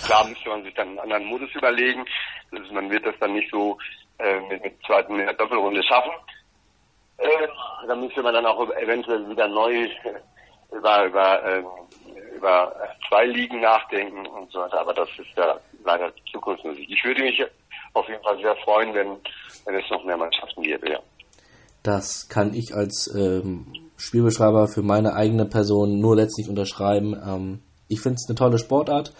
Klar 0.03 0.27
müsste 0.27 0.49
man 0.49 0.63
sich 0.63 0.73
dann 0.73 0.89
einen 0.89 0.99
anderen 0.99 1.25
Modus 1.25 1.53
überlegen. 1.55 2.05
Also 2.51 2.73
man 2.73 2.89
wird 2.89 3.05
das 3.05 3.15
dann 3.19 3.33
nicht 3.33 3.49
so 3.51 3.77
äh, 4.19 4.39
mit, 4.41 4.63
mit 4.63 4.75
zweiten 4.85 5.19
in 5.19 5.25
der 5.25 5.33
Doppelrunde 5.33 5.83
schaffen. 5.83 6.11
Äh, 7.17 7.47
da 7.87 7.95
müsste 7.95 8.21
man 8.21 8.33
dann 8.33 8.45
auch 8.45 8.69
eventuell 8.77 9.27
wieder 9.29 9.47
neu 9.47 9.87
über, 10.71 11.05
über, 11.05 11.43
äh, 11.43 11.63
über 12.35 12.75
zwei 13.07 13.25
Ligen 13.25 13.61
nachdenken 13.61 14.25
und 14.27 14.51
so 14.51 14.59
weiter. 14.59 14.81
Aber 14.81 14.93
das 14.93 15.09
ist 15.17 15.35
ja 15.37 15.59
leider 15.83 16.11
Zukunftsmusik. 16.31 16.89
Ich 16.89 17.03
würde 17.03 17.21
mich 17.21 17.43
auf 17.93 18.07
jeden 18.09 18.23
Fall 18.23 18.37
sehr 18.39 18.55
freuen, 18.57 18.93
wenn, 18.93 19.17
wenn 19.65 19.75
es 19.75 19.89
noch 19.89 20.03
mehr 20.03 20.17
Mannschaften 20.17 20.61
gäbe, 20.61 20.91
ja. 20.91 20.99
Das 21.83 22.27
kann 22.27 22.53
ich 22.53 22.73
als 22.73 23.13
ähm, 23.15 23.84
Spielbeschreiber 23.97 24.67
für 24.67 24.81
meine 24.81 25.13
eigene 25.13 25.45
Person 25.45 25.99
nur 25.99 26.15
letztlich 26.15 26.49
unterschreiben. 26.49 27.15
Ähm, 27.25 27.59
ich 27.87 28.01
finde 28.01 28.15
es 28.15 28.27
eine 28.27 28.35
tolle 28.35 28.57
Sportart 28.57 29.13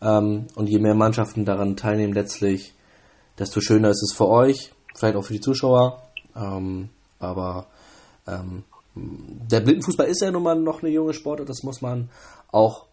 ähm, 0.00 0.46
und 0.54 0.68
je 0.68 0.78
mehr 0.78 0.94
Mannschaften 0.94 1.44
daran 1.44 1.76
teilnehmen 1.76 2.12
letztlich, 2.12 2.74
desto 3.38 3.60
schöner 3.60 3.90
ist 3.90 4.02
es 4.02 4.16
für 4.16 4.28
euch, 4.28 4.72
vielleicht 4.94 5.16
auch 5.16 5.24
für 5.24 5.34
die 5.34 5.40
Zuschauer. 5.40 6.02
Ähm, 6.34 6.90
aber 7.18 7.66
ähm, 8.26 8.64
der 8.94 9.60
Blindenfußball 9.60 10.06
ist 10.06 10.22
ja 10.22 10.30
nun 10.30 10.42
mal 10.42 10.56
noch 10.56 10.82
eine 10.82 10.90
junge 10.90 11.12
Sportart, 11.12 11.48
das 11.48 11.62
muss 11.62 11.82
man 11.82 12.10
auch 12.50 12.86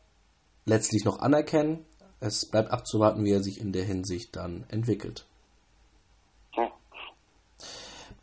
letztlich 0.66 1.06
noch 1.06 1.20
anerkennen. 1.20 1.86
Es 2.20 2.46
bleibt 2.46 2.72
abzuwarten, 2.72 3.26
wie 3.26 3.32
er 3.32 3.44
sich 3.44 3.60
in 3.60 3.74
der 3.74 3.84
Hinsicht 3.84 4.36
dann 4.36 4.66
entwickelt. 4.70 5.26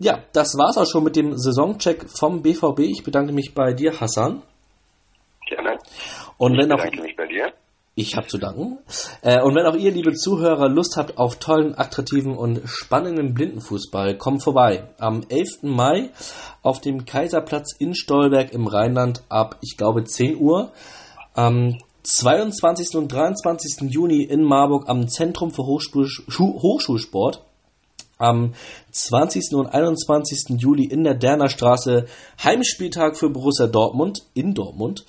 Ja, 0.02 0.24
das 0.32 0.56
war's 0.56 0.78
auch 0.78 0.90
schon 0.90 1.04
mit 1.04 1.14
dem 1.14 1.36
Saisoncheck 1.36 2.08
vom 2.08 2.40
BVB. 2.40 2.80
Ich 2.80 3.04
bedanke 3.04 3.34
mich 3.34 3.52
bei 3.54 3.74
dir, 3.74 4.00
Hassan. 4.00 4.42
Gerne. 5.46 5.78
Und 6.38 6.52
wenn 6.52 6.70
ich 6.70 6.76
bedanke 6.76 6.98
auch, 6.98 7.04
mich 7.04 7.16
bei 7.16 7.26
dir. 7.26 7.52
Ich 7.96 8.16
habe 8.16 8.26
zu 8.26 8.38
danken. 8.38 8.78
Äh, 9.20 9.42
und 9.42 9.54
wenn 9.54 9.66
auch 9.66 9.76
ihr, 9.76 9.90
liebe 9.90 10.14
Zuhörer, 10.14 10.70
Lust 10.70 10.96
habt 10.96 11.18
auf 11.18 11.36
tollen, 11.36 11.76
attraktiven 11.76 12.34
und 12.34 12.62
spannenden 12.64 13.34
Blindenfußball, 13.34 14.16
kommt 14.16 14.42
vorbei. 14.42 14.88
Am 14.98 15.20
11. 15.28 15.64
Mai 15.64 16.08
auf 16.62 16.80
dem 16.80 17.04
Kaiserplatz 17.04 17.74
in 17.78 17.94
Stolberg 17.94 18.54
im 18.54 18.68
Rheinland 18.68 19.22
ab, 19.28 19.58
ich 19.60 19.76
glaube, 19.76 20.04
10 20.04 20.40
Uhr. 20.40 20.72
Am 21.34 21.76
22. 22.04 22.96
und 22.96 23.12
23. 23.12 23.90
Juni 23.92 24.22
in 24.22 24.44
Marburg 24.44 24.88
am 24.88 25.08
Zentrum 25.08 25.50
für 25.50 25.66
Hochschul 25.66 26.08
Hochschulsport. 26.38 27.44
Am 28.20 28.52
20. 28.92 29.54
und 29.54 29.68
21. 29.68 30.60
Juli 30.60 30.84
in 30.84 31.04
der 31.04 31.14
Derner 31.14 31.48
Straße 31.48 32.04
Heimspieltag 32.44 33.16
für 33.16 33.30
Borussia 33.30 33.66
Dortmund 33.66 34.26
in 34.34 34.52
Dortmund. 34.52 35.06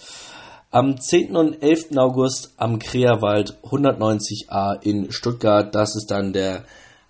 Am 0.69 0.97
10. 0.97 1.35
und 1.35 1.61
11. 1.61 1.97
August 1.97 2.53
am 2.55 2.79
Kreerwald 2.79 3.57
190a 3.63 4.81
in 4.81 5.11
Stuttgart. 5.11 5.75
Das 5.75 5.97
ist 5.97 6.09
dann 6.09 6.31
der 6.31 6.63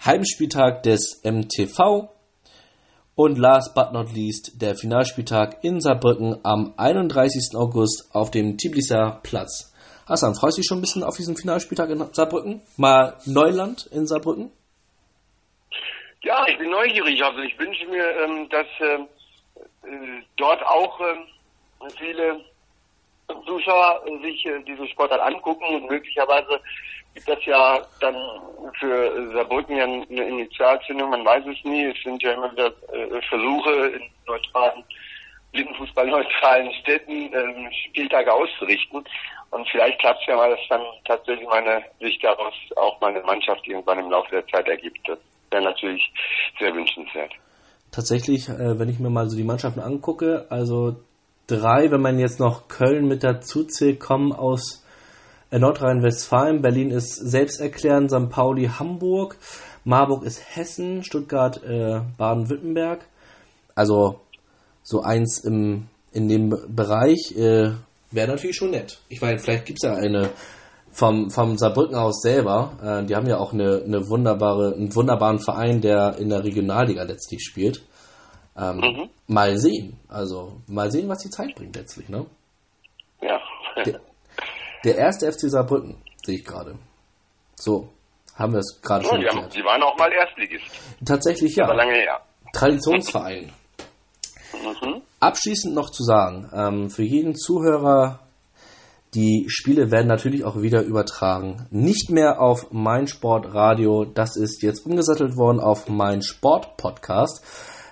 Heimspieltag 0.04 0.82
des 0.82 1.22
MTV. 1.24 2.10
Und 3.14 3.38
last 3.38 3.76
but 3.76 3.94
not 3.94 4.12
least 4.12 4.54
der 4.60 4.76
Finalspieltag 4.76 5.64
in 5.64 5.82
Saarbrücken 5.82 6.38
am 6.42 6.74
31. 6.78 7.52
August 7.54 8.10
auf 8.12 8.32
dem 8.32 8.58
Tiblisser 8.58 9.20
Platz. 9.22 9.72
Hassan, 10.08 10.34
freust 10.34 10.58
du 10.58 10.62
dich 10.62 10.68
schon 10.68 10.80
ein 10.80 10.82
bisschen 10.82 11.04
auf 11.04 11.18
diesen 11.18 11.38
Finalspieltag 11.38 11.92
in 11.92 12.04
Saarbrücken? 12.12 12.62
Mal 12.76 13.18
Neuland 13.26 13.86
in 13.92 14.08
Saarbrücken? 14.08 14.50
Ja, 16.24 16.46
ich 16.48 16.58
bin 16.58 16.70
neugierig. 16.70 17.24
Also 17.24 17.40
ich 17.40 17.58
wünsche 17.58 17.86
mir, 17.88 18.06
ähm, 18.18 18.48
dass 18.50 18.68
ähm, 18.80 19.08
äh, 19.84 20.24
dort 20.38 20.64
auch 20.66 21.00
äh, 21.02 21.16
viele 21.98 22.46
Zuschauer 23.46 24.04
sich 24.22 24.46
äh, 24.46 24.62
diese 24.64 24.88
Sportart 24.90 25.22
angucken 25.22 25.66
und 25.66 25.90
möglicherweise 25.90 26.60
gibt 27.16 27.28
das 27.28 27.44
ja 27.46 27.82
dann 28.00 28.16
für 28.80 29.32
Saarbrücken 29.34 29.78
ja 29.78 29.84
eine 29.84 30.06
Initialzündung, 30.06 31.10
man 31.10 31.26
weiß 31.26 31.44
es 31.48 31.64
nie. 31.64 31.86
Es 31.86 32.02
sind 32.04 32.22
ja 32.22 32.34
immer 32.34 32.52
wieder 32.52 32.68
äh, 32.94 33.22
Versuche 33.24 33.88
in 33.88 34.04
neutralen, 34.28 34.84
Blindenfußball-neutralen 35.52 36.72
Städten 36.82 37.34
ähm, 37.34 37.70
Spieltage 37.88 38.32
auszurichten. 38.32 39.04
Und 39.50 39.70
vielleicht 39.70 40.00
klappt 40.00 40.22
es 40.22 40.28
ja 40.28 40.38
mal, 40.38 40.52
dass 40.52 40.68
dann 40.70 40.84
tatsächlich 41.04 41.48
meine 41.50 41.84
Sicht 42.00 42.24
daraus 42.24 42.54
auch 42.78 43.02
meine 43.02 43.22
Mannschaft 43.22 43.68
irgendwann 43.68 44.00
im 44.00 44.12
Laufe 44.12 44.32
der 44.32 44.48
Zeit 44.48 44.68
ergibt. 44.70 45.00
Das 45.10 45.20
wäre 45.52 45.64
natürlich 45.64 46.12
sehr 46.60 46.74
wünschenswert. 46.74 47.34
Tatsächlich, 47.92 48.50
äh, 48.50 48.80
wenn 48.80 48.90
ich 48.90 49.00
mir 49.00 49.10
mal 49.10 49.30
so 49.30 49.36
die 49.36 49.44
Mannschaften 49.44 49.82
angucke, 49.82 50.46
also 50.50 50.96
drei, 51.48 51.92
wenn 51.92 52.02
man 52.02 52.20
jetzt 52.20 52.40
noch 52.40 52.68
Köln 52.68 53.08
mit 53.08 53.24
dazu 53.24 53.66
zählt, 53.66 54.00
kommen 54.00 54.32
aus 54.32 54.86
äh, 55.52 55.60
Nordrhein-Westfalen. 55.60 56.62
Berlin 56.62 56.92
ist 56.92 57.16
selbsterklärend, 57.16 58.12
St. 58.12 58.30
Pauli 58.30 58.68
Hamburg, 58.68 59.38
Marburg 59.84 60.24
ist 60.24 60.56
Hessen, 60.56 61.04
Stuttgart 61.04 61.62
äh, 61.64 62.00
Baden-Württemberg. 62.18 63.06
Also 63.76 64.22
so 64.84 65.02
eins 65.02 65.44
im, 65.44 65.88
in 66.14 66.30
dem 66.30 66.50
Bereich 66.50 67.36
äh, 67.36 67.72
wäre 68.12 68.28
natürlich 68.28 68.56
schon 68.56 68.72
nett. 68.72 69.00
Ich 69.10 69.22
meine, 69.22 69.40
vielleicht 69.40 69.66
gibt 69.66 69.80
es 69.84 69.90
ja 69.90 69.96
eine 69.96 70.30
vom, 70.92 71.30
vom 71.30 71.58
Saarbrücken 71.58 71.96
aus 71.96 72.22
selber. 72.22 72.78
Äh, 72.84 73.06
die 73.06 73.16
haben 73.16 73.28
ja 73.28 73.38
auch 73.38 73.54
eine, 73.54 73.82
eine 73.86 74.08
wunderbare, 74.10 74.74
einen 74.74 74.94
wunderbaren 74.96 75.40
Verein, 75.40 75.82
der 75.82 76.18
in 76.18 76.30
der 76.30 76.44
Regionalliga 76.44 77.04
letztlich 77.04 77.44
spielt. 77.44 77.82
Ähm, 78.58 78.78
mhm. 78.78 79.10
Mal 79.28 79.58
sehen. 79.58 80.00
Also 80.08 80.62
mal 80.68 80.92
sehen, 80.92 81.08
was 81.08 81.20
die 81.20 81.30
Zeit 81.30 81.56
bringt 81.56 81.76
letztlich, 81.76 82.10
ne? 82.10 82.26
Ja. 83.22 83.40
der, 83.86 84.02
der 84.84 84.98
erste 84.98 85.32
FC 85.32 85.50
Saarbrücken, 85.50 85.98
sehe 86.26 86.36
ich 86.40 86.46
gerade. 86.46 86.76
So, 87.56 87.90
haben 88.36 88.54
wir 88.54 88.60
es 88.60 88.82
gerade 88.82 89.06
schon 89.06 89.22
erklärt. 89.22 89.56
Die 89.56 89.64
waren 89.64 89.82
auch 89.84 89.98
mal 89.98 90.12
Erstligist. 90.12 90.66
Tatsächlich 91.06 91.56
ja. 91.56 91.66
Aber 91.66 91.76
lange 91.76 91.94
her. 91.94 92.22
Traditionsverein. 92.54 93.52
mhm. 94.54 95.02
Abschließend 95.20 95.76
noch 95.76 95.92
zu 95.92 96.04
sagen, 96.04 96.50
ähm, 96.54 96.90
für 96.90 97.04
jeden 97.04 97.36
Zuhörer, 97.36 98.20
Die 99.14 99.46
Spiele 99.50 99.92
werden 99.92 100.08
natürlich 100.08 100.46
auch 100.46 100.62
wieder 100.62 100.84
übertragen. 100.84 101.68
Nicht 101.70 102.10
mehr 102.10 102.40
auf 102.40 102.68
mein 102.72 103.08
Sportradio, 103.08 104.06
das 104.06 104.38
ist 104.38 104.64
jetzt 104.64 104.86
umgesattelt 104.86 105.36
worden 105.36 105.60
auf 105.60 105.90
mein 105.90 106.22
Sport 106.22 106.78
Podcast. 106.78 107.44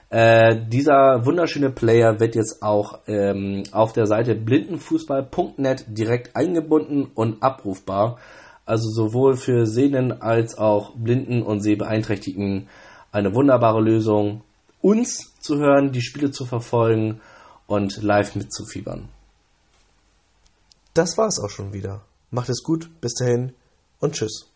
Äh, 0.09 0.65
dieser 0.67 1.25
wunderschöne 1.25 1.71
Player 1.71 2.21
wird 2.21 2.35
jetzt 2.35 2.63
auch 2.63 2.99
ähm, 3.05 3.63
auf 3.73 3.91
der 3.91 4.07
Seite 4.07 4.33
blindenfußball.net 4.33 5.85
direkt 5.89 6.37
eingebunden 6.37 7.11
und 7.13 7.43
abrufbar. 7.43 8.17
Also 8.65 8.89
sowohl 8.89 9.35
für 9.35 9.65
Sehnen 9.65 10.21
als 10.21 10.57
auch 10.57 10.95
Blinden 10.95 11.43
und 11.43 11.59
Sehbeeinträchtigten 11.59 12.69
eine 13.11 13.35
wunderbare 13.35 13.81
Lösung, 13.81 14.43
uns 14.79 15.37
zu 15.41 15.57
hören, 15.57 15.91
die 15.91 16.01
Spiele 16.01 16.31
zu 16.31 16.45
verfolgen 16.45 17.19
und 17.67 18.01
live 18.01 18.35
mitzufiebern. 18.35 19.09
Das 20.99 21.17
war's 21.17 21.39
auch 21.39 21.49
schon 21.49 21.71
wieder. 21.71 22.01
Macht 22.29 22.49
es 22.49 22.61
gut, 22.61 22.89
bis 22.99 23.13
dahin 23.13 23.53
und 24.01 24.15
tschüss. 24.15 24.47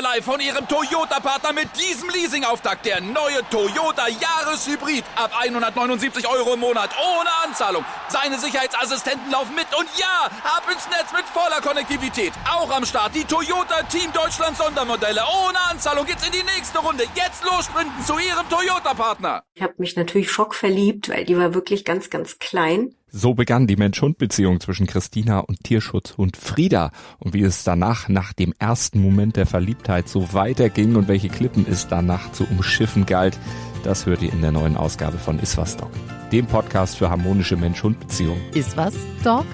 Wieder 0.00 0.14
live 0.14 0.24
von 0.24 0.40
Ihrem 0.40 0.66
Toyota-Partner 0.66 1.52
mit 1.52 1.68
diesem 1.78 2.08
Leasing-Auftakt. 2.08 2.86
Der 2.86 3.02
neue 3.02 3.46
Toyota 3.50 4.08
Jahreshybrid. 4.08 5.04
Ab 5.14 5.30
179 5.38 6.26
Euro 6.26 6.54
im 6.54 6.60
Monat. 6.60 6.90
Ohne 6.98 7.28
Anzahlung. 7.44 7.84
Seine 8.08 8.38
Sicherheitsassistenten 8.38 9.30
laufen 9.30 9.54
mit. 9.54 9.66
Und 9.78 9.88
ja, 9.98 10.30
ab 10.42 10.62
ins 10.72 10.88
Netz 10.88 11.12
mit 11.12 11.26
voller 11.26 11.60
Konnektivität. 11.60 12.32
Auch 12.50 12.70
am 12.70 12.86
Start 12.86 13.14
die 13.14 13.24
Toyota 13.24 13.82
Team 13.90 14.10
Deutschland 14.14 14.56
Sondermodelle. 14.56 15.20
Ohne 15.44 15.60
Anzahlung 15.68 16.06
geht's 16.06 16.24
in 16.24 16.32
die 16.32 16.44
nächste 16.44 16.78
Runde. 16.78 17.04
Jetzt 17.14 17.44
los 17.44 17.66
sprinten 17.66 18.02
zu 18.02 18.18
Ihrem 18.18 18.48
Toyota-Partner. 18.48 19.42
Ich 19.52 19.62
habe 19.62 19.74
mich 19.76 19.96
natürlich 19.96 20.30
schockverliebt, 20.30 21.10
weil 21.10 21.26
die 21.26 21.36
war 21.36 21.52
wirklich 21.52 21.84
ganz, 21.84 22.08
ganz 22.08 22.38
klein. 22.38 22.94
So 23.12 23.34
begann 23.34 23.66
die 23.66 23.76
Mensch-Hund-Beziehung 23.76 24.60
zwischen 24.60 24.86
Christina 24.86 25.40
und 25.40 25.64
Tierschutzhund 25.64 26.36
Frieda. 26.36 26.92
Und 27.18 27.34
wie 27.34 27.42
es 27.42 27.64
danach, 27.64 28.08
nach 28.08 28.32
dem 28.32 28.54
ersten 28.58 29.02
Moment 29.02 29.36
der 29.36 29.46
Verliebtheit, 29.46 30.08
so 30.08 30.32
weiterging 30.32 30.94
und 30.94 31.08
welche 31.08 31.28
Klippen 31.28 31.66
es 31.68 31.88
danach 31.88 32.30
zu 32.30 32.44
umschiffen 32.44 33.06
galt, 33.06 33.36
das 33.82 34.06
hört 34.06 34.22
ihr 34.22 34.32
in 34.32 34.42
der 34.42 34.52
neuen 34.52 34.76
Ausgabe 34.76 35.18
von 35.18 35.40
Iswas 35.40 35.76
Dog, 35.76 35.90
dem 36.30 36.46
Podcast 36.46 36.98
für 36.98 37.10
harmonische 37.10 37.56
Mensch-Hund-Beziehungen. 37.56 38.40
Iswas 38.54 38.94
Dog 39.24 39.46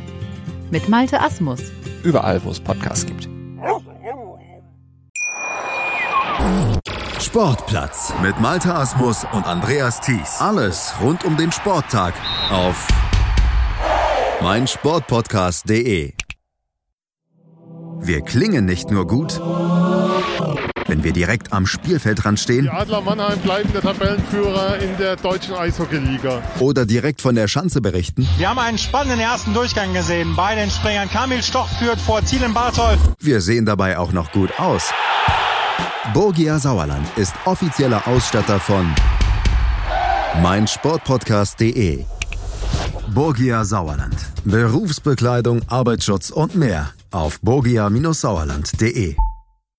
mit 0.70 0.88
Malte 0.90 1.20
Asmus. 1.20 1.60
Überall, 2.02 2.44
wo 2.44 2.50
es 2.50 2.60
Podcasts 2.60 3.06
gibt. 3.06 3.26
Sportplatz 7.20 8.12
mit 8.22 8.38
Malte 8.40 8.74
Asmus 8.74 9.26
und 9.32 9.46
Andreas 9.46 10.00
Thies. 10.00 10.40
Alles 10.40 10.94
rund 11.00 11.24
um 11.24 11.36
den 11.36 11.52
Sporttag 11.52 12.14
auf 12.50 12.86
meinsportpodcast.de. 14.42 16.12
Wir 18.00 18.20
klingen 18.22 18.66
nicht 18.66 18.90
nur 18.90 19.06
gut, 19.06 19.40
wenn 20.86 21.02
wir 21.02 21.12
direkt 21.12 21.52
am 21.52 21.66
Spielfeldrand 21.66 22.38
stehen 22.38 22.64
Die 22.64 22.70
Adler 22.70 23.00
Mannheim 23.00 23.38
bleiben 23.40 23.72
der 23.72 23.80
Tabellenführer 23.82 24.78
in 24.78 24.96
der 24.98 25.16
deutschen 25.16 25.54
Eishockeyliga. 25.54 26.42
oder 26.60 26.84
direkt 26.86 27.22
von 27.22 27.34
der 27.34 27.48
Schanze 27.48 27.80
berichten. 27.80 28.28
Wir 28.36 28.50
haben 28.50 28.58
einen 28.58 28.78
spannenden 28.78 29.20
ersten 29.20 29.54
Durchgang 29.54 29.92
gesehen. 29.94 30.36
Bei 30.36 30.54
den 30.54 30.70
Springern 30.70 31.10
Kamil 31.10 31.42
Stoch 31.42 31.68
führt 31.78 31.98
vor 32.00 32.24
Ziel 32.24 32.42
in 32.42 32.54
Barthold. 32.54 32.98
Wir 33.18 33.40
sehen 33.40 33.64
dabei 33.66 33.98
auch 33.98 34.12
noch 34.12 34.30
gut 34.32 34.60
aus. 34.60 34.92
Borgia 36.14 36.58
Sauerland 36.58 37.06
ist 37.16 37.34
offizieller 37.46 38.06
Ausstatter 38.06 38.60
von 38.60 38.94
meinsportpodcast.de. 40.42 42.04
Borgia 43.14 43.64
Sauerland. 43.64 44.16
Berufsbekleidung, 44.44 45.62
Arbeitsschutz 45.68 46.30
und 46.30 46.54
mehr 46.54 46.90
auf 47.10 47.40
borgia-sauerland.de. 47.40 49.16